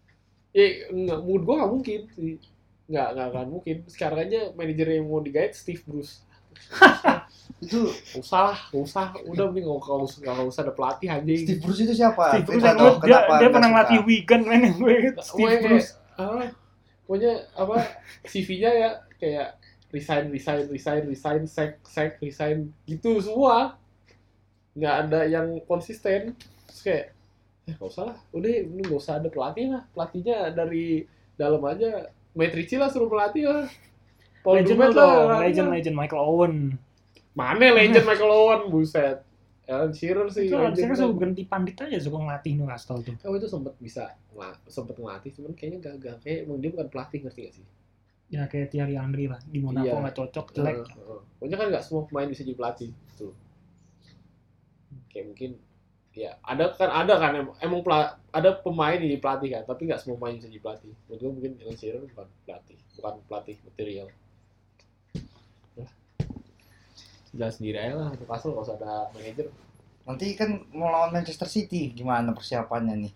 ya 0.56 0.88
nggak 0.88 1.18
menurut 1.20 1.42
gua 1.44 1.54
nggak 1.60 1.72
mungkin 1.76 2.00
sih 2.16 2.40
nggak 2.88 3.08
nggak 3.12 3.26
akan 3.36 3.46
mungkin 3.52 3.76
sekarang 3.88 4.18
aja 4.32 4.40
manajer 4.56 4.88
yang 4.96 5.12
mau 5.12 5.20
digait 5.20 5.52
Steve 5.52 5.84
Bruce 5.84 6.24
Itu 7.62 7.94
usah 8.18 8.50
lah 8.50 8.58
usah. 8.74 9.14
Udah 9.22 9.46
mending 9.46 9.70
nggak 9.70 9.86
nggak 9.86 9.98
usah 10.02 10.18
nggak 10.18 10.48
usah 10.50 10.62
ada 10.66 10.74
pelatih 10.74 11.08
anjing. 11.14 11.46
Steve 11.46 11.60
Bruce 11.62 11.80
itu 11.86 11.94
siapa? 11.94 12.24
Steve 12.34 12.46
Bruce 12.50 12.64
yang 12.66 12.74
atau 12.74 12.88
dia, 12.90 12.98
kenapa 12.98 13.32
dia 13.38 13.38
nggak 13.38 13.52
pernah 13.54 13.68
ngelatih 13.70 13.98
Wigan 14.02 14.42
men. 14.42 14.62
Gue 14.74 14.90
inget 14.98 15.14
Steve 15.22 15.46
Pokoknya 15.46 15.58
Bruce. 15.62 15.90
kayak, 15.94 16.26
ah, 16.26 16.46
pokoknya 17.06 17.32
apa 17.54 17.76
CV-nya 18.26 18.70
ya 18.74 18.90
kayak 19.22 19.48
resign 19.94 20.24
resign 20.34 20.64
resign 20.66 21.02
resign 21.06 21.42
sack 21.46 21.72
sack 21.86 22.18
resign 22.18 22.74
gitu 22.90 23.22
semua. 23.22 23.78
Nggak 24.74 24.94
ada 25.06 25.20
yang 25.30 25.46
konsisten. 25.70 26.34
Terus 26.66 26.80
kayak 26.82 27.06
ya 27.62 27.72
nggak 27.78 27.90
usah 27.94 28.04
lah. 28.10 28.18
Udah 28.34 28.50
ini 28.50 28.82
nggak 28.82 28.98
usah 28.98 29.22
ada 29.22 29.28
pelatih 29.30 29.70
lah. 29.70 29.82
Pelatihnya 29.94 30.50
dari 30.50 31.06
dalam 31.38 31.62
aja. 31.62 32.10
Matrici 32.32 32.80
lah 32.80 32.88
suruh 32.90 33.12
pelatih 33.12 33.44
lah 33.44 33.68
Paul 34.42 34.54
Legend 34.58 34.74
Dumet 34.74 34.88
lu 34.88 34.96
dong, 34.96 35.24
lah 35.24 35.38
legend 35.40 35.68
legend 35.70 35.96
Michael 35.96 36.20
Owen. 36.20 36.54
mana 37.32 37.66
legend 37.72 38.04
Michael 38.04 38.28
Owen 38.30 38.60
buset 38.68 39.22
Alan 39.64 39.94
Shearer 39.94 40.26
sih 40.28 40.50
Itu 40.50 40.58
harusnya 40.58 40.84
kan. 40.84 40.98
suruh 40.98 41.14
berhenti 41.14 41.46
pandit 41.46 41.78
aja 41.78 41.96
suka 41.96 42.18
ngelatih 42.18 42.58
Newcastle 42.58 42.98
tuh. 43.00 43.14
Oh 43.22 43.32
itu 43.32 43.46
sempet 43.46 43.72
bisa 43.78 44.10
sempet 44.66 44.98
ngelatih 44.98 45.30
cuman 45.32 45.54
kayaknya 45.54 45.78
gagal 45.80 46.16
kayak 46.20 46.44
emang 46.44 46.58
dia 46.58 46.70
bukan 46.70 46.88
pelatih 46.88 47.18
ngerti 47.22 47.40
gak 47.42 47.54
sih 47.56 47.66
Ya 48.28 48.42
kayak 48.46 48.68
Thierry 48.68 48.96
Henry 48.96 49.28
lah 49.28 49.38
di 49.44 49.60
Monaco 49.60 49.86
Iya. 49.86 50.00
nggak 50.00 50.16
cocok 50.16 50.46
jelek. 50.50 50.76
Heeh, 50.80 50.88
heeh. 50.98 51.20
Pokoknya 51.36 51.56
kan 51.56 51.66
nggak 51.68 51.84
semua 51.84 52.02
pemain 52.04 52.26
bisa 52.26 52.42
jadi 52.42 52.56
pelatih 52.56 52.88
gitu. 52.90 53.28
Kayak 55.06 55.24
mungkin 55.28 55.50
ya 56.12 56.30
ada 56.40 56.64
kan 56.70 56.88
ada 56.90 57.14
kan 57.16 57.32
emang, 57.34 57.56
emang 57.58 57.80
pela- 57.80 58.16
ada 58.28 58.50
pemain 58.56 58.96
yang 58.96 59.04
jadi 59.06 59.20
pelatih 59.20 59.48
kan, 59.52 59.62
tapi 59.64 59.84
nggak 59.84 60.00
semua 60.00 60.16
pemain 60.16 60.32
bisa 60.32 60.48
jadi 60.48 60.60
pelatih. 60.60 60.92
Menurut 61.06 61.20
gue 61.20 61.30
mungkin 61.30 61.52
Alan 61.60 61.76
Shearer 61.76 62.02
bukan 62.02 62.26
pelatih, 62.42 62.78
bukan 62.96 63.14
pelatih 63.22 63.56
material. 63.62 64.08
Ya. 65.74 65.86
Jalan 67.32 67.52
sendiri 67.56 67.76
aja 67.80 67.94
lah, 68.00 68.08
Newcastle 68.12 68.52
kalau 68.52 68.64
usah 68.66 68.76
ada 68.78 68.92
manajer. 69.16 69.46
Nanti 70.06 70.26
kan 70.40 70.50
mau 70.78 70.88
lawan 70.94 71.10
Manchester 71.16 71.48
City, 71.48 71.82
gimana 71.98 72.30
persiapannya 72.36 72.94
nih? 73.08 73.12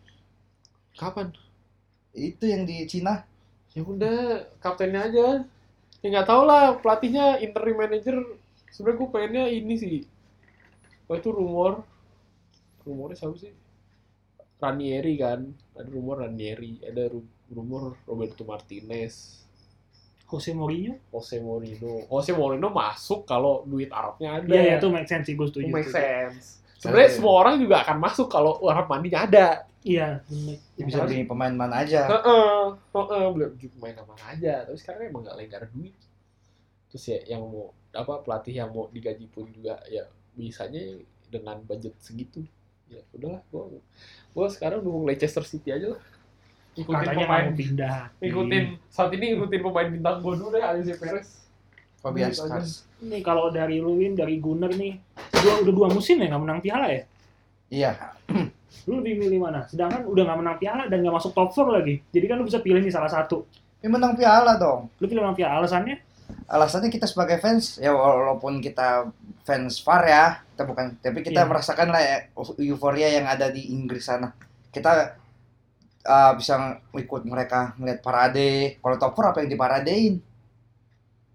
Kapan? 1.01 1.29
Itu 2.17 2.45
yang 2.53 2.63
di 2.71 2.77
Cina. 2.93 3.15
Ya 3.77 3.83
udah, 3.85 4.19
kaptennya 4.65 5.01
aja. 5.09 5.27
Ya 6.03 6.07
nggak 6.13 6.29
tahu 6.31 6.43
lah, 6.51 6.65
pelatihnya 6.83 7.27
interim 7.45 7.77
manager. 7.83 8.17
Sebenarnya 8.75 8.99
gue 9.01 9.09
pengennya 9.15 9.45
ini 9.59 9.75
sih. 9.83 9.97
Wah 11.09 11.17
itu 11.21 11.31
rumor. 11.39 11.73
Rumornya 12.87 13.17
siapa 13.21 13.37
sih? 13.43 13.53
Ranieri 14.63 15.15
kan. 15.17 15.41
Ada 15.79 15.89
rumor 15.97 16.17
Ranieri. 16.25 16.73
Ada 16.85 17.09
ru- 17.13 17.33
rumor 17.57 17.97
Roberto 18.09 18.43
Martinez. 18.45 19.46
Jose 20.27 20.51
Mourinho? 20.51 20.99
Jose 21.15 21.39
Mourinho. 21.39 22.03
Jose 22.11 22.33
Mourinho 22.35 22.69
masuk 22.75 23.23
kalau 23.23 23.63
duit 23.63 23.91
Arabnya 23.95 24.43
ada. 24.43 24.51
Iya 24.51 24.63
ya 24.63 24.75
itu 24.83 24.89
make 24.91 25.07
sense 25.07 25.31
sih 25.31 25.35
gue 25.39 25.47
setuju. 25.47 25.71
make 25.71 25.87
sense. 25.87 26.67
Sebenarnya 26.77 27.11
semua 27.15 27.35
orang 27.41 27.55
juga 27.57 27.81
akan 27.87 27.97
masuk 27.99 28.27
kalau 28.29 28.61
Arab 28.69 28.87
mandinya 28.91 29.25
ada. 29.25 29.47
Iya. 29.87 30.21
Ya, 30.75 30.83
bisa 30.83 31.07
beli 31.07 31.25
pemain 31.25 31.55
mana 31.55 31.87
aja. 31.87 32.11
Heeh, 32.11 32.63
heeh, 32.75 33.25
beli 33.33 33.47
beli 33.55 33.69
pemain 33.79 33.97
apa 34.03 34.15
aja. 34.29 34.67
Tapi 34.67 34.77
sekarang 34.77 35.09
emang 35.09 35.23
nggak 35.25 35.37
lengkar 35.39 35.63
duit. 35.71 35.95
Terus 36.91 37.05
ya 37.07 37.19
yang 37.33 37.47
mau 37.47 37.71
apa 37.95 38.21
pelatih 38.21 38.55
yang 38.61 38.71
mau 38.75 38.91
digaji 38.93 39.31
pun 39.31 39.49
juga 39.55 39.79
ya 39.89 40.05
bisanya 40.35 40.83
dengan 41.31 41.63
budget 41.65 41.97
segitu. 42.03 42.45
Ya 42.87 43.03
udahlah, 43.15 43.43
gua 43.51 43.81
gua 44.31 44.47
sekarang 44.47 44.83
dukung 44.83 45.07
Leicester 45.07 45.43
City 45.43 45.71
aja 45.73 45.97
lah. 45.97 46.03
Ikutin 46.77 46.93
Katanya 47.03 47.25
pemain, 47.25 47.45
mau 47.47 47.57
pindah. 47.57 47.99
ikutin 48.21 48.65
saat 48.87 49.11
ini 49.11 49.27
ikutin 49.33 49.61
pemain 49.63 49.89
bintang 49.89 50.17
gua 50.21 50.35
dulu 50.37 50.49
deh, 50.53 50.61
Alexis 50.61 50.97
Perez. 50.97 51.29
Fabian 51.97 52.29
Gitu. 52.29 52.45
Skars. 52.45 52.85
Nih 53.01 53.21
kalau 53.21 53.49
dari 53.49 53.81
Luwin, 53.81 54.13
dari 54.13 54.37
Gunner 54.37 54.69
nih, 54.71 55.01
dua, 55.33 55.65
udah 55.65 55.75
dua 55.75 55.89
musim 55.89 56.17
ya 56.17 56.29
nggak 56.29 56.43
menang 56.43 56.61
piala 56.61 56.87
ya? 56.87 57.03
Iya. 57.67 57.91
Lu 58.85 59.01
lebih 59.01 59.19
milih 59.19 59.41
mana? 59.41 59.65
Sedangkan 59.67 60.05
udah 60.05 60.23
nggak 60.23 60.39
menang 60.39 60.57
piala 60.57 60.85
dan 60.87 61.01
nggak 61.01 61.17
masuk 61.17 61.33
top 61.33 61.51
4 61.51 61.67
lagi. 61.73 61.99
Jadi 62.07 62.25
kan 62.25 62.37
lu 62.37 62.45
bisa 62.45 62.61
pilih 62.61 62.79
nih 62.79 62.93
salah 62.93 63.09
satu. 63.09 63.43
Ini 63.81 63.89
menang 63.89 64.15
piala 64.15 64.55
dong. 64.55 64.93
Lu 64.97 65.09
pilih 65.09 65.25
menang 65.25 65.35
piala. 65.35 65.59
Alasannya? 65.59 66.05
alasannya 66.47 66.91
kita 66.91 67.07
sebagai 67.07 67.39
fans 67.39 67.75
ya 67.77 67.91
walaupun 67.91 68.59
kita 68.59 69.11
fans 69.43 69.79
VAR 69.79 70.03
ya 70.07 70.25
kita 70.47 70.63
bukan 70.63 70.87
tapi 70.97 71.23
kita 71.23 71.43
Iya. 71.43 71.47
merasakan 71.47 71.89
lah 71.91 72.03
ya, 72.03 72.17
euforia 72.61 73.11
yang 73.11 73.27
ada 73.27 73.47
di 73.47 73.71
Inggris 73.71 74.07
sana 74.07 74.31
kita 74.71 75.19
uh, 76.07 76.33
bisa 76.39 76.79
ikut 76.95 77.23
mereka 77.27 77.75
ngeliat 77.77 78.01
parade. 78.01 78.79
Kalau 78.79 78.97
top 78.97 79.13
four 79.19 79.27
apa 79.35 79.43
yang 79.43 79.51
diparadein? 79.51 80.15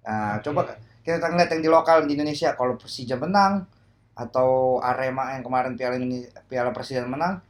Nah, 0.02 0.42
coba 0.42 0.80
kita 1.04 1.28
ngeliat 1.28 1.50
yang 1.52 1.62
di 1.62 1.70
lokal 1.70 2.08
di 2.08 2.16
Indonesia. 2.16 2.56
Kalau 2.56 2.80
Persija 2.80 3.20
menang 3.20 3.68
atau 4.16 4.80
Arema 4.80 5.36
yang 5.36 5.44
kemarin 5.44 5.76
Piala 5.76 6.00
Indonesia, 6.00 6.32
Piala 6.48 6.72
Presiden 6.72 7.12
menang 7.12 7.44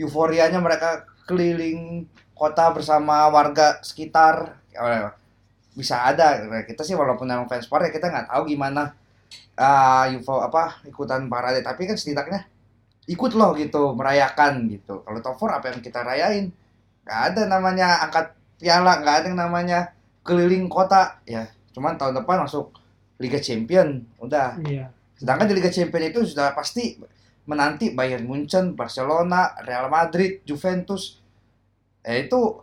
euforianya 0.00 0.58
mereka 0.64 1.04
keliling 1.28 2.08
kota 2.32 2.72
bersama 2.72 3.28
warga 3.28 3.82
sekitar. 3.84 4.56
Bisa 5.76 6.08
ada. 6.08 6.40
Kita 6.64 6.80
sih 6.86 6.96
walaupun 6.96 7.28
memang 7.28 7.46
fans 7.50 7.68
sport 7.68 7.84
ya 7.88 7.92
kita 7.92 8.08
nggak 8.08 8.32
tahu 8.32 8.48
gimana 8.48 8.96
ah 9.60 10.08
UFO 10.08 10.40
apa 10.40 10.80
ikutan 10.88 11.28
parade. 11.28 11.60
Tapi 11.60 11.84
kan 11.84 12.00
setidaknya 12.00 12.48
ikut 13.10 13.32
loh 13.34 13.50
gitu 13.58 13.98
merayakan 13.98 14.70
gitu. 14.70 15.02
Kalau 15.02 15.18
top 15.18 15.34
four 15.34 15.50
apa 15.50 15.74
yang 15.74 15.82
kita 15.82 16.06
rayain? 16.06 16.54
Nggak 17.02 17.20
ada 17.34 17.42
namanya 17.50 18.06
angkat 18.06 18.38
piala 18.62 19.02
nggak 19.02 19.14
ada 19.22 19.26
yang 19.26 19.38
namanya 19.38 19.78
keliling 20.22 20.70
kota. 20.70 21.18
Ya 21.26 21.50
cuman 21.74 21.98
tahun 21.98 22.22
depan 22.22 22.46
masuk 22.46 22.70
Liga 23.18 23.42
Champion 23.42 24.06
udah. 24.22 24.56
Iya. 24.62 24.86
sedangkan 25.20 25.52
di 25.52 25.54
Liga 25.60 25.68
Champion 25.68 26.08
itu 26.08 26.24
sudah 26.24 26.56
pasti 26.56 26.96
menanti 27.44 27.92
Bayern 27.92 28.24
Munchen 28.24 28.72
Barcelona 28.72 29.52
Real 29.66 29.90
Madrid 29.92 30.40
Juventus. 30.48 31.20
Ya 32.00 32.16
itu 32.16 32.62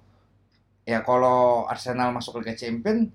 ya 0.87 1.05
kalau 1.05 1.69
Arsenal 1.69 2.15
masuk 2.15 2.41
Liga 2.41 2.57
Champion 2.57 3.11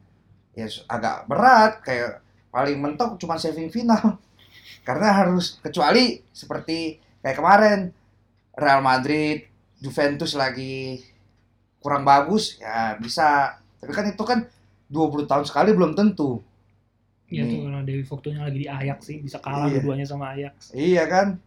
ya 0.55 0.68
agak 0.87 1.27
berat. 1.27 1.83
Kayak 1.83 2.23
paling 2.53 2.77
mentok 2.79 3.16
cuma 3.16 3.40
saving 3.40 3.73
final 3.73 4.21
karena 4.87 5.09
harus 5.16 5.59
kecuali 5.64 6.21
seperti 6.31 7.01
kayak 7.22 7.37
kemarin 7.37 7.78
Real 8.52 8.80
Madrid 8.80 9.46
Juventus 9.78 10.35
lagi 10.35 11.02
kurang 11.78 12.02
bagus 12.02 12.58
ya 12.58 12.94
bisa 12.94 13.58
tapi 13.78 13.90
kan 13.90 14.04
itu 14.04 14.22
kan 14.22 14.46
20 14.87 15.24
tahun 15.24 15.44
sekali 15.44 15.70
belum 15.70 15.92
tentu 15.92 16.38
Iya 17.26 17.48
tuh 17.48 17.64
karena 17.64 17.80
Dewi 17.80 18.04
Fortuna 18.04 18.44
lagi 18.44 18.58
di 18.58 18.68
Ajax 18.68 19.08
sih 19.08 19.16
bisa 19.18 19.40
kalah 19.40 19.64
Iya. 19.64 19.80
dua-duanya 19.80 20.04
sama 20.04 20.37
Ajax. 20.37 20.68
iya 20.72 21.04
kan 21.06 21.40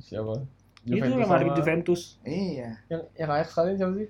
Siapa? 0.00 0.42
Itu 0.82 0.94
Juventus 0.94 1.14
yang 1.16 1.30
Madrid 1.30 1.48
sama- 1.48 1.58
Juventus. 1.58 2.00
iya 2.20 2.68
Yang 2.86 3.00
yang 3.14 3.30
Ajax 3.30 3.48
kalian 3.52 3.76
siapa 3.78 3.92
sih? 3.94 4.08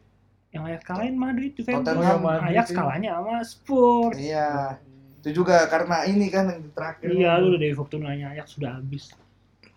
Yang 0.48 0.62
Ajax 0.64 0.80
kalahin 0.82 1.14
Madrid 1.14 1.50
Juventus. 1.52 1.84
Tottenham 1.84 2.18
Madrid 2.24 2.48
Ajax 2.50 2.66
kalahnya 2.72 3.10
sama 3.12 3.34
Spurs. 3.44 4.16
iya 4.16 4.48
itu 5.18 5.28
juga 5.36 5.56
karena 5.66 5.96
ini 6.04 6.26
kan 6.26 6.44
yang 6.48 6.62
terakhir 6.72 7.08
Iya, 7.10 7.30
lu 7.36 7.52
udah 7.52 7.60
Dewi 7.60 7.74
Fortunanya 7.74 8.26
Ajax 8.32 8.56
sudah 8.56 8.70
habis. 8.74 9.12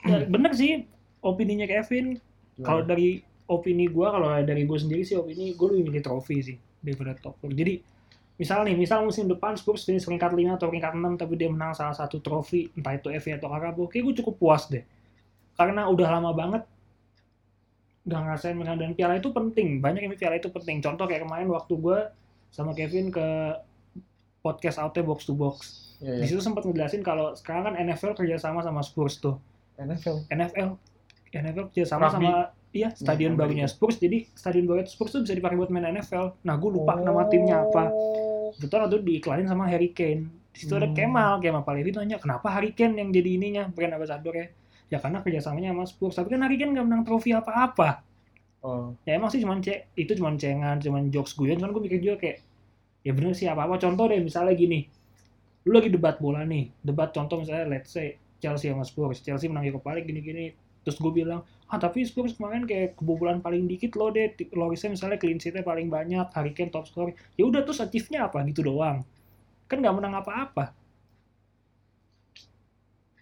Ya, 0.02 0.26
bener 0.26 0.52
sih 0.58 0.86
opininya 1.22 1.70
Kevin. 1.70 2.18
Kalau 2.62 2.82
dari 2.86 3.22
opini 3.50 3.90
gua, 3.90 4.14
kalau 4.16 4.30
dari 4.42 4.64
gue 4.64 4.78
sendiri 4.78 5.02
sih 5.04 5.18
opini 5.18 5.54
gue 5.54 5.68
lebih 5.68 5.92
milih 5.92 6.04
trofi 6.06 6.38
sih 6.42 6.58
daripada 6.82 7.18
top 7.18 7.38
four. 7.42 7.52
Jadi 7.54 7.82
misal 8.38 8.66
nih, 8.66 8.74
misal 8.74 9.06
musim 9.06 9.30
depan 9.30 9.54
Spurs 9.54 9.86
finish 9.86 10.08
peringkat 10.08 10.34
5 10.34 10.58
atau 10.58 10.68
peringkat 10.72 10.94
6 10.98 11.22
tapi 11.22 11.34
dia 11.38 11.50
menang 11.52 11.78
salah 11.78 11.94
satu 11.94 12.18
trofi, 12.24 12.70
entah 12.74 12.98
itu 12.98 13.14
FA 13.22 13.38
atau 13.38 13.50
Carabao, 13.54 13.86
kayak 13.86 14.04
gue 14.10 14.16
cukup 14.24 14.36
puas 14.42 14.66
deh. 14.72 14.82
Karena 15.54 15.86
udah 15.86 16.08
lama 16.10 16.32
banget 16.34 16.64
udah 18.02 18.18
ngerasain 18.18 18.58
menang 18.58 18.82
dan 18.82 18.98
piala 18.98 19.22
itu 19.22 19.30
penting. 19.30 19.78
Banyak 19.78 20.10
yang 20.10 20.14
piala 20.18 20.42
itu 20.42 20.50
penting. 20.50 20.82
Contoh 20.82 21.06
kayak 21.06 21.22
kemarin 21.22 21.46
waktu 21.54 21.74
gue 21.78 22.00
sama 22.50 22.74
Kevin 22.74 23.14
ke 23.14 23.28
podcast 24.42 24.82
Out 24.82 24.98
Box 25.06 25.30
to 25.30 25.38
Box. 25.38 25.56
Iya, 26.02 26.18
Di 26.18 26.26
iya. 26.26 26.30
situ 26.34 26.42
sempat 26.42 26.66
ngejelasin 26.66 27.06
kalau 27.06 27.38
sekarang 27.38 27.72
kan 27.72 27.76
NFL 27.78 28.18
kerjasama 28.18 28.66
sama 28.66 28.82
Spurs 28.82 29.22
tuh. 29.22 29.38
NFL. 29.82 30.16
NFL 30.30 30.70
NFL 31.32 31.66
kerjasama 31.72 32.08
Rugby. 32.08 32.16
sama 32.28 32.32
iya 32.72 32.90
stadion 32.92 33.34
Iya, 33.36 33.40
barunya. 33.40 33.66
Spurs. 33.68 33.96
Jadi 33.98 34.28
stadion 34.32 34.68
baru 34.68 34.84
Spurs 34.84 35.12
tuh 35.12 35.24
bisa 35.24 35.32
dipakai 35.32 35.56
buat 35.56 35.72
main 35.72 35.88
NFL 35.90 36.44
nah 36.44 36.56
gue 36.56 36.70
lupa 36.72 37.00
nama 37.00 37.24
timnya 37.28 37.64
apa. 37.64 37.92
Betul 38.60 38.84
waktu 38.84 39.00
itu 39.00 39.06
diiklanin 39.08 39.48
sama 39.48 39.68
Harry 39.68 39.92
Kane. 39.92 40.28
Di 40.52 40.68
situ 40.68 40.76
ada 40.76 40.86
Hmm. 40.86 40.96
Kemal 40.96 41.40
Kemal 41.40 41.64
Palevi 41.64 41.96
nanya 41.96 42.20
kenapa 42.20 42.52
Harry 42.52 42.76
Kane 42.76 43.00
yang 43.00 43.10
jadi 43.10 43.30
ininya? 43.40 43.64
Brand 43.72 43.96
ambassador 43.96 44.36
ya. 44.36 44.48
Ya 44.92 44.98
karena 45.00 45.24
kerjasamanya 45.24 45.72
sama 45.72 45.84
Spurs. 45.88 46.16
Tapi 46.20 46.28
kan 46.30 46.44
Harry 46.44 46.60
Kane 46.60 46.76
nggak 46.76 46.86
menang 46.88 47.04
trofi 47.04 47.32
apa-apa. 47.32 48.04
Oh. 48.62 48.94
ya 49.10 49.18
emang 49.18 49.34
sih 49.34 49.42
cuman 49.42 49.58
cek 49.58 49.98
itu 49.98 50.14
cuman 50.22 50.38
cengan 50.38 50.78
cuman 50.78 51.10
jokes 51.10 51.34
guyon. 51.34 51.58
Cuman 51.58 51.74
gue 51.74 51.82
mikir 51.82 51.98
juga 51.98 52.16
kayak 52.22 52.38
ya 53.02 53.12
bener 53.18 53.34
sih 53.34 53.50
apa 53.50 53.66
apa 53.66 53.82
contoh 53.82 54.06
deh 54.06 54.22
misalnya 54.22 54.54
gini. 54.54 54.86
Lu 55.66 55.74
lagi 55.74 55.90
debat 55.90 56.22
bola 56.22 56.46
nih. 56.46 56.70
Debat 56.78 57.10
contoh 57.10 57.42
misalnya 57.42 57.66
let's 57.66 57.90
say 57.90 58.21
Chelsea 58.42 58.74
sama 58.74 58.84
Spurs. 58.84 59.22
Chelsea 59.22 59.46
menang 59.46 59.70
Europa 59.70 59.94
League 59.94 60.10
gini-gini. 60.10 60.58
Terus 60.82 60.98
gue 60.98 61.14
bilang 61.14 61.46
ah 61.70 61.78
tapi 61.78 62.02
Spurs 62.04 62.34
kemarin 62.34 62.66
kayak 62.66 62.98
kebobolan 62.98 63.40
paling 63.40 63.70
dikit 63.70 63.94
loh 63.96 64.10
deh. 64.10 64.34
Lorisnya 64.58 64.98
misalnya 64.98 65.22
clean 65.22 65.38
sheet-nya 65.38 65.62
paling 65.62 65.88
banyak 65.88 66.26
Harry 66.34 66.52
Kane 66.58 66.74
top 66.74 66.90
score 66.90 67.14
ya 67.38 67.46
udah 67.46 67.62
terus 67.62 67.80
achieve-nya 67.80 68.26
apa? 68.28 68.42
Gitu 68.50 68.66
doang. 68.66 69.06
Kan 69.70 69.80
nggak 69.80 69.96
menang 69.96 70.18
apa-apa. 70.18 70.74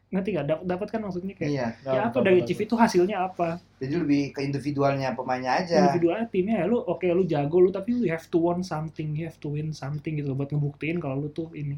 Ngerti 0.10 0.30
gak? 0.34 0.46
Dap- 0.50 0.66
dapat 0.66 0.88
kan 0.90 1.06
maksudnya 1.06 1.38
kayak 1.38 1.52
iya. 1.54 1.68
ya 1.86 2.10
apa 2.10 2.18
dari 2.26 2.42
achieve 2.42 2.66
itu 2.66 2.74
hasilnya 2.74 3.30
apa? 3.30 3.62
Jadi 3.78 3.94
lebih 3.94 4.34
ke 4.34 4.42
individualnya 4.42 5.14
pemainnya 5.14 5.62
aja. 5.62 5.86
Individualnya 5.86 6.26
timnya 6.34 6.56
ya 6.64 6.66
lu 6.66 6.82
oke 6.82 7.06
lu 7.14 7.30
jago 7.30 7.62
lu 7.62 7.70
tapi 7.70 7.94
lu 7.94 8.10
have 8.10 8.26
to 8.26 8.42
win 8.42 8.66
something 8.66 9.14
you 9.14 9.30
have 9.30 9.38
to 9.38 9.54
win 9.54 9.70
something 9.70 10.18
gitu 10.18 10.34
buat 10.34 10.50
ngebuktiin 10.50 10.98
kalau 10.98 11.22
lu 11.22 11.30
tuh 11.30 11.54
ini 11.54 11.78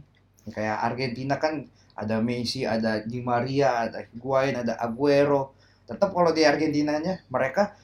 kayak 0.49 0.77
Argentina 0.81 1.37
kan 1.37 1.65
ada 1.93 2.17
Messi 2.23 2.65
ada 2.65 3.03
Di 3.05 3.21
Maria 3.21 3.85
ada 3.85 4.01
Higuain 4.09 4.55
ada 4.57 4.73
Aguero. 4.81 5.53
Tetap 5.85 6.09
kalau 6.15 6.31
di 6.33 6.41
Argentinanya 6.47 7.21
mereka 7.29 7.75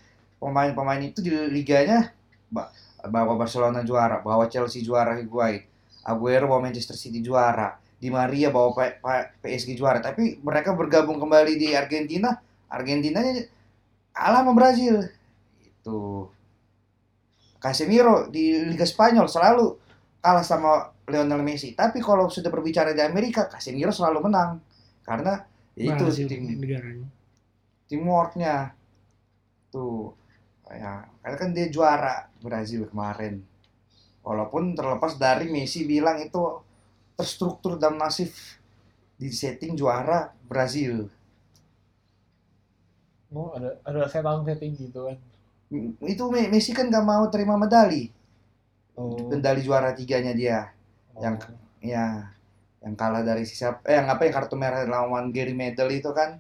pemain-pemain 0.41 1.01
itu 1.01 1.19
di 1.21 1.33
liganya 1.51 2.13
ba- 2.49 2.71
bawa 3.05 3.37
Barcelona 3.37 3.81
juara 3.85 4.21
bawa 4.25 4.49
Chelsea 4.49 4.81
juara 4.81 5.13
Higuain. 5.19 5.61
Aguero 6.07 6.47
bawa 6.49 6.71
Manchester 6.71 6.95
City 6.95 7.19
juara 7.19 7.75
Di 7.97 8.07
Maria 8.13 8.49
P- 8.53 8.97
PSG 9.43 9.77
juara. 9.77 9.99
Tapi 10.01 10.39
mereka 10.41 10.73
bergabung 10.73 11.17
kembali 11.21 11.57
di 11.57 11.73
Argentina 11.77 12.37
Argentinanya 12.69 13.47
kalah 14.13 14.41
sama 14.43 14.53
Brazil. 14.57 15.05
Itu. 15.61 16.29
Casemiro 17.57 18.29
di 18.29 18.69
Liga 18.69 18.85
Spanyol 18.85 19.25
selalu 19.25 19.65
kalah 20.21 20.45
sama 20.45 20.93
Lionel 21.07 21.41
Messi. 21.43 21.71
Tapi 21.73 21.99
kalau 22.03 22.27
sudah 22.27 22.51
berbicara 22.51 22.91
di 22.91 23.01
Amerika, 23.03 23.47
Casemiro 23.51 23.91
selalu 23.95 24.27
menang 24.27 24.51
karena 25.07 25.39
ya 25.79 25.95
itu 25.95 26.03
Brazil 26.03 26.27
tim 26.27 26.43
negaranya 26.43 27.07
teamworknya 27.87 28.75
tuh 29.71 30.11
ya 30.67 31.07
karena 31.23 31.37
kan 31.39 31.49
dia 31.55 31.67
juara 31.71 32.27
Brazil 32.43 32.81
kemarin. 32.91 33.39
Walaupun 34.27 34.75
terlepas 34.75 35.15
dari 35.15 35.47
Messi 35.47 35.87
bilang 35.87 36.19
itu 36.19 36.41
terstruktur 37.15 37.79
dan 37.79 37.95
masif 37.95 38.59
di 39.15 39.29
setting 39.31 39.73
juara 39.79 40.35
Brazil. 40.45 41.07
Oh, 43.31 43.51
ada 43.55 43.69
ada 43.87 44.07
setting 44.11 44.43
setting 44.47 44.71
gitu 44.79 44.99
kan. 45.07 45.17
Itu 46.11 46.23
Me- 46.33 46.49
Messi 46.51 46.71
kan 46.77 46.87
gak 46.91 47.05
mau 47.11 47.23
terima 47.33 47.55
medali. 47.59 48.03
Oh. 48.97 49.29
Medali 49.31 49.61
juara 49.63 49.91
tiganya 49.95 50.33
dia. 50.35 50.59
Yang 51.17 51.35
ya 51.81 52.33
yang 52.81 52.93
kalah 52.93 53.25
dari 53.25 53.43
siapa 53.43 53.81
eh 53.89 53.97
yang 53.97 54.07
apa 54.07 54.23
yang 54.29 54.33
kartu 54.37 54.55
merah 54.55 54.85
lawan 54.85 55.33
Gary 55.33 55.57
Medel 55.57 55.89
itu 55.91 56.13
kan 56.13 56.37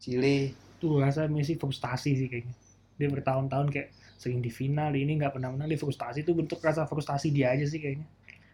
Chile. 0.00 0.54
Tuh 0.80 1.02
rasa 1.02 1.26
Messi 1.28 1.58
frustasi 1.58 2.16
sih 2.16 2.28
kayaknya. 2.30 2.54
Dia 2.98 3.08
bertahun-tahun 3.12 3.68
kayak 3.70 3.88
sering 4.18 4.42
di 4.42 4.50
final 4.50 4.90
ini 4.96 5.14
nggak 5.18 5.36
pernah 5.38 5.52
menang 5.52 5.68
dia 5.70 5.78
frustasi. 5.78 6.24
Itu 6.24 6.32
bentuk 6.34 6.58
rasa 6.62 6.88
frustasi 6.88 7.30
dia 7.30 7.52
aja 7.52 7.66
sih 7.68 7.78
kayaknya. 7.78 8.06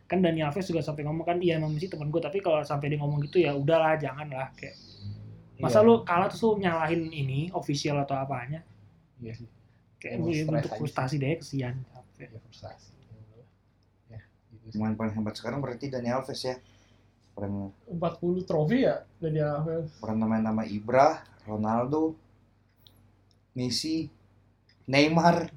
Kan 0.04 0.20
Dani 0.20 0.44
Alves 0.44 0.68
juga 0.68 0.84
sampai 0.84 1.06
ngomong 1.08 1.24
kan 1.24 1.38
iya 1.40 1.56
emang 1.56 1.72
Messi 1.72 1.88
teman 1.88 2.12
gue 2.12 2.20
tapi 2.20 2.42
kalau 2.42 2.60
sampai 2.60 2.92
dia 2.92 2.98
ngomong 3.00 3.24
gitu 3.24 3.40
ya 3.40 3.56
udahlah 3.56 3.96
jangan 3.96 4.28
lah 4.28 4.50
kayak. 4.58 4.76
Masa 5.54 5.80
Iya. 5.80 5.86
lu 5.86 5.94
kalah 6.02 6.26
terus 6.26 6.42
lu 6.42 6.58
nyalahin 6.58 7.08
ini 7.14 7.46
official 7.54 8.02
atau 8.02 8.18
apanya? 8.18 8.60
Iya 9.22 9.32
sih. 9.38 9.48
kayak 10.04 10.20
bentuk 10.20 10.72
frustasi 10.76 11.16
dia 11.16 11.40
kesian 11.40 11.80
Ya 12.20 12.28
frustasi. 12.36 12.92
Ya, 14.64 14.70
pemain 14.72 14.96
paling 14.96 15.14
hebat 15.16 15.34
sekarang 15.36 15.60
berarti 15.60 15.92
Dani 15.92 16.08
Alves 16.08 16.40
ya. 16.40 16.56
Pernah 17.34 17.68
40 17.90 18.48
trofi 18.48 18.86
ya 18.86 19.02
dari 19.18 19.42
Alves. 19.42 19.90
pernah 19.98 20.24
main 20.24 20.40
nama 20.40 20.62
Ibra 20.64 21.20
Ronaldo 21.44 22.14
Messi 23.52 24.08
Neymar. 24.88 25.50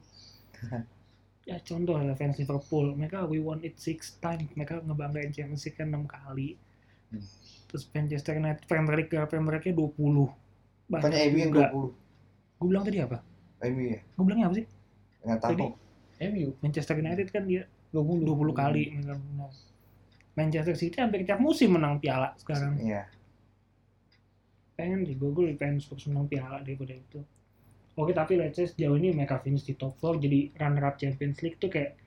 Ya 1.48 1.64
contoh 1.64 1.96
lah 1.96 2.12
fans 2.20 2.36
Liverpool. 2.36 2.92
Mereka 3.00 3.24
we 3.32 3.40
won 3.40 3.64
it 3.64 3.80
six 3.80 4.20
times. 4.20 4.52
Mereka 4.52 4.84
ngebanggain 4.84 5.32
Champions 5.32 5.64
League 5.64 5.80
enam 5.80 6.04
kali. 6.04 6.60
Hmm. 7.08 7.24
terus 7.72 7.88
Manchester 7.92 8.36
United 8.36 8.68
Premier 8.68 8.96
League 9.00 9.12
Premier 9.12 9.60
League 9.60 9.72
20 9.72 9.96
bukannya 10.92 11.20
MU 11.32 11.40
yang 11.40 11.52
20 11.56 12.08
gue 12.58 12.68
bilang 12.68 12.84
tadi 12.84 12.98
apa? 13.00 13.18
MU 13.70 13.84
ya? 13.86 14.00
Gue 14.02 14.24
bilangnya 14.26 14.46
apa 14.50 14.56
sih? 14.58 14.66
Nggak 15.22 15.40
tahu. 15.40 15.52
Tadi. 15.54 15.66
MU 16.34 16.48
Manchester 16.60 16.96
United 16.98 17.28
kan 17.30 17.44
dia 17.46 17.64
20 17.96 18.28
20 18.28 18.52
kali 18.54 18.84
mereka 18.94 19.16
menang. 19.16 19.54
Manchester 20.38 20.76
City 20.78 21.02
hampir 21.02 21.26
tiap 21.26 21.42
musim 21.42 21.74
menang 21.74 21.98
piala 21.98 22.38
sekarang. 22.38 22.78
Iya. 22.78 23.10
Pengen 24.78 25.02
sih, 25.10 25.18
gue, 25.18 25.58
pengen 25.58 25.82
Spurs 25.82 26.06
menang 26.06 26.30
piala 26.30 26.62
daripada 26.62 26.94
itu. 26.94 27.26
Oke, 27.98 28.14
tapi 28.14 28.38
let's 28.38 28.62
say 28.62 28.70
sejauh 28.70 28.94
ini 29.02 29.10
mereka 29.10 29.42
finish 29.42 29.66
di 29.66 29.74
top 29.74 29.98
4, 29.98 30.22
jadi 30.22 30.54
runner 30.62 30.86
up 30.86 31.02
Champions 31.02 31.42
League 31.42 31.58
tuh 31.58 31.74
kayak 31.74 31.98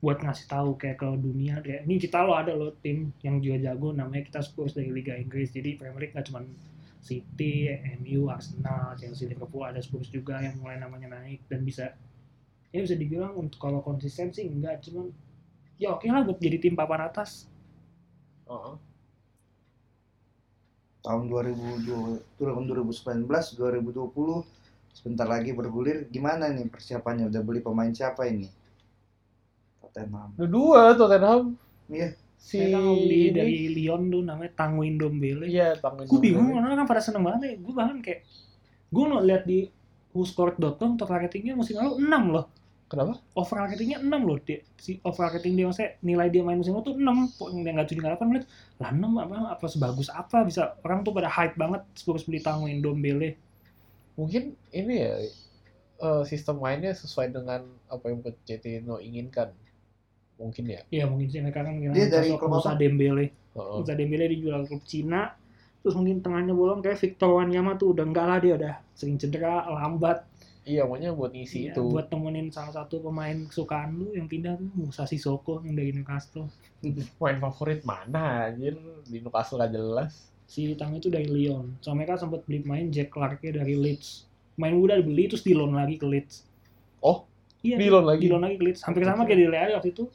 buat 0.00 0.16
ngasih 0.24 0.46
tahu 0.48 0.80
kayak 0.80 0.96
ke 0.96 1.08
dunia 1.20 1.60
kayak 1.60 1.84
ini 1.84 2.00
kita 2.00 2.24
lo 2.24 2.32
ada 2.32 2.56
lo 2.56 2.72
tim 2.80 3.12
yang 3.20 3.36
juga 3.44 3.68
jago 3.68 3.92
namanya 3.92 4.32
kita 4.32 4.40
Spurs 4.40 4.72
dari 4.72 4.88
Liga 4.88 5.12
Inggris 5.12 5.52
jadi 5.52 5.76
Premier 5.76 6.08
League 6.08 6.16
gak 6.16 6.24
cuma 6.32 6.40
City, 7.04 7.68
MU, 8.00 8.32
Arsenal, 8.32 8.96
Chelsea, 8.96 9.28
Liverpool 9.28 9.60
ada 9.60 9.80
Spurs 9.84 10.08
juga 10.08 10.40
yang 10.40 10.56
mulai 10.56 10.80
namanya 10.80 11.20
naik 11.20 11.44
dan 11.52 11.68
bisa 11.68 11.92
ya 12.72 12.80
bisa 12.80 12.96
dibilang 12.96 13.36
untuk 13.36 13.60
kalau 13.60 13.84
konsisten 13.84 14.32
sih 14.32 14.48
enggak 14.48 14.80
cuman 14.88 15.12
ya 15.80 15.88
oke 15.90 16.04
lah 16.04 16.20
buat 16.22 16.36
jadi 16.36 16.60
tim 16.60 16.76
papan 16.76 17.08
atas 17.08 17.48
Heeh. 18.44 18.74
Tahun 21.00 21.24
2020, 21.26 22.20
tahun 22.36 22.64
2019, 22.66 23.24
2020 23.24 24.44
sebentar 24.92 25.24
lagi 25.24 25.54
bergulir. 25.54 26.04
Gimana 26.06 26.50
nih 26.50 26.66
persiapannya? 26.66 27.30
Udah 27.30 27.40
beli 27.40 27.62
pemain 27.62 27.88
siapa 27.88 28.28
ini? 28.28 28.50
Tottenham. 29.80 30.36
Ada 30.36 30.44
dua 30.44 30.92
Tottenham. 30.92 31.56
Iya. 31.88 32.12
Si 32.36 32.58
Saya 32.58 32.76
kan 32.76 32.84
beli 32.90 33.20
ini- 33.22 33.32
dari 33.32 33.56
Lyon 33.70 34.02
tuh 34.08 34.20
namanya 34.20 34.52
Tanguin 34.56 34.96
Dombele 34.96 35.44
Iya, 35.44 35.76
tangan 35.76 36.04
gue 36.04 36.20
bingung 36.20 36.52
orang 36.52 36.72
kan 36.74 36.88
pada 36.88 37.00
seneng 37.00 37.20
banget 37.22 37.40
ya 37.44 37.54
gue 37.54 37.74
bahkan 37.76 37.98
kayak 38.00 38.24
gue 38.88 39.04
ngeliat 39.06 39.42
di 39.44 39.68
whoscored.com 40.10 40.96
total 40.96 41.20
ratingnya 41.20 41.52
musim 41.52 41.76
lalu 41.76 42.00
6 42.00 42.32
loh 42.32 42.48
Kenapa? 42.90 43.22
overall 43.38 43.70
ratingnya 43.70 44.02
6 44.02 44.10
loh 44.26 44.38
dia, 44.42 44.66
si 44.74 44.98
overall 45.06 45.30
rating 45.30 45.54
dia 45.54 45.70
maksudnya 45.70 45.94
nilai 46.02 46.26
dia 46.26 46.42
main 46.42 46.58
musim 46.58 46.74
lalu 46.74 46.90
tuh 46.90 46.96
6 46.98 47.38
kok 47.38 47.48
yang 47.54 47.74
nggak 47.78 47.86
tujuh 47.86 48.02
nggak 48.02 48.26
menit 48.26 48.44
lah 48.82 48.90
6 48.90 48.98
apa 48.98 49.34
apa 49.54 49.66
sebagus 49.70 50.08
apa 50.10 50.42
bisa 50.42 50.74
orang 50.82 51.06
tuh 51.06 51.14
pada 51.14 51.30
hype 51.30 51.54
banget 51.54 51.86
Spurs 51.94 52.26
beli 52.26 52.42
Tanguin 52.42 52.82
Dombele 52.82 53.38
Mungkin 54.18 54.52
ini 54.74 54.94
ya 55.00 55.12
eh, 56.02 56.22
sistem 56.28 56.60
mainnya 56.60 56.92
sesuai 56.92 57.32
dengan 57.32 57.64
apa 57.88 58.04
yang 58.12 58.20
Pochettino 58.20 59.00
inginkan. 59.00 59.48
Mungkin 60.40 60.64
ya. 60.72 60.80
ya 60.88 61.04
mungkin 61.04 61.28
sih 61.28 61.40
mereka 61.44 61.64
kan 61.64 61.76
Dia 61.92 62.08
dari 62.08 62.32
klub 62.32 62.48
Musa? 62.48 62.72
Dembele 62.72 63.28
Heeh. 63.28 63.76
Musa 63.76 63.92
Dembele 63.92 64.24
dijual 64.24 64.64
ke 64.64 64.72
klub 64.72 64.84
Cina 64.88 65.36
terus 65.80 65.96
mungkin 65.96 66.20
tengahnya 66.20 66.52
bolong 66.52 66.80
kayak 66.84 67.00
Victor 67.00 67.40
Wanyama 67.40 67.76
tuh 67.80 67.96
udah 67.96 68.04
enggak 68.04 68.26
lah 68.28 68.38
dia 68.40 68.52
udah 68.56 68.74
sering 68.92 69.16
cedera 69.16 69.64
lambat 69.68 70.24
Iya, 70.62 70.84
maunya 70.84 71.10
buat 71.10 71.30
ngisi 71.30 71.66
Iya, 71.66 71.72
itu. 71.72 71.82
buat 71.86 72.06
temenin 72.06 72.48
salah 72.48 72.70
satu 72.74 73.00
pemain 73.00 73.32
kesukaan 73.42 73.94
lu 73.94 74.12
yang 74.12 74.24
pindah 74.24 74.54
tuh 74.54 74.68
Musa 74.74 75.04
Sissoko 75.04 75.60
yang 75.60 75.72
dari 75.72 75.90
Newcastle 75.90 76.52
Main 77.20 77.38
favorit 77.38 77.80
mana 77.82 78.46
anjir 78.46 78.76
di 79.02 79.18
Newcastle 79.18 79.56
gak 79.58 79.70
jelas. 79.70 80.28
si 80.44 80.74
Tang 80.74 80.90
itu 80.92 81.06
dari 81.06 81.24
Lyon 81.24 81.78
so 81.78 81.90
mereka 81.90 82.16
sempat 82.16 82.42
beli 82.42 82.58
pemain 82.58 82.82
Jack 82.86 83.08
Clarke 83.08 83.48
dari 83.48 83.72
Leeds 83.72 84.26
main 84.56 84.74
muda 84.74 84.94
dibeli 84.94 85.24
terus 85.24 85.40
di 85.40 85.54
loan 85.54 85.72
lagi 85.72 85.94
ke 85.94 86.04
Leeds 86.04 86.42
Oh, 86.98 87.22
iya 87.60 87.78
di 87.78 87.86
loan 87.86 88.02
lagi. 88.04 88.20
di 88.20 88.28
loan 88.28 88.42
lagi 88.42 88.56
ke 88.56 88.64
Leeds 88.64 88.82
hampir 88.82 89.06
sama 89.06 89.24
kayak 89.24 89.38
Dele 89.40 89.56
Alli 89.56 89.72
waktu 89.72 89.90
itu 89.90 90.10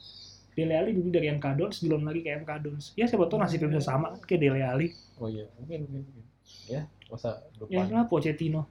Dele 0.52 0.76
Alli 0.76 0.90
dibeli 0.92 1.08
dari 1.10 1.26
MK 1.32 1.46
Dons 1.54 1.76
di 1.78 1.88
loan 1.88 2.04
lagi 2.04 2.20
ke 2.20 2.30
MK 2.36 2.50
Dons 2.60 2.84
ya 2.92 3.04
siapa 3.04 3.24
tahu 3.24 3.40
nasibnya 3.40 3.72
bisa 3.72 3.88
sama 3.88 4.12
kayak 4.20 4.40
Dele 4.42 4.60
Alli 4.60 4.88
Oh 5.16 5.26
iya, 5.26 5.48
mungkin 5.56 5.88
mungkin. 5.88 6.02
mungkin. 6.04 6.24
Ya, 6.68 6.84
masa 7.08 7.40
ya 7.64 7.80
depan. 7.80 7.88
lah 7.90 8.04
Pochettino 8.04 8.62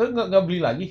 Terus 0.00 0.10
nggak 0.10 0.26
nggak 0.32 0.44
beli 0.48 0.60
lagi? 0.60 0.88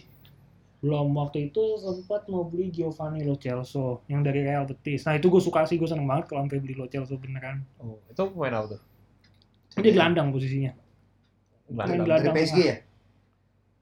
belum 0.79 1.11
waktu 1.11 1.49
itu 1.49 1.59
sempat 1.75 2.23
mau 2.29 2.47
beli 2.47 2.71
Giovanni 2.71 3.27
Lo 3.27 3.35
Celso 3.35 3.99
yang 4.07 4.23
dari 4.23 4.47
Real 4.47 4.63
Betis 4.63 5.03
nah 5.03 5.11
itu 5.11 5.27
gue 5.27 5.43
suka 5.43 5.67
sih 5.67 5.75
gue 5.75 5.83
seneng 5.83 6.07
banget 6.07 6.31
kalau 6.31 6.47
sampai 6.47 6.61
beli 6.61 6.71
Lo 6.71 6.87
Celso 6.87 7.19
beneran 7.19 7.67
Oh, 7.75 7.99
itu 8.05 8.15
pemain 8.31 8.53
apa 8.55 8.77
tuh? 8.77 8.81
dia 9.75 9.91
gelandang 9.91 10.31
posisinya 10.31 10.71
Gelandang. 11.67 11.99
gelandang. 11.99 12.31
Dari 12.31 12.37
PSG 12.39 12.59
ya? 12.63 12.75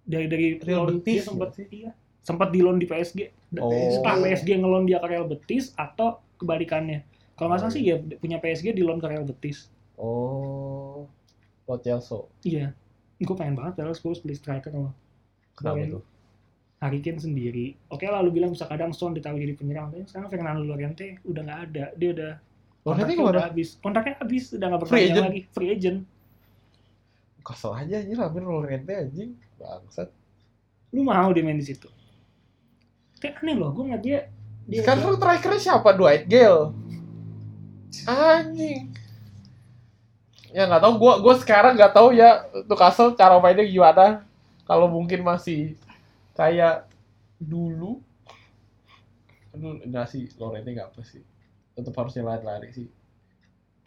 dari 0.01 0.25
dari 0.25 0.47
Real 0.57 0.89
Betis 0.89 1.13
dia 1.13 1.21
sempat 1.21 1.49
ya? 1.53 1.65
iya 1.69 1.91
sempat 2.17 2.49
di 2.49 2.59
loan 2.65 2.81
di 2.81 2.87
PSG 2.87 3.19
Oh. 3.55 3.69
setelah 3.93 4.17
PSG 4.17 4.49
ngelon 4.57 4.83
dia 4.83 4.97
ke 4.97 5.07
Real 5.07 5.29
Betis 5.29 5.77
atau 5.77 6.17
kebalikannya 6.35 7.05
kalau 7.37 7.53
nggak 7.53 7.61
salah 7.61 7.73
sih 7.77 7.85
dia 7.85 7.95
punya 8.17 8.41
PSG 8.41 8.73
di 8.73 8.81
loan 8.81 8.97
ke 8.97 9.05
Real 9.05 9.21
Betis 9.21 9.69
Oh, 9.93 11.05
Lo 11.63 11.75
Celso. 11.77 12.25
iya 12.41 12.73
gue 13.15 13.35
pengen 13.37 13.53
banget 13.53 13.85
Real 13.85 13.93
Spurs 13.93 14.17
beli 14.17 14.33
striker 14.33 14.73
loh 14.73 14.97
Kenapa 15.57 15.77
Keren. 15.81 15.93
tuh? 15.97 16.03
Harry 16.77 17.01
Kane 17.01 17.17
sendiri 17.17 17.73
oke 17.89 18.05
lah 18.05 18.21
lu 18.21 18.29
bilang 18.29 18.53
bisa 18.53 18.69
kadang 18.69 18.93
Son 18.93 19.17
ditaruh 19.17 19.41
jadi 19.41 19.57
penyerang 19.57 19.89
tapi 19.89 20.05
sekarang 20.05 20.29
Fernando 20.29 20.61
Llorente 20.61 21.17
udah 21.25 21.41
nggak 21.41 21.59
ada 21.73 21.85
dia 21.97 22.09
udah 22.13 22.31
kontraknya 22.85 23.17
udah 23.17 23.43
habis 23.49 23.69
kontraknya 23.81 24.15
habis 24.21 24.43
udah 24.53 24.67
nggak 24.69 24.81
berpanjang 24.85 25.25
lagi 25.25 25.41
free 25.49 25.71
agent 25.73 25.99
Kesel 27.41 27.71
aja 27.73 27.95
anjir 28.03 28.19
hampir 28.19 28.43
Llorente 28.43 28.93
anjing. 28.93 29.31
Bangsat. 29.57 30.13
lu 30.93 31.01
mau 31.01 31.33
dia 31.33 31.41
main 31.41 31.57
di 31.57 31.65
situ 31.65 31.89
kayak 33.17 33.41
aneh 33.41 33.57
loh 33.57 33.73
gue 33.73 33.83
ngeliat 33.89 34.03
dia 34.05 34.19
dia 34.67 34.83
Sekarang 34.83 35.15
strikernya 35.15 35.61
siapa? 35.63 35.95
Dwight 35.95 36.27
Gale. 36.27 36.75
Anjing. 38.03 38.91
Ya 40.51 40.67
nggak 40.67 40.83
tahu 40.83 40.93
gua 40.99 41.13
gua 41.23 41.39
sekarang 41.39 41.79
nggak 41.79 41.95
tahu 41.95 42.11
ya 42.11 42.43
tuh 42.67 42.75
Castle 42.75 43.15
cara 43.15 43.39
mainnya 43.39 43.63
gimana. 43.63 44.26
Kalau 44.67 44.87
mungkin 44.91 45.23
masih 45.23 45.79
kayak 46.35 46.85
dulu. 47.39 48.03
Aduh, 49.55 49.79
enggak 49.81 50.11
sih 50.11 50.27
Llorente 50.35 50.69
nggak 50.69 50.91
apa 50.93 51.01
sih. 51.07 51.23
Tetap 51.73 51.95
harusnya 51.95 52.27
lari-lari 52.27 52.69
sih. 52.75 52.87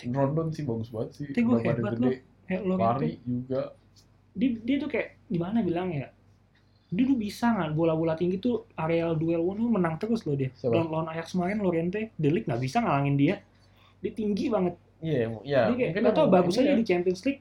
Rondon 0.09 0.49
sih 0.51 0.65
bagus 0.65 0.89
banget 0.89 1.11
sih. 1.13 1.27
Tapi 1.29 1.45
badan 1.45 1.65
hebat 1.77 1.93
gede, 1.95 2.15
kayak 2.49 2.63
Llorente 2.65 2.85
lari 2.89 3.11
juga. 3.23 3.63
dia, 4.33 4.51
dia 4.65 4.77
tuh 4.81 4.89
kayak 4.89 5.09
gimana 5.29 5.59
bilang 5.61 5.91
ya 5.93 6.09
dia 6.91 7.07
tuh 7.07 7.15
bisa 7.15 7.55
nggak 7.55 7.71
bola-bola 7.79 8.19
tinggi 8.19 8.43
tuh 8.43 8.67
areal 8.75 9.15
duel 9.15 9.39
one 9.47 9.63
tuh 9.63 9.71
menang 9.71 9.95
terus 9.95 10.27
loh 10.27 10.35
dia 10.35 10.51
Siapa? 10.59 10.75
lawan 10.75 10.89
lawan 10.91 11.07
Ajax 11.15 11.39
kemarin 11.39 11.63
Lorente 11.63 12.11
Delik 12.19 12.51
nggak 12.51 12.63
bisa 12.63 12.83
ngalangin 12.83 13.15
dia 13.15 13.35
dia 14.03 14.11
tinggi 14.11 14.51
banget 14.51 14.75
Iya, 14.99 15.39
iya. 15.47 15.61
dia 15.71 15.77
kayak 15.79 15.91
mungkin 16.03 16.13
tau 16.19 16.27
bagus 16.27 16.59
aja 16.59 16.75
ya. 16.75 16.79
di 16.79 16.83
Champions 16.83 17.23
League 17.23 17.41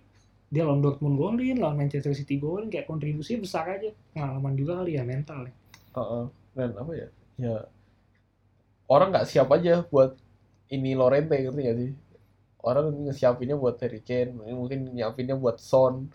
dia 0.50 0.66
lawan 0.66 0.82
Dortmund 0.82 1.16
golin 1.22 1.62
lawan 1.62 1.78
Manchester 1.78 2.18
City 2.18 2.42
golin 2.42 2.74
kayak 2.74 2.90
kontribusinya 2.90 3.46
besar 3.46 3.70
aja. 3.70 3.94
Pengalaman 4.14 4.54
juga 4.58 4.82
kali 4.82 4.98
ya 4.98 5.04
mental 5.06 5.46
ya. 5.46 5.54
Heeh. 5.90 6.26
dan 6.58 6.72
apa 6.76 6.92
ya? 6.98 7.08
Ya 7.40 7.56
orang 8.90 9.14
nggak 9.14 9.30
siap 9.30 9.48
aja 9.54 9.86
buat 9.88 10.18
ini 10.74 10.98
Lorente 10.98 11.38
ngerti 11.38 11.62
gak 11.62 11.78
sih? 11.78 11.92
Orang 12.60 12.92
ngesiapinnya 13.08 13.56
buat 13.56 13.80
Harry 13.80 14.04
Kane 14.04 14.36
mungkin 14.52 14.92
nyiapinnya 14.92 15.38
buat 15.38 15.62
Son. 15.62 16.10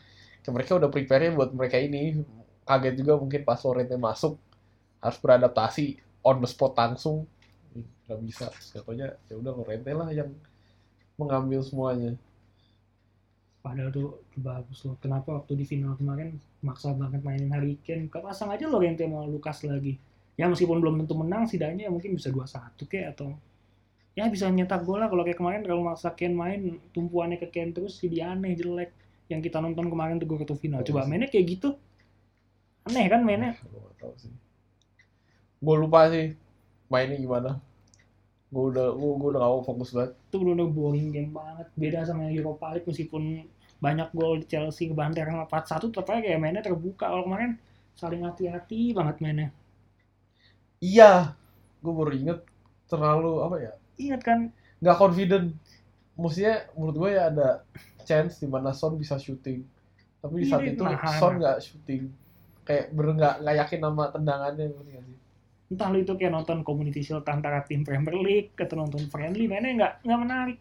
Kayak 0.45 0.53
mereka 0.53 0.71
udah 0.77 0.91
prepare 0.93 1.33
buat 1.33 1.51
mereka 1.55 1.81
ini. 1.81 2.21
Kaget 2.67 2.95
juga 3.01 3.17
mungkin 3.17 3.41
pas 3.47 3.63
Lorente 3.65 3.97
masuk 3.97 4.37
harus 5.01 5.19
beradaptasi 5.23 6.03
on 6.27 6.43
the 6.43 6.49
spot 6.51 6.77
langsung. 6.77 7.25
Nggak 8.05 8.21
bisa. 8.21 8.47
Katanya 8.53 9.17
ya 9.31 9.35
udah 9.41 9.53
Lorente 9.57 9.93
lah 9.95 10.11
yang 10.13 10.31
mengambil 11.17 11.63
semuanya 11.63 12.19
padahal 13.65 13.89
tuh 13.89 14.21
bagus 14.37 14.85
loh. 14.85 15.01
Kenapa 15.01 15.41
waktu 15.41 15.57
di 15.57 15.65
final 15.65 15.97
kemarin 15.97 16.37
maksa 16.61 16.93
banget 16.93 17.25
mainin 17.25 17.49
Harry 17.57 17.81
Kane? 17.81 18.13
Pasang 18.13 18.53
aja 18.53 18.69
Lorente 18.69 19.09
mau 19.09 19.25
Lukas 19.25 19.65
lagi. 19.65 19.97
Ya 20.37 20.45
meskipun 20.53 20.85
belum 20.85 21.01
tentu 21.01 21.17
menang 21.17 21.49
setidaknya 21.49 21.89
mungkin 21.89 22.13
bisa 22.13 22.29
2-1 22.29 22.77
kayak 22.85 23.17
atau 23.17 23.33
ya 24.13 24.29
bisa 24.29 24.53
nyetak 24.53 24.85
gol 24.85 25.01
lah. 25.01 25.09
Kalau 25.09 25.25
kayak 25.25 25.41
kemarin 25.41 25.65
terlalu 25.65 25.89
maksa 25.89 26.13
Kane 26.13 26.37
main 26.37 26.77
tumpuannya 26.93 27.41
ke 27.41 27.49
Kane 27.49 27.73
terus 27.73 27.97
jadi 28.05 28.37
aneh 28.37 28.53
jelek. 28.53 28.93
Yang 29.33 29.49
kita 29.49 29.65
nonton 29.65 29.89
kemarin 29.89 30.21
tuh 30.21 30.29
gue 30.29 30.39
ketemu 30.45 30.61
final. 30.61 30.81
Coba 30.85 31.01
iya. 31.01 31.09
mainnya 31.09 31.29
kayak 31.33 31.47
gitu. 31.57 31.69
Aneh 32.85 33.09
kan 33.09 33.25
mainnya? 33.25 33.57
Gue 35.65 35.77
lupa 35.81 36.13
sih 36.13 36.37
mainnya 36.93 37.17
gimana 37.17 37.51
gue 38.55 38.65
udah 38.73 38.87
gue, 39.01 39.11
gue 39.21 39.29
udah 39.33 39.41
gak 39.43 39.67
fokus 39.69 39.91
banget 39.97 40.13
itu 40.29 40.37
benar-benar 40.41 40.69
boring 40.79 41.09
game 41.17 41.33
banget 41.41 41.67
beda 41.83 41.99
sama 42.09 42.21
yang 42.27 42.35
Europa 42.43 42.67
League 42.75 42.89
meskipun 42.91 43.23
banyak 43.85 44.09
gol 44.19 44.35
di 44.43 44.47
Chelsea 44.53 44.85
kebantai 44.91 45.23
4-1 45.29 45.87
tetap 45.93 46.07
aja 46.13 46.21
kayak 46.25 46.41
mainnya 46.43 46.63
terbuka 46.67 47.05
kalau 47.11 47.25
kemarin 47.27 47.53
saling 48.01 48.23
hati-hati 48.29 48.79
banget 48.99 49.17
mainnya 49.23 49.49
Iya, 50.85 51.35
gue 51.83 51.93
baru 51.99 52.13
inget 52.21 52.39
terlalu 52.91 53.31
apa 53.47 53.57
ya? 53.67 53.73
ingat 53.99 54.21
kan 54.27 54.41
Nggak 54.83 54.97
confident. 55.01 55.47
Maksudnya 56.21 56.55
menurut 56.77 56.97
gue 57.03 57.11
ya 57.19 57.23
ada 57.33 57.49
chance 58.09 58.35
di 58.43 58.49
mana 58.51 58.71
Son 58.77 58.95
bisa 59.03 59.17
shooting. 59.19 59.61
Tapi 60.23 60.35
di 60.43 60.47
Iya, 60.47 60.51
saat 60.51 60.65
itu. 60.69 60.83
Son 61.19 61.33
nggak 61.41 61.59
shooting. 61.67 62.03
Kayak 62.67 62.85
bener 62.97 63.13
nggak 63.19 63.35
nggak 63.45 63.57
yakin 63.65 63.81
sama 63.85 64.05
tendangannya? 64.15 64.67
Entah 65.73 65.89
lu 65.89 66.05
itu 66.05 66.13
kayak 66.15 66.33
nonton 66.33 66.61
community 66.61 67.01
shield 67.01 67.25
antara 67.25 67.65
tim 67.65 67.83
Premier 67.83 68.17
League 68.17 68.53
atau 68.55 68.77
nonton 68.77 69.09
friendly 69.09 69.49
mainnya 69.49 69.73
nggak 69.75 69.93
nggak 70.05 70.21
menarik 70.21 70.59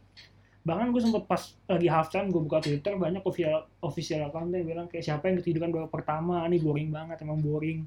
bahkan 0.63 0.95
gue 0.95 1.01
sempet 1.03 1.27
pas 1.27 1.43
lagi 1.67 1.87
half 1.91 2.07
time 2.07 2.31
gue 2.31 2.39
buka 2.39 2.63
Twitter 2.63 2.95
banyak 2.95 3.19
official 3.21 3.67
official 3.83 4.23
account 4.23 4.47
yang 4.49 4.63
bilang 4.63 4.87
kayak 4.87 5.03
siapa 5.03 5.27
yang 5.27 5.43
ketiduran 5.43 5.75
babak 5.75 5.91
pertama 5.91 6.47
ini 6.47 6.57
boring 6.57 6.87
banget 6.89 7.19
emang 7.21 7.43
boring 7.43 7.83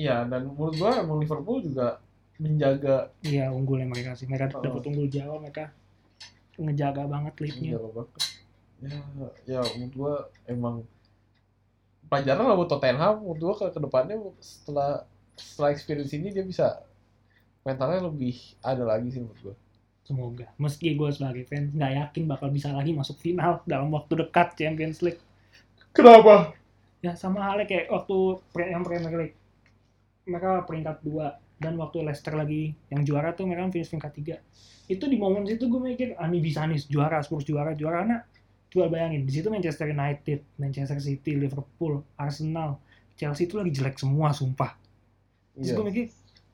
Iya, 0.00 0.24
dan 0.24 0.48
menurut 0.48 0.80
gue 0.80 0.90
emang 0.96 1.20
Liverpool 1.20 1.60
juga 1.60 2.00
menjaga 2.40 3.12
Iya 3.20 3.52
unggulnya 3.52 3.84
mereka 3.84 4.16
sih. 4.16 4.24
Mereka 4.24 4.56
Oh. 4.56 4.64
dapat 4.64 4.82
unggul 4.88 5.12
jauh 5.12 5.36
mereka 5.36 5.68
ngejaga 6.56 7.04
banget 7.04 7.34
leadnya. 7.36 7.76
Ya, 8.80 8.96
ya 9.44 9.60
menurut 9.76 9.92
gua 9.92 10.14
emang 10.48 10.88
pelajaran 12.08 12.48
lah 12.48 12.56
buat 12.56 12.70
Tottenham. 12.72 13.14
Menurut 13.20 13.40
gua 13.44 13.54
ke 13.60 13.64
ke 13.76 13.80
depannya 13.80 14.16
setelah 14.40 15.04
setelah 15.40 15.72
experience 15.72 16.12
ini 16.12 16.28
dia 16.30 16.44
bisa 16.44 16.84
mentalnya 17.64 18.08
lebih 18.08 18.36
ada 18.60 18.84
lagi 18.84 19.08
sih 19.12 19.20
menurut 19.24 19.40
gua. 19.40 19.56
Semoga. 20.04 20.46
Meski 20.58 20.98
gue 20.98 21.10
sebagai 21.14 21.46
fans 21.46 21.70
nggak 21.70 21.92
yakin 21.94 22.22
bakal 22.26 22.50
bisa 22.50 22.74
lagi 22.74 22.90
masuk 22.90 23.14
final 23.22 23.62
dalam 23.62 23.94
waktu 23.94 24.26
dekat 24.26 24.58
Champions 24.58 24.98
League. 25.06 25.22
Kenapa? 25.94 26.50
Ya 26.98 27.14
sama 27.14 27.46
halnya 27.46 27.64
kayak 27.70 27.86
waktu 27.94 28.42
pre- 28.50 28.74
yang 28.74 28.82
Premier 28.82 29.14
League. 29.14 29.36
Mereka 30.26 30.66
peringkat 30.66 31.06
2 31.06 31.62
dan 31.62 31.78
waktu 31.78 32.02
Leicester 32.02 32.34
lagi 32.34 32.74
yang 32.90 33.06
juara 33.06 33.36
tuh 33.36 33.46
mereka 33.46 33.70
finish 33.70 33.92
peringkat 33.92 34.12
3. 34.90 34.90
Itu 34.90 35.06
di 35.06 35.14
momen 35.14 35.46
situ 35.46 35.70
gue 35.70 35.78
mikir, 35.78 36.18
ah 36.18 36.26
ini 36.26 36.42
bisa 36.42 36.66
nih 36.66 36.82
juara, 36.90 37.22
Spurs 37.22 37.46
juara, 37.46 37.78
juara. 37.78 38.02
Karena 38.02 38.18
coba 38.66 38.86
bayangin, 38.90 39.22
di 39.22 39.30
situ 39.30 39.46
Manchester 39.46 39.94
United, 39.94 40.58
Manchester 40.58 40.98
City, 40.98 41.38
Liverpool, 41.38 42.02
Arsenal, 42.18 42.82
Chelsea 43.14 43.46
itu 43.46 43.54
lagi 43.60 43.70
jelek 43.70 43.94
semua, 44.00 44.34
sumpah. 44.34 44.74
Terus 45.60 45.70
Iya. 45.70 45.76
gue 45.76 45.86
mikir, 45.92 46.04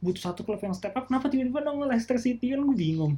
butuh 0.03 0.23
satu 0.27 0.43
klub 0.43 0.59
yang 0.59 0.75
step 0.75 0.93
up, 0.99 1.07
kenapa 1.07 1.31
tiba-tiba 1.31 1.63
dong 1.63 1.79
Leicester 1.87 2.19
City 2.19 2.53
kan 2.53 2.61
gue 2.67 2.77
bingung. 2.77 3.15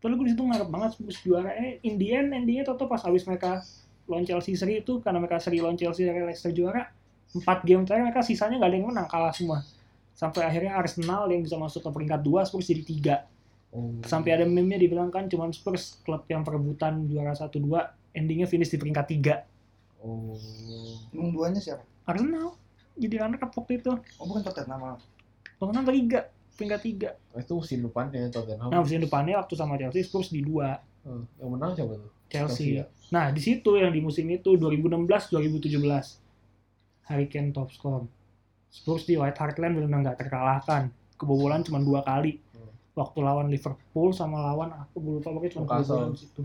Padahal 0.00 0.16
gue 0.20 0.26
di 0.28 0.32
situ 0.32 0.42
ngarep 0.44 0.68
banget 0.68 0.90
Spurs 0.96 1.18
juara. 1.20 1.52
Eh, 1.60 1.80
in 1.84 2.00
the 2.00 2.08
end, 2.12 2.32
endingnya 2.32 2.64
toto 2.64 2.88
pas 2.88 3.00
habis 3.04 3.24
mereka 3.28 3.60
lawan 4.08 4.24
Chelsea 4.24 4.56
seri 4.56 4.80
itu, 4.80 5.00
karena 5.00 5.20
mereka 5.20 5.40
seri 5.40 5.60
lawan 5.60 5.76
Chelsea 5.76 6.04
dari 6.04 6.24
Leicester 6.24 6.52
juara, 6.52 6.88
empat 7.32 7.64
game 7.64 7.84
terakhir 7.84 8.12
mereka 8.12 8.20
sisanya 8.24 8.60
gak 8.60 8.68
ada 8.68 8.76
yang 8.76 8.88
menang, 8.88 9.08
kalah 9.08 9.32
semua. 9.32 9.64
Sampai 10.12 10.44
akhirnya 10.44 10.76
Arsenal 10.76 11.28
yang 11.32 11.40
bisa 11.44 11.56
masuk 11.56 11.84
ke 11.84 11.90
peringkat 11.92 12.20
2, 12.20 12.48
Spurs 12.48 12.68
jadi 12.68 12.82
3. 12.84 13.16
Oh. 13.74 13.90
Sampai 14.06 14.36
ada 14.36 14.46
meme-nya 14.46 14.78
dibilang 14.78 15.10
kan 15.10 15.26
cuman 15.26 15.50
Spurs 15.50 15.98
klub 16.06 16.22
yang 16.30 16.46
perebutan 16.46 17.08
juara 17.10 17.34
1-2, 17.34 17.64
endingnya 18.14 18.46
finish 18.46 18.70
di 18.70 18.78
peringkat 18.78 19.06
3. 19.08 19.42
Oh. 20.04 20.36
Emang 21.10 21.32
duanya 21.32 21.58
siapa? 21.58 21.82
Arsenal 22.04 22.54
jadi 22.94 23.14
runner 23.26 23.40
up 23.42 23.52
waktu 23.54 23.82
itu. 23.82 23.92
Oh 24.18 24.24
bukan 24.26 24.42
Tottenham 24.46 24.78
malah. 24.78 25.00
Tottenham 25.58 25.84
tiga, 25.86 26.20
peringkat 26.54 26.80
3. 27.34 27.42
Itu 27.42 27.52
musim 27.58 27.78
depannya 27.82 28.30
Tottenham. 28.30 28.70
Nah, 28.70 28.80
musim 28.82 29.02
depannya 29.02 29.34
waktu 29.42 29.54
sama 29.58 29.74
Chelsea, 29.78 30.02
Spurs 30.06 30.30
di 30.30 30.40
2. 30.42 31.04
Hmm, 31.04 31.24
yang 31.36 31.50
menang 31.52 31.76
siapa 31.76 31.94
tuh? 31.98 32.10
Chelsea. 32.30 32.80
ya? 32.80 32.84
Nah, 33.12 33.30
di 33.30 33.40
situ 33.42 33.76
yang 33.76 33.92
di 33.92 34.00
musim 34.00 34.26
itu 34.30 34.56
2016-2017. 34.56 36.18
Harry 37.04 37.28
Kane 37.28 37.52
top 37.52 37.68
score. 37.70 38.08
Spurs 38.72 39.04
di 39.04 39.14
White 39.14 39.38
Hart 39.38 39.56
Lane 39.60 39.76
benar 39.76 40.00
nggak 40.00 40.18
terkalahkan. 40.24 40.88
Kebobolan 41.20 41.62
cuma 41.62 41.78
dua 41.84 42.00
kali. 42.02 42.40
Hmm. 42.56 42.72
Waktu 42.96 43.18
lawan 43.20 43.46
Liverpool 43.52 44.10
sama 44.16 44.40
lawan 44.40 44.72
apa 44.72 44.96
gue 44.96 45.12
lupa 45.20 45.30
pokoknya 45.30 45.52
cuma 45.54 45.64
kebobolan 45.68 46.10
di 46.16 46.20
situ. 46.24 46.42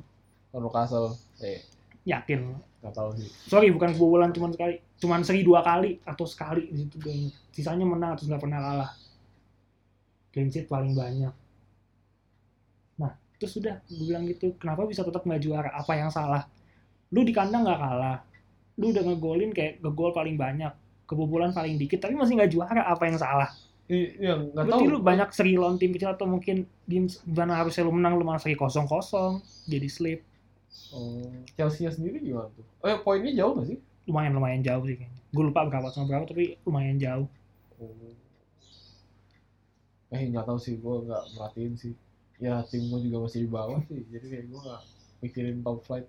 Lawan 0.53 0.61
Newcastle. 0.67 1.07
Eh, 1.41 1.63
Yakin. 2.05 2.41
Nggak 2.79 2.93
tahu 2.95 3.09
sih. 3.19 3.27
Sorry, 3.47 3.67
bukan 3.75 3.91
kebobolan 3.91 4.31
cuma 4.31 4.47
sekali. 4.51 4.79
Cuma 4.99 5.19
seri 5.23 5.43
dua 5.43 5.59
kali 5.63 5.99
atau 6.03 6.23
sekali 6.23 6.67
di 6.71 6.87
situ 6.87 6.95
ingat. 7.03 7.35
Sisanya 7.51 7.83
menang 7.83 8.15
terus 8.15 8.31
nggak 8.31 8.43
pernah 8.43 8.59
kalah. 8.59 8.91
Clean 10.31 10.47
sheet 10.47 10.67
paling 10.69 10.93
banyak. 10.95 11.33
Nah, 12.99 13.11
terus 13.39 13.57
udah 13.57 13.81
gue 13.83 14.05
bilang 14.05 14.23
gitu, 14.27 14.53
kenapa 14.59 14.85
bisa 14.85 15.01
tetap 15.03 15.23
nggak 15.25 15.41
juara? 15.41 15.69
Apa 15.73 15.97
yang 15.97 16.11
salah? 16.13 16.45
Lu 17.11 17.25
di 17.25 17.33
kandang 17.33 17.65
nggak 17.65 17.79
kalah. 17.81 18.17
Lu 18.79 18.95
udah 18.95 19.03
ngegolin 19.03 19.51
kayak 19.51 19.83
ngegol 19.83 20.11
paling 20.13 20.39
banyak. 20.39 20.71
Kebobolan 21.09 21.51
paling 21.51 21.75
dikit, 21.81 22.05
tapi 22.05 22.13
masih 22.13 22.37
nggak 22.37 22.51
juara. 22.53 22.85
Apa 22.85 23.09
yang 23.09 23.17
salah? 23.17 23.49
I- 23.89 24.13
Yang 24.21 24.53
nggak 24.53 24.65
tahu. 24.69 24.77
Berarti 24.77 24.93
lu 24.93 24.99
banyak 25.01 25.29
seri 25.33 25.51
lawan 25.57 25.81
tim 25.81 25.89
kecil 25.89 26.13
atau 26.13 26.29
mungkin 26.29 26.69
di 26.85 26.97
mana 27.25 27.57
harusnya 27.57 27.81
lu 27.81 27.91
menang 27.97 28.15
lu 28.15 28.23
malah 28.23 28.37
seri 28.37 28.53
kosong-kosong. 28.53 29.41
Jadi 29.65 29.87
slip. 29.89 30.21
Oh, 30.93 31.21
Chelsea 31.53 31.85
sendiri 31.89 32.21
gimana 32.21 32.49
tuh? 32.53 32.65
Eh, 32.85 32.97
poinnya 33.01 33.33
jauh 33.33 33.53
nggak 33.57 33.67
sih? 33.69 33.79
Lumayan 34.09 34.33
lumayan 34.33 34.61
jauh 34.65 34.83
sih 34.85 34.97
kayaknya. 34.97 35.21
Gue 35.29 35.43
lupa 35.45 35.65
berapa 35.69 35.87
sama 35.93 36.09
berapa 36.09 36.25
tapi 36.25 36.57
lumayan 36.65 36.97
jauh. 36.97 37.27
Oh. 37.77 38.13
Eh, 40.09 40.25
nggak 40.25 40.45
tahu 40.49 40.57
sih, 40.57 40.81
gue 40.81 40.95
nggak 41.05 41.23
merhatiin 41.37 41.73
sih. 41.77 41.93
Ya, 42.41 42.63
tim 42.65 42.89
gue 42.89 42.99
juga 43.05 43.27
masih 43.27 43.45
di 43.45 43.49
bawah 43.51 43.83
sih, 43.85 44.01
jadi 44.09 44.25
kayak 44.25 44.45
gue 44.47 44.59
nggak 44.63 44.81
mikirin 45.21 45.57
top 45.61 45.83
flight. 45.85 46.07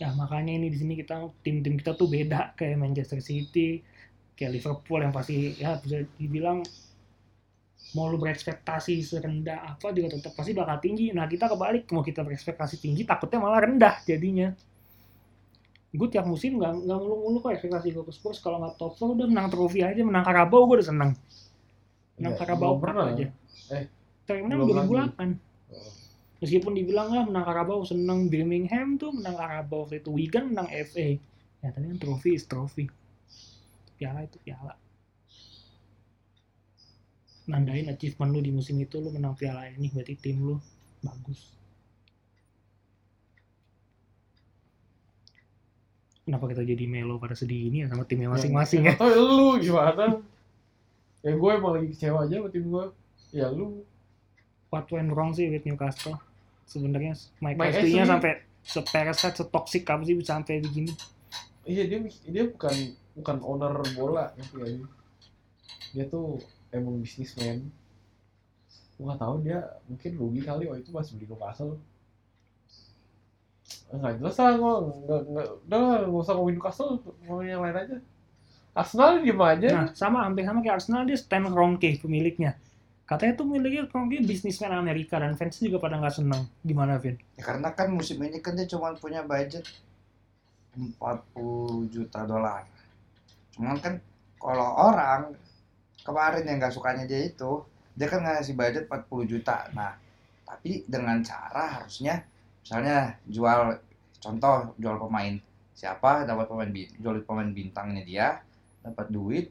Ya 0.00 0.08
makanya 0.16 0.56
ini 0.56 0.72
di 0.72 0.78
sini 0.80 0.94
kita 0.96 1.28
tim-tim 1.44 1.76
kita 1.76 1.92
tuh 1.98 2.08
beda 2.08 2.56
kayak 2.56 2.80
Manchester 2.80 3.20
City, 3.20 3.84
kayak 4.38 4.56
Liverpool 4.56 5.04
yang 5.04 5.12
pasti 5.12 5.58
ya 5.60 5.76
bisa 5.82 6.06
dibilang 6.16 6.64
mau 7.92 8.08
lu 8.08 8.16
berekspektasi 8.16 9.04
serendah 9.04 9.76
apa 9.76 9.92
juga 9.92 10.16
tetap 10.16 10.32
pasti 10.32 10.52
bakal 10.56 10.80
tinggi. 10.80 11.12
Nah 11.12 11.28
kita 11.28 11.48
kebalik 11.48 11.88
mau 11.92 12.00
kita 12.00 12.24
berekspektasi 12.24 12.80
tinggi 12.80 13.02
takutnya 13.04 13.38
malah 13.40 13.64
rendah 13.64 14.00
jadinya. 14.08 14.52
Gue 15.92 16.08
tiap 16.08 16.24
musim 16.24 16.56
nggak 16.56 16.88
nggak 16.88 16.98
mulu-mulu 16.98 17.44
kok 17.44 17.52
ekspektasi 17.52 17.92
gue 17.92 18.04
ke 18.08 18.12
Spurs 18.16 18.40
kalau 18.40 18.64
nggak 18.64 18.80
top 18.80 18.96
4 18.96 19.12
udah 19.12 19.26
menang 19.28 19.48
trofi 19.52 19.84
aja 19.84 20.00
menang 20.00 20.24
Carabao 20.24 20.64
gue 20.64 20.80
udah 20.80 20.88
seneng. 20.88 21.10
Menang 22.16 22.32
Ya, 22.32 22.44
Cup 22.44 22.76
pernah. 22.80 23.06
aja. 23.12 23.26
Eh, 23.72 23.84
Terakhir 24.24 24.44
menang 24.48 24.58
belum 24.64 24.76
2008. 24.88 25.36
Oh. 25.72 25.92
Meskipun 26.42 26.72
dibilang 26.74 27.08
lah 27.14 27.24
menang 27.28 27.44
Carabao 27.46 27.86
seneng 27.86 28.26
Birmingham 28.26 28.98
tuh 28.98 29.14
menang 29.14 29.36
Carabao 29.38 29.84
waktu 29.86 30.02
itu 30.02 30.10
Wigan 30.10 30.50
menang 30.50 30.68
FA. 30.70 31.18
Ya 31.62 31.68
tapi 31.70 31.86
kan 31.92 31.98
trofi 32.02 32.34
is 32.34 32.44
trofi. 32.48 32.90
Piala 34.00 34.26
itu 34.26 34.40
piala. 34.42 34.74
Nandain 37.50 37.90
achievement 37.90 38.30
lu 38.30 38.38
di 38.38 38.54
musim 38.54 38.78
itu 38.78 39.02
lu 39.02 39.10
menang 39.10 39.34
piala 39.34 39.66
ini 39.66 39.90
berarti 39.90 40.14
tim 40.14 40.38
lu 40.42 40.56
bagus. 41.02 41.58
Kenapa 46.22 46.46
kita 46.46 46.62
jadi 46.62 46.86
melo 46.86 47.18
pada 47.18 47.34
sedih 47.34 47.66
ini 47.66 47.82
ya 47.82 47.90
sama 47.90 48.06
timnya 48.06 48.30
masing-masing 48.30 48.86
ya? 48.86 48.94
Atau 48.94 49.10
lu 49.10 49.58
gimana? 49.58 50.22
Ya 51.22 51.34
gue 51.34 51.50
emang 51.50 51.72
lagi 51.74 51.90
kecewa 51.90 52.26
aja 52.26 52.38
sama 52.38 52.48
tim 52.54 52.64
gue. 52.70 52.84
Ya 53.34 53.50
lu 53.50 53.82
What 54.70 54.88
went 54.94 55.10
wrong 55.12 55.34
sih 55.34 55.50
with 55.50 55.66
Newcastle? 55.66 56.16
Sebenarnya 56.64 57.18
Mike, 57.42 57.58
Ashley-nya 57.58 58.06
Ashley- 58.06 58.12
sampai 58.14 58.32
sepereset, 58.62 59.34
setoksik 59.36 59.82
apa 59.90 60.06
sih 60.06 60.14
bisa 60.14 60.38
sampai 60.38 60.62
begini? 60.62 60.94
iya 61.62 61.86
dia 61.86 62.02
dia 62.26 62.42
bukan 62.50 62.74
bukan 63.14 63.36
owner 63.46 63.74
bola 63.94 64.34
gak 64.34 64.66
sih? 64.66 64.82
Dia 65.94 66.06
tuh 66.10 66.38
emang 66.72 66.98
bisnismen. 66.98 67.68
Gue 68.96 69.04
gak 69.08 69.20
tahu 69.20 69.34
dia 69.44 69.60
mungkin 69.86 70.10
rugi 70.16 70.40
kali 70.42 70.64
waktu 70.66 70.82
itu 70.82 70.90
pas 70.90 71.06
beli 71.06 71.26
Newcastle. 71.28 71.78
Enggak 73.92 74.12
jelas 74.20 74.36
lah, 74.40 74.52
gue 74.56 74.72
nggak 75.04 75.20
nggak 75.32 75.48
udah 75.68 75.78
lah, 75.80 75.98
nggak 76.08 76.22
usah 76.24 76.34
ngomongin 76.34 76.56
Newcastle, 76.56 76.90
ngomongin 77.28 77.50
yang 77.52 77.62
lain 77.62 77.76
aja. 77.76 77.96
Arsenal 78.72 79.20
diem 79.20 79.36
aja. 79.36 79.68
Nah, 79.68 79.86
sama 79.92 80.24
hampir 80.24 80.48
sama 80.48 80.64
kayak 80.64 80.76
Arsenal 80.80 81.04
dia 81.04 81.18
Stan 81.20 81.44
Kroenke 81.44 82.00
pemiliknya. 82.00 82.56
Katanya 83.04 83.36
tuh 83.36 83.44
miliknya 83.44 83.84
Kroenke 83.84 84.24
bisnismen 84.24 84.72
Amerika 84.72 85.20
dan 85.20 85.36
fans 85.36 85.60
juga 85.60 85.76
pada 85.76 86.00
nggak 86.00 86.16
seneng. 86.16 86.48
Gimana, 86.64 86.96
Vin? 86.96 87.20
Ya, 87.36 87.44
karena 87.44 87.68
kan 87.76 87.92
musim 87.92 88.16
ini 88.24 88.40
kan 88.40 88.56
dia 88.56 88.64
cuma 88.64 88.96
punya 88.96 89.20
budget 89.20 89.68
40 90.72 90.96
juta 91.92 92.24
dolar. 92.24 92.64
Cuman 93.52 93.76
kan 93.76 94.00
kalau 94.40 94.68
orang 94.88 95.36
kemarin 96.02 96.44
yang 96.46 96.58
nggak 96.58 96.74
sukanya 96.74 97.04
dia 97.06 97.22
itu, 97.22 97.62
dia 97.94 98.06
kan 98.10 98.22
ngasih 98.22 98.54
budget 98.54 98.84
40 98.90 99.30
juta. 99.30 99.70
Nah, 99.74 99.96
tapi 100.46 100.84
dengan 100.86 101.22
cara 101.24 101.80
harusnya 101.80 102.22
misalnya 102.62 103.18
jual 103.26 103.74
contoh 104.22 104.70
jual 104.78 104.96
pemain 105.02 105.34
siapa 105.74 106.22
dapat 106.22 106.46
pemain 106.46 106.70
jual 106.70 107.26
pemain 107.26 107.50
bintangnya 107.50 108.02
dia 108.06 108.26
dapat 108.86 109.10
duit 109.10 109.50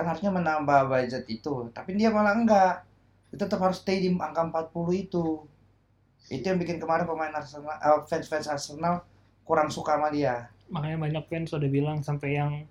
kan 0.00 0.08
harusnya 0.08 0.32
menambah 0.32 0.88
budget 0.88 1.28
itu. 1.28 1.68
Tapi 1.76 1.92
dia 2.00 2.08
malah 2.08 2.32
enggak 2.32 2.88
dia 3.28 3.36
tetap 3.36 3.60
harus 3.60 3.84
stay 3.84 4.00
di 4.00 4.08
angka 4.16 4.48
40 4.72 5.04
itu. 5.04 5.44
Itu 6.32 6.44
yang 6.48 6.56
bikin 6.56 6.80
kemarin 6.80 7.04
pemain 7.04 7.30
Arsenal 7.36 7.76
eh, 7.76 8.00
fans-fans 8.08 8.48
Arsenal 8.48 9.04
kurang 9.44 9.68
suka 9.68 10.00
sama 10.00 10.08
dia. 10.08 10.48
Makanya 10.72 10.96
banyak 10.96 11.24
fans 11.28 11.52
udah 11.52 11.70
bilang 11.70 12.00
sampai 12.00 12.40
yang 12.40 12.64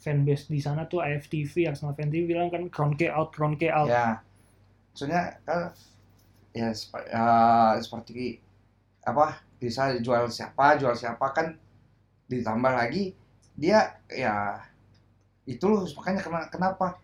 fanbase 0.00 0.48
di 0.48 0.58
sana 0.64 0.88
tuh 0.88 1.04
AFTV, 1.04 1.68
Arsenal 1.68 1.92
fan 1.92 2.08
TV 2.08 2.24
bilang 2.24 2.48
kan 2.48 2.66
Kroenke 2.72 3.12
out, 3.12 3.30
Kroenke 3.36 3.68
out. 3.68 3.88
ya. 3.92 4.24
Maksudnya 4.90 5.38
kan 5.44 5.70
ya, 6.56 6.68
sep- 6.72 7.06
ya, 7.06 7.26
seperti 7.78 8.40
apa 9.04 9.40
bisa 9.60 9.96
jual 10.00 10.28
siapa 10.28 10.76
jual 10.80 10.92
siapa 10.96 11.32
kan 11.32 11.56
ditambah 12.28 12.72
lagi 12.72 13.12
dia 13.56 14.00
ya 14.08 14.60
itu 15.44 15.64
loh 15.68 15.84
makanya 15.96 16.20
kena- 16.24 16.50
kenapa? 16.52 16.96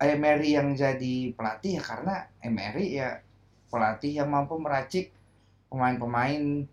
Emery 0.00 0.56
yang 0.56 0.72
jadi 0.72 1.36
pelatih 1.36 1.76
ya 1.76 1.82
karena 1.84 2.24
Emery 2.40 2.96
ya 2.96 3.20
pelatih 3.68 4.16
yang 4.16 4.32
mampu 4.32 4.56
meracik 4.56 5.12
pemain-pemain 5.68 6.64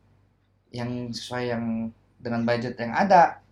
yang 0.71 0.91
sesuai 1.11 1.43
yang 1.51 1.63
dengan 2.23 2.47
budget 2.47 2.79
yang 2.79 2.95
ada 2.95 3.43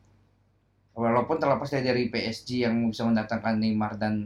walaupun 0.96 1.38
terlepas 1.38 1.70
dari 1.70 2.08
PSG 2.08 2.66
yang 2.66 2.88
bisa 2.88 3.04
mendatangkan 3.04 3.60
Neymar 3.60 4.00
dan 4.00 4.26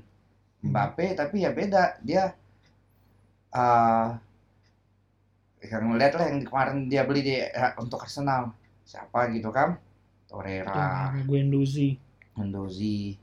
Mbappe 0.62 1.18
tapi 1.18 1.44
ya 1.44 1.52
beda. 1.52 2.00
Dia 2.06 2.32
eh 3.50 4.10
yang 5.60 5.92
ngeliat 5.92 6.14
lah 6.16 6.26
yang 6.32 6.48
kemarin 6.48 6.88
dia 6.88 7.04
beli 7.04 7.22
di 7.26 7.36
eh, 7.42 7.74
untuk 7.82 8.06
Arsenal. 8.06 8.54
Siapa 8.86 9.28
gitu 9.34 9.50
kan? 9.52 9.76
Torreira. 10.30 11.12
Guendouzi. 11.26 11.98
Mendozi 12.38 13.18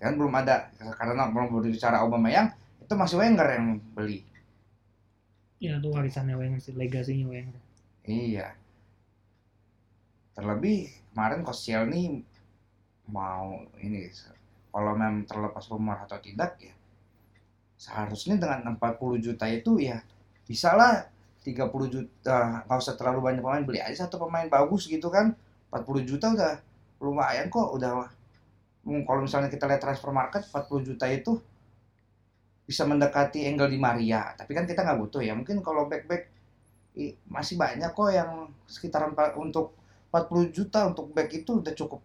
ya 0.00 0.08
kan 0.08 0.16
belum 0.16 0.34
ada 0.34 0.72
karena 0.98 1.28
belum 1.28 1.52
berbicara 1.52 2.02
Aubameyang 2.02 2.50
itu 2.80 2.92
masih 2.96 3.20
Wenger 3.20 3.48
yang 3.54 3.66
beli. 3.94 4.26
Ya 5.60 5.76
itu 5.76 5.92
warisannya 5.92 6.34
Wenger 6.34 6.58
sih, 6.58 6.72
legasinya 6.72 7.28
Wenger. 7.28 7.60
iya. 8.08 8.56
Terlebih 10.32 10.88
kemarin 11.12 11.44
Koscielny 11.44 12.24
mau 13.10 13.60
ini 13.82 14.08
kalau 14.70 14.94
memang 14.94 15.26
terlepas 15.26 15.66
rumor 15.68 15.98
atau 16.06 16.18
tidak 16.22 16.56
ya 16.62 16.74
seharusnya 17.80 18.38
dengan 18.38 18.76
40 18.76 19.24
juta 19.24 19.50
itu 19.50 19.82
ya 19.82 19.98
bisa 20.46 20.76
lah 20.78 21.10
30 21.42 21.70
juta 21.88 22.64
nggak 22.68 22.78
usah 22.78 22.94
terlalu 22.94 23.20
banyak 23.24 23.42
pemain 23.42 23.64
beli 23.64 23.80
aja 23.80 24.04
satu 24.06 24.20
pemain 24.20 24.44
bagus 24.46 24.84
gitu 24.86 25.08
kan. 25.08 25.32
40 25.72 26.02
juta 26.02 26.26
udah 26.34 26.52
lumayan 27.00 27.46
kok 27.48 27.70
udah 27.72 28.10
Hmm, 28.80 29.04
kalau 29.04 29.20
misalnya 29.20 29.52
kita 29.52 29.68
lihat 29.68 29.80
transfer 29.84 30.08
market 30.08 30.40
40 30.48 30.88
juta 30.88 31.04
itu 31.12 31.36
bisa 32.64 32.88
mendekati 32.88 33.44
Engel 33.44 33.68
di 33.68 33.76
Maria. 33.76 34.32
Tapi 34.32 34.56
kan 34.56 34.64
kita 34.64 34.80
nggak 34.86 34.98
butuh 35.04 35.20
ya. 35.20 35.36
Mungkin 35.36 35.60
kalau 35.60 35.84
back 35.90 36.08
back 36.08 36.22
masih 37.28 37.60
banyak 37.60 37.92
kok 37.92 38.10
yang 38.10 38.50
sekitaran 38.64 39.12
untuk 39.36 39.76
40 40.10 40.56
juta 40.56 40.88
untuk 40.88 41.12
back 41.12 41.28
itu 41.30 41.60
udah 41.60 41.74
cukup 41.76 42.00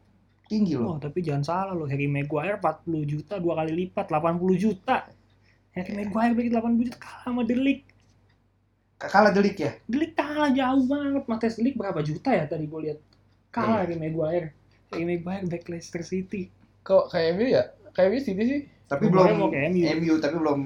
tinggi 0.46 0.74
Oh, 0.76 0.82
loh 0.84 0.96
tapi 0.98 1.20
jangan 1.20 1.44
salah 1.44 1.74
loh, 1.74 1.86
Harry 1.86 2.06
Maguire 2.06 2.58
40 2.58 2.86
juta 3.06 3.38
dua 3.38 3.58
kali 3.60 3.72
lipat, 3.86 4.06
80 4.08 4.56
juta. 4.56 5.10
Harry 5.72 5.92
Maguire 5.94 6.34
bagi 6.34 6.50
80 6.50 6.86
juta 6.86 6.98
kalah 6.98 7.22
sama 7.26 7.42
Delik. 7.44 7.84
Kalah 8.96 9.28
delik 9.30 9.60
ya 9.60 9.76
Delik 9.86 10.16
kalah 10.16 10.50
jauh 10.50 10.88
banget. 10.88 11.24
Mates 11.28 11.60
Delik 11.60 11.76
berapa 11.76 12.00
juta 12.00 12.32
ya 12.32 12.48
tadi 12.48 12.64
gue 12.64 12.80
lihat. 12.82 13.00
Kalah 13.52 13.84
Iya. 13.84 13.92
Harry 13.92 13.96
Maguire. 14.00 14.48
Harry 14.90 15.04
Maguire 15.04 15.46
back 15.46 15.68
Leicester 15.68 16.02
City. 16.02 16.48
Kok 16.82 17.12
kayak 17.12 17.36
MU 17.36 17.46
ya? 17.50 17.64
Kayak 17.92 18.08
MU 18.10 18.20
sini 18.22 18.44
sih. 18.46 18.62
tapi 18.86 19.10
belum 19.10 19.26
mau 19.36 19.50
ke 19.50 19.58
MU. 19.68 19.82
MU 19.98 20.14
tapi 20.22 20.36
belum 20.38 20.60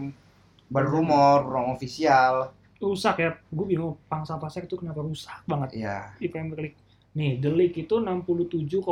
berumor 0.68 1.48
belum 1.48 1.74
ofisial 1.74 2.52
Rusak 2.78 3.16
ya. 3.18 3.32
Gue 3.50 3.66
bingung 3.66 3.96
pangsa 4.06 4.36
pasar 4.36 4.64
itu 4.64 4.76
kenapa 4.76 5.00
rusak 5.00 5.44
banget 5.44 5.84
ya 5.84 6.16
di 6.16 6.28
Premier 6.28 6.70
League. 6.70 6.80
Nih, 7.18 7.42
Delik 7.42 7.74
itu 7.78 7.96
67,5 7.98 8.86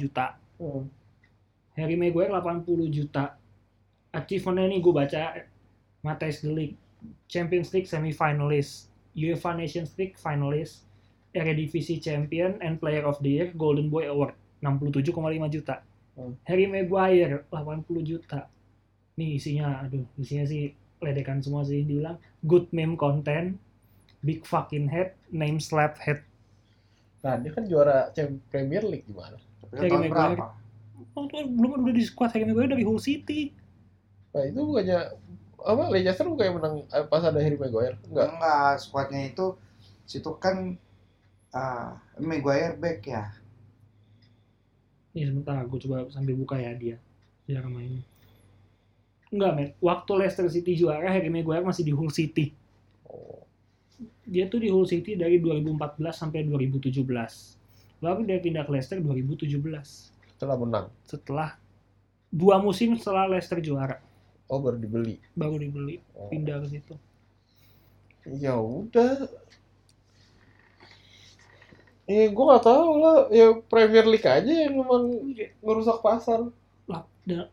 juta. 0.00 0.40
Hmm. 0.56 0.88
Harry 1.78 1.94
Maguire 1.94 2.32
80 2.34 2.88
juta. 2.90 3.38
Achievementnya 4.10 4.66
nih 4.72 4.80
gue 4.82 4.92
baca 4.92 5.22
Matthijs 6.02 6.42
de 6.42 6.50
Ligt, 6.50 6.76
Champions 7.28 7.70
League 7.70 7.86
semi-finalist, 7.86 8.88
UEFA 9.14 9.54
Nations 9.54 9.94
League 10.00 10.16
finalist, 10.18 10.88
Eredivisie 11.36 12.00
Champion 12.02 12.56
and 12.64 12.80
Player 12.80 13.04
of 13.04 13.20
the 13.20 13.30
Year, 13.30 13.48
Golden 13.54 13.92
Boy 13.92 14.08
Award 14.08 14.34
67,5 14.64 15.54
juta. 15.54 15.84
Hmm. 16.18 16.34
Harry 16.48 16.66
Maguire 16.66 17.46
80 17.52 18.02
juta. 18.02 18.50
Nih 19.14 19.38
isinya, 19.38 19.86
aduh, 19.86 20.02
isinya 20.18 20.46
sih 20.46 20.74
ledekan 20.98 21.38
semua 21.38 21.62
sih 21.62 21.86
dibilang 21.86 22.18
good 22.42 22.66
meme 22.74 22.98
content, 22.98 23.54
big 24.26 24.42
fucking 24.42 24.90
head, 24.90 25.14
name 25.30 25.62
slap 25.62 25.94
head. 26.02 26.26
Nah, 27.24 27.34
dia 27.38 27.50
kan 27.50 27.64
juara 27.66 28.10
Champions 28.14 28.44
Premier 28.48 28.82
League 28.86 29.06
gimana? 29.06 29.38
Harry 29.74 29.90
tahun 29.90 30.02
Maguire. 30.08 30.38
berapa 30.38 30.46
Oh, 31.18 31.26
tuh 31.26 31.42
belum 31.50 31.82
udah 31.82 31.94
di 31.94 32.04
squad 32.06 32.30
Harry 32.30 32.46
Maguire 32.46 32.70
dari 32.70 32.86
Hull 32.86 33.02
City. 33.02 33.50
Nah, 34.34 34.42
itu 34.46 34.60
bukannya 34.62 34.98
apa 35.58 35.82
Leicester 35.90 36.26
bukannya 36.30 36.52
menang 36.54 36.74
eh, 36.94 37.06
pas 37.10 37.22
ada 37.26 37.42
Harry 37.42 37.58
Maguire? 37.58 37.98
Enggak. 38.06 38.38
enggak 38.38 38.74
squadnya 38.78 39.20
itu 39.26 39.58
situ 40.06 40.30
kan 40.38 40.78
ah, 41.50 41.98
Maguire 42.22 42.78
back 42.78 43.02
ya 43.02 43.34
Nih 45.18 45.26
sebentar, 45.26 45.58
gue 45.66 45.78
coba 45.82 46.06
sambil 46.14 46.38
buka 46.38 46.60
ya 46.60 46.70
dia 46.78 46.96
sejarah 47.48 47.72
mainnya. 47.72 48.04
Enggak, 49.32 49.52
men. 49.56 49.68
Waktu 49.80 50.10
Leicester 50.20 50.46
City 50.52 50.76
juara, 50.76 51.08
Harry 51.08 51.32
Maguire 51.32 51.64
masih 51.64 51.84
di 51.84 51.92
Hull 51.96 52.12
City. 52.12 52.52
Oh. 53.08 53.37
Dia 54.28 54.44
tuh 54.46 54.60
di 54.60 54.68
Hull 54.68 54.84
City 54.84 55.16
dari 55.16 55.40
2014 55.40 55.72
sampai 56.12 56.44
2017. 56.44 57.56
Lalu 57.98 58.20
dia 58.28 58.38
pindah 58.38 58.62
ke 58.62 58.70
Leicester 58.70 59.00
2017. 59.00 60.12
Setelah 60.36 60.56
menang. 60.56 60.86
Setelah 61.02 61.56
dua 62.28 62.60
musim 62.60 62.92
setelah 62.94 63.24
Leicester 63.26 63.56
juara, 63.58 63.98
Oh, 64.46 64.60
baru 64.60 64.76
dibeli. 64.76 65.16
baru 65.32 65.56
dibeli, 65.56 65.96
Oh. 66.12 66.28
pindah 66.28 66.60
ke 66.60 66.68
situ. 66.70 66.94
Ya 68.36 68.52
udah. 68.54 69.24
Eh, 72.04 72.28
gue 72.28 72.44
gak 72.46 72.64
tahu 72.64 72.88
lah. 72.96 73.28
Ya 73.28 73.52
Premier 73.62 74.04
League 74.04 74.24
aja 74.24 74.48
yang 74.48 74.72
memang 74.74 75.12
ngerusak 75.60 76.00
pasar. 76.00 76.48
Lah, 76.84 77.04
da- 77.22 77.52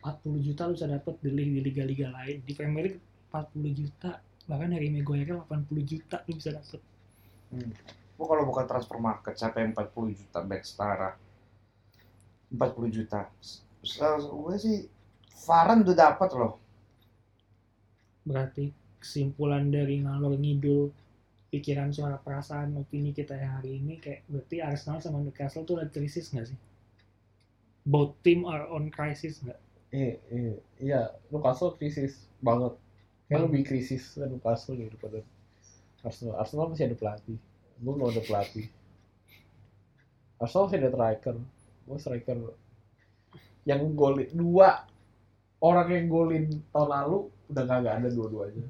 40 0.00 0.40
juta 0.42 0.68
lu 0.68 0.76
bisa 0.76 0.84
dapet 0.84 1.16
di 1.20 1.28
li- 1.28 1.52
di 1.52 1.60
liga-liga 1.62 2.08
lain. 2.10 2.40
Di 2.40 2.52
Premier 2.52 2.88
League 2.88 3.00
40 3.28 3.72
juta. 3.74 4.20
Bahkan 4.50 4.70
Harry 4.74 4.88
Maguire 4.94 5.32
80 5.36 5.90
juta 5.90 6.16
lu 6.26 6.32
bisa 6.38 6.50
dapet. 6.56 6.80
Bu 8.18 8.24
kalau 8.30 8.44
bukan 8.50 8.64
transfer 8.70 8.98
market 9.08 9.34
siapa 9.38 9.56
yang 9.62 9.70
40 9.74 10.14
juta 10.20 10.38
back 10.42 10.62
setara 10.66 11.10
40 12.50 12.90
juta 12.96 13.20
Se- 13.82 14.30
gue 14.42 14.56
sih 14.64 14.76
Varane 15.46 15.82
udah 15.84 15.96
dapat 15.96 16.30
loh 16.38 16.52
Berarti 18.24 18.72
kesimpulan 19.02 19.68
dari 19.68 20.00
ngalor 20.00 20.34
ngidul 20.40 20.82
pikiran 21.52 21.92
suara 21.94 22.16
perasaan 22.18 22.74
opini 22.82 23.14
kita 23.14 23.36
yang 23.36 23.60
hari 23.60 23.78
ini 23.78 24.00
kayak 24.02 24.26
berarti 24.26 24.56
Arsenal 24.64 24.98
sama 24.98 25.22
Newcastle 25.22 25.62
tuh 25.68 25.76
lagi 25.78 25.92
krisis 25.94 26.32
nggak 26.32 26.46
sih? 26.50 26.58
Both 27.84 28.16
team 28.24 28.48
are 28.48 28.64
on 28.66 28.88
crisis 28.90 29.44
nggak? 29.44 29.60
Eh, 29.94 30.18
eh, 30.32 30.56
iya, 30.80 31.12
Newcastle 31.30 31.76
krisis 31.78 32.26
banget. 32.42 32.74
Kayak 33.34 33.50
Banget. 33.50 33.50
lebih 33.50 33.62
krisis 33.66 34.14
Newcastle 34.14 34.78
daripada 34.78 35.18
Arsenal. 36.06 36.38
Arsenal 36.38 36.70
masih 36.70 36.86
ada 36.86 36.94
pelatih. 36.94 37.38
Gue 37.82 37.92
nggak 37.98 38.10
ada 38.14 38.22
pelatih. 38.22 38.66
Arsenal 40.38 40.70
masih 40.70 40.78
ada 40.78 40.90
striker. 40.94 41.36
Gue 41.82 41.98
striker 41.98 42.38
yang 43.66 43.82
golin 43.98 44.30
dua 44.30 44.86
orang 45.58 45.88
yang 45.90 46.06
golin 46.06 46.62
tahun 46.70 46.88
lalu 46.94 47.18
udah 47.50 47.64
kagak 47.66 47.94
ada 47.98 48.08
dua-duanya. 48.14 48.66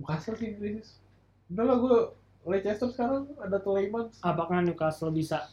Newcastle 0.00 0.40
sih 0.40 0.56
krisis. 0.56 0.96
Udah 1.52 1.64
lah 1.68 1.76
gue 1.84 1.98
Leicester 2.48 2.88
sekarang 2.88 3.28
ada 3.44 3.60
Tielemans. 3.60 4.24
Apakah 4.24 4.64
Newcastle 4.64 5.12
bisa 5.12 5.44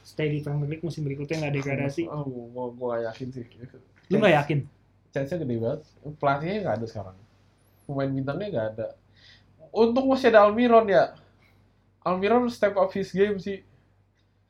stay 0.00 0.32
di 0.32 0.40
Premier 0.40 0.64
League 0.64 0.86
musim 0.86 1.04
berikutnya 1.04 1.44
nggak 1.44 1.54
degradasi? 1.60 2.08
Oh, 2.08 2.24
gue 2.24 2.66
gue 2.72 2.86
gak 2.88 3.04
yakin 3.12 3.28
sih. 3.36 3.44
Lu 4.08 4.16
nggak 4.16 4.36
yakin? 4.40 4.60
Chance-nya 5.12 5.38
gede 5.44 5.56
banget. 5.60 5.80
Pelatihnya 6.18 6.58
nggak 6.66 6.76
ada 6.80 6.86
sekarang. 6.88 7.16
Pemain 7.84 8.10
bintangnya 8.10 8.48
nggak 8.48 8.68
ada. 8.76 8.86
Untung 9.72 10.08
masih 10.08 10.32
ada 10.32 10.48
Almiron 10.48 10.88
ya. 10.88 11.16
Almiron 12.02 12.50
step 12.50 12.74
up 12.74 12.90
his 12.90 13.12
game 13.14 13.38
sih. 13.38 13.62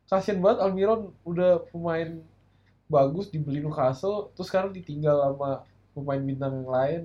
Kasian 0.09 0.41
banget 0.41 0.65
Almiron 0.65 1.13
udah 1.27 1.67
pemain 1.69 2.21
bagus 2.89 3.33
dibeli 3.33 3.65
Newcastle, 3.65 4.29
terus 4.37 4.53
sekarang 4.53 4.77
ditinggal 4.77 5.17
sama 5.17 5.65
pemain 5.97 6.21
bintang 6.21 6.53
yang 6.61 6.69
lain. 6.69 7.03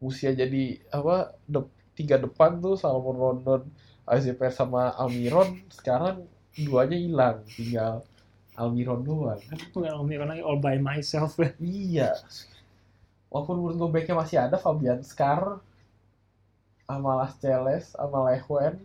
Usia 0.00 0.32
jadi 0.32 0.80
apa? 0.88 1.36
De 1.44 1.64
tiga 1.94 2.18
depan 2.18 2.58
tuh 2.58 2.74
Salomon 2.74 3.16
Rondon, 3.16 3.62
AZPR 4.08 4.52
sama 4.52 4.92
Almiron. 4.96 5.62
Sekarang 5.68 6.24
duanya 6.56 6.96
hilang, 6.96 7.36
tinggal 7.50 8.04
Almiron 8.54 9.02
doang. 9.02 9.40
Kan 9.44 9.58
Nggak 9.74 9.94
Almiron 9.94 10.28
lagi 10.30 10.42
all 10.42 10.58
by 10.62 10.78
myself. 10.78 11.36
Iya. 11.60 12.14
Walaupun 13.32 13.56
menurut 13.60 13.76
gue 13.76 13.90
backnya 13.90 14.14
masih 14.16 14.36
ada 14.40 14.56
Fabian 14.56 15.00
Skar 15.02 15.58
sama 16.84 17.10
Las 17.18 17.34
Celes 17.40 17.92
sama 17.96 18.30
Lehuen. 18.30 18.78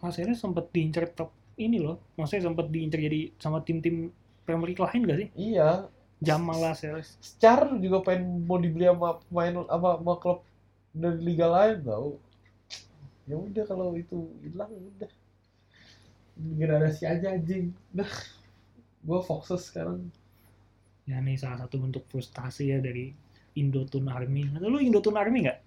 Hasilnya 0.00 0.36
sempat 0.38 0.72
diincar 0.72 1.10
top 1.12 1.30
ini 1.60 1.76
loh. 1.76 2.00
Maksudnya 2.16 2.48
sempat 2.48 2.72
diincar 2.72 2.98
jadi 3.02 3.30
sama 3.36 3.60
tim-tim 3.60 4.08
Premier 4.48 4.72
League 4.72 4.82
lain 4.82 5.00
gak 5.04 5.18
sih? 5.20 5.28
Iya. 5.36 5.90
Jamal 6.20 6.60
Lascelles. 6.60 7.16
Scar 7.24 7.72
juga 7.80 8.04
pengen 8.04 8.44
mau 8.44 8.60
dibeli 8.60 8.84
sama 8.84 9.16
pemain 9.24 9.64
apa 9.72 9.88
sama 9.96 10.14
klub 10.20 10.40
dari 10.92 11.20
liga 11.24 11.48
lain 11.48 11.80
tau. 11.80 12.20
Ya 13.24 13.36
udah 13.40 13.64
kalau 13.64 13.96
itu 13.96 14.28
hilang 14.44 14.68
ya 14.68 14.80
udah. 14.84 15.12
Degradasi 16.36 17.02
aja 17.08 17.32
anjing. 17.32 17.72
Udah. 17.96 18.12
Gue 19.00 19.20
fokus 19.24 19.72
sekarang. 19.72 20.12
Ya 21.08 21.24
nih 21.24 21.40
salah 21.40 21.64
satu 21.64 21.80
bentuk 21.80 22.04
frustasi 22.12 22.68
ya 22.68 22.84
dari 22.84 23.16
Indotun 23.56 24.06
Army. 24.10 24.46
Atau 24.54 24.68
lu 24.70 24.78
Indotun 24.78 25.16
Army 25.18 25.46
nggak? 25.48 25.58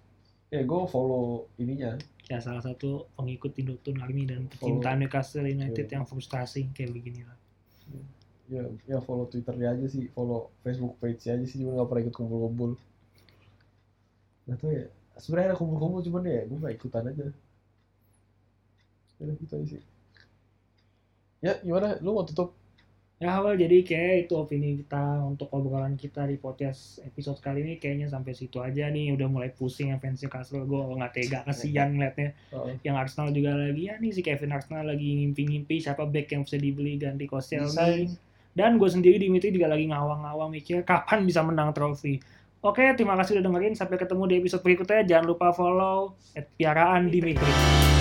Ya 0.52 0.60
gue 0.62 0.80
follow 0.88 1.48
ininya. 1.58 1.98
Ya 2.30 2.40
salah 2.40 2.64
satu 2.64 3.10
pengikut 3.18 3.52
Indotun 3.60 4.00
Army 4.00 4.24
dan 4.24 4.48
pecinta 4.48 4.96
Newcastle 4.96 5.44
United 5.44 5.86
Iya. 5.88 6.00
yang 6.00 6.04
frustasi 6.08 6.70
kayak 6.72 6.94
begini 6.94 7.26
lah. 7.26 7.36
Ya, 8.44 8.64
ya 8.84 8.98
follow 9.00 9.24
Twitternya 9.28 9.72
aja 9.72 9.86
sih, 9.88 10.08
follow 10.12 10.52
Facebook 10.60 11.00
page 11.00 11.24
aja 11.28 11.44
sih, 11.48 11.64
cuma 11.64 11.80
gak 11.80 11.88
pernah 11.88 12.02
ikut 12.08 12.14
kumpul-kumpul. 12.16 12.70
nggak 14.44 14.60
tahu 14.60 14.70
ya 14.76 14.84
sebenarnya 15.16 15.48
ada 15.48 15.56
kumpul-kumpul 15.56 16.04
cuman 16.04 16.22
ya 16.28 16.44
gue 16.44 16.58
nggak 16.60 16.74
ikutan 16.76 17.08
aja 17.08 17.32
ya 19.16 19.32
gitu 19.40 19.52
aja 19.56 19.66
sih 19.72 19.82
ya 21.40 21.52
gimana 21.64 21.96
lu 22.04 22.12
mau 22.12 22.28
tutup 22.28 22.52
Ya 23.24 23.40
awal 23.40 23.56
jadi 23.56 23.80
kayak 23.80 24.28
itu 24.28 24.36
opini 24.36 24.84
kita 24.84 25.24
untuk 25.24 25.48
obrolan 25.48 25.96
kita 25.96 26.28
di 26.28 26.36
podcast 26.36 27.00
episode 27.08 27.40
kali 27.40 27.64
ini. 27.64 27.80
Kayaknya 27.80 28.12
sampai 28.12 28.36
situ 28.36 28.60
aja 28.60 28.92
nih. 28.92 29.16
Udah 29.16 29.32
mulai 29.32 29.48
pusing 29.48 29.96
yang 29.96 29.96
fansnya 29.96 30.28
Castle 30.28 30.68
gue 30.68 30.76
nggak 30.76 31.12
tega 31.16 31.40
kasihan 31.48 31.88
ngeliatnya. 31.96 32.36
Oh, 32.52 32.68
yang 32.84 33.00
Arsenal 33.00 33.32
juga 33.32 33.56
lagi 33.56 33.88
ya 33.88 33.96
nih 33.96 34.12
si 34.12 34.20
Kevin 34.20 34.52
Arsenal 34.52 34.92
lagi 34.92 35.24
ngimpi-ngimpi 35.24 35.80
siapa 35.80 36.04
back 36.04 36.36
yang 36.36 36.44
bisa 36.44 36.60
dibeli 36.60 37.00
ganti 37.00 37.24
Koscielny 37.24 38.12
Bisa. 38.12 38.20
dan 38.52 38.76
gue 38.76 38.92
sendiri 38.92 39.16
Dimitri 39.16 39.56
juga 39.56 39.72
lagi 39.72 39.88
ngawang-ngawang 39.88 40.52
mikir 40.52 40.84
kapan 40.84 41.24
bisa 41.24 41.40
menang 41.40 41.72
trofi. 41.72 42.20
Oke, 42.60 42.92
terima 42.92 43.16
kasih 43.16 43.40
udah 43.40 43.44
dengerin. 43.48 43.72
Sampai 43.72 43.96
ketemu 43.96 44.28
di 44.28 44.34
episode 44.44 44.60
berikutnya. 44.60 45.00
Jangan 45.00 45.32
lupa 45.32 45.48
follow 45.56 46.12
piaraan 46.60 47.08
Dimitri. 47.08 47.93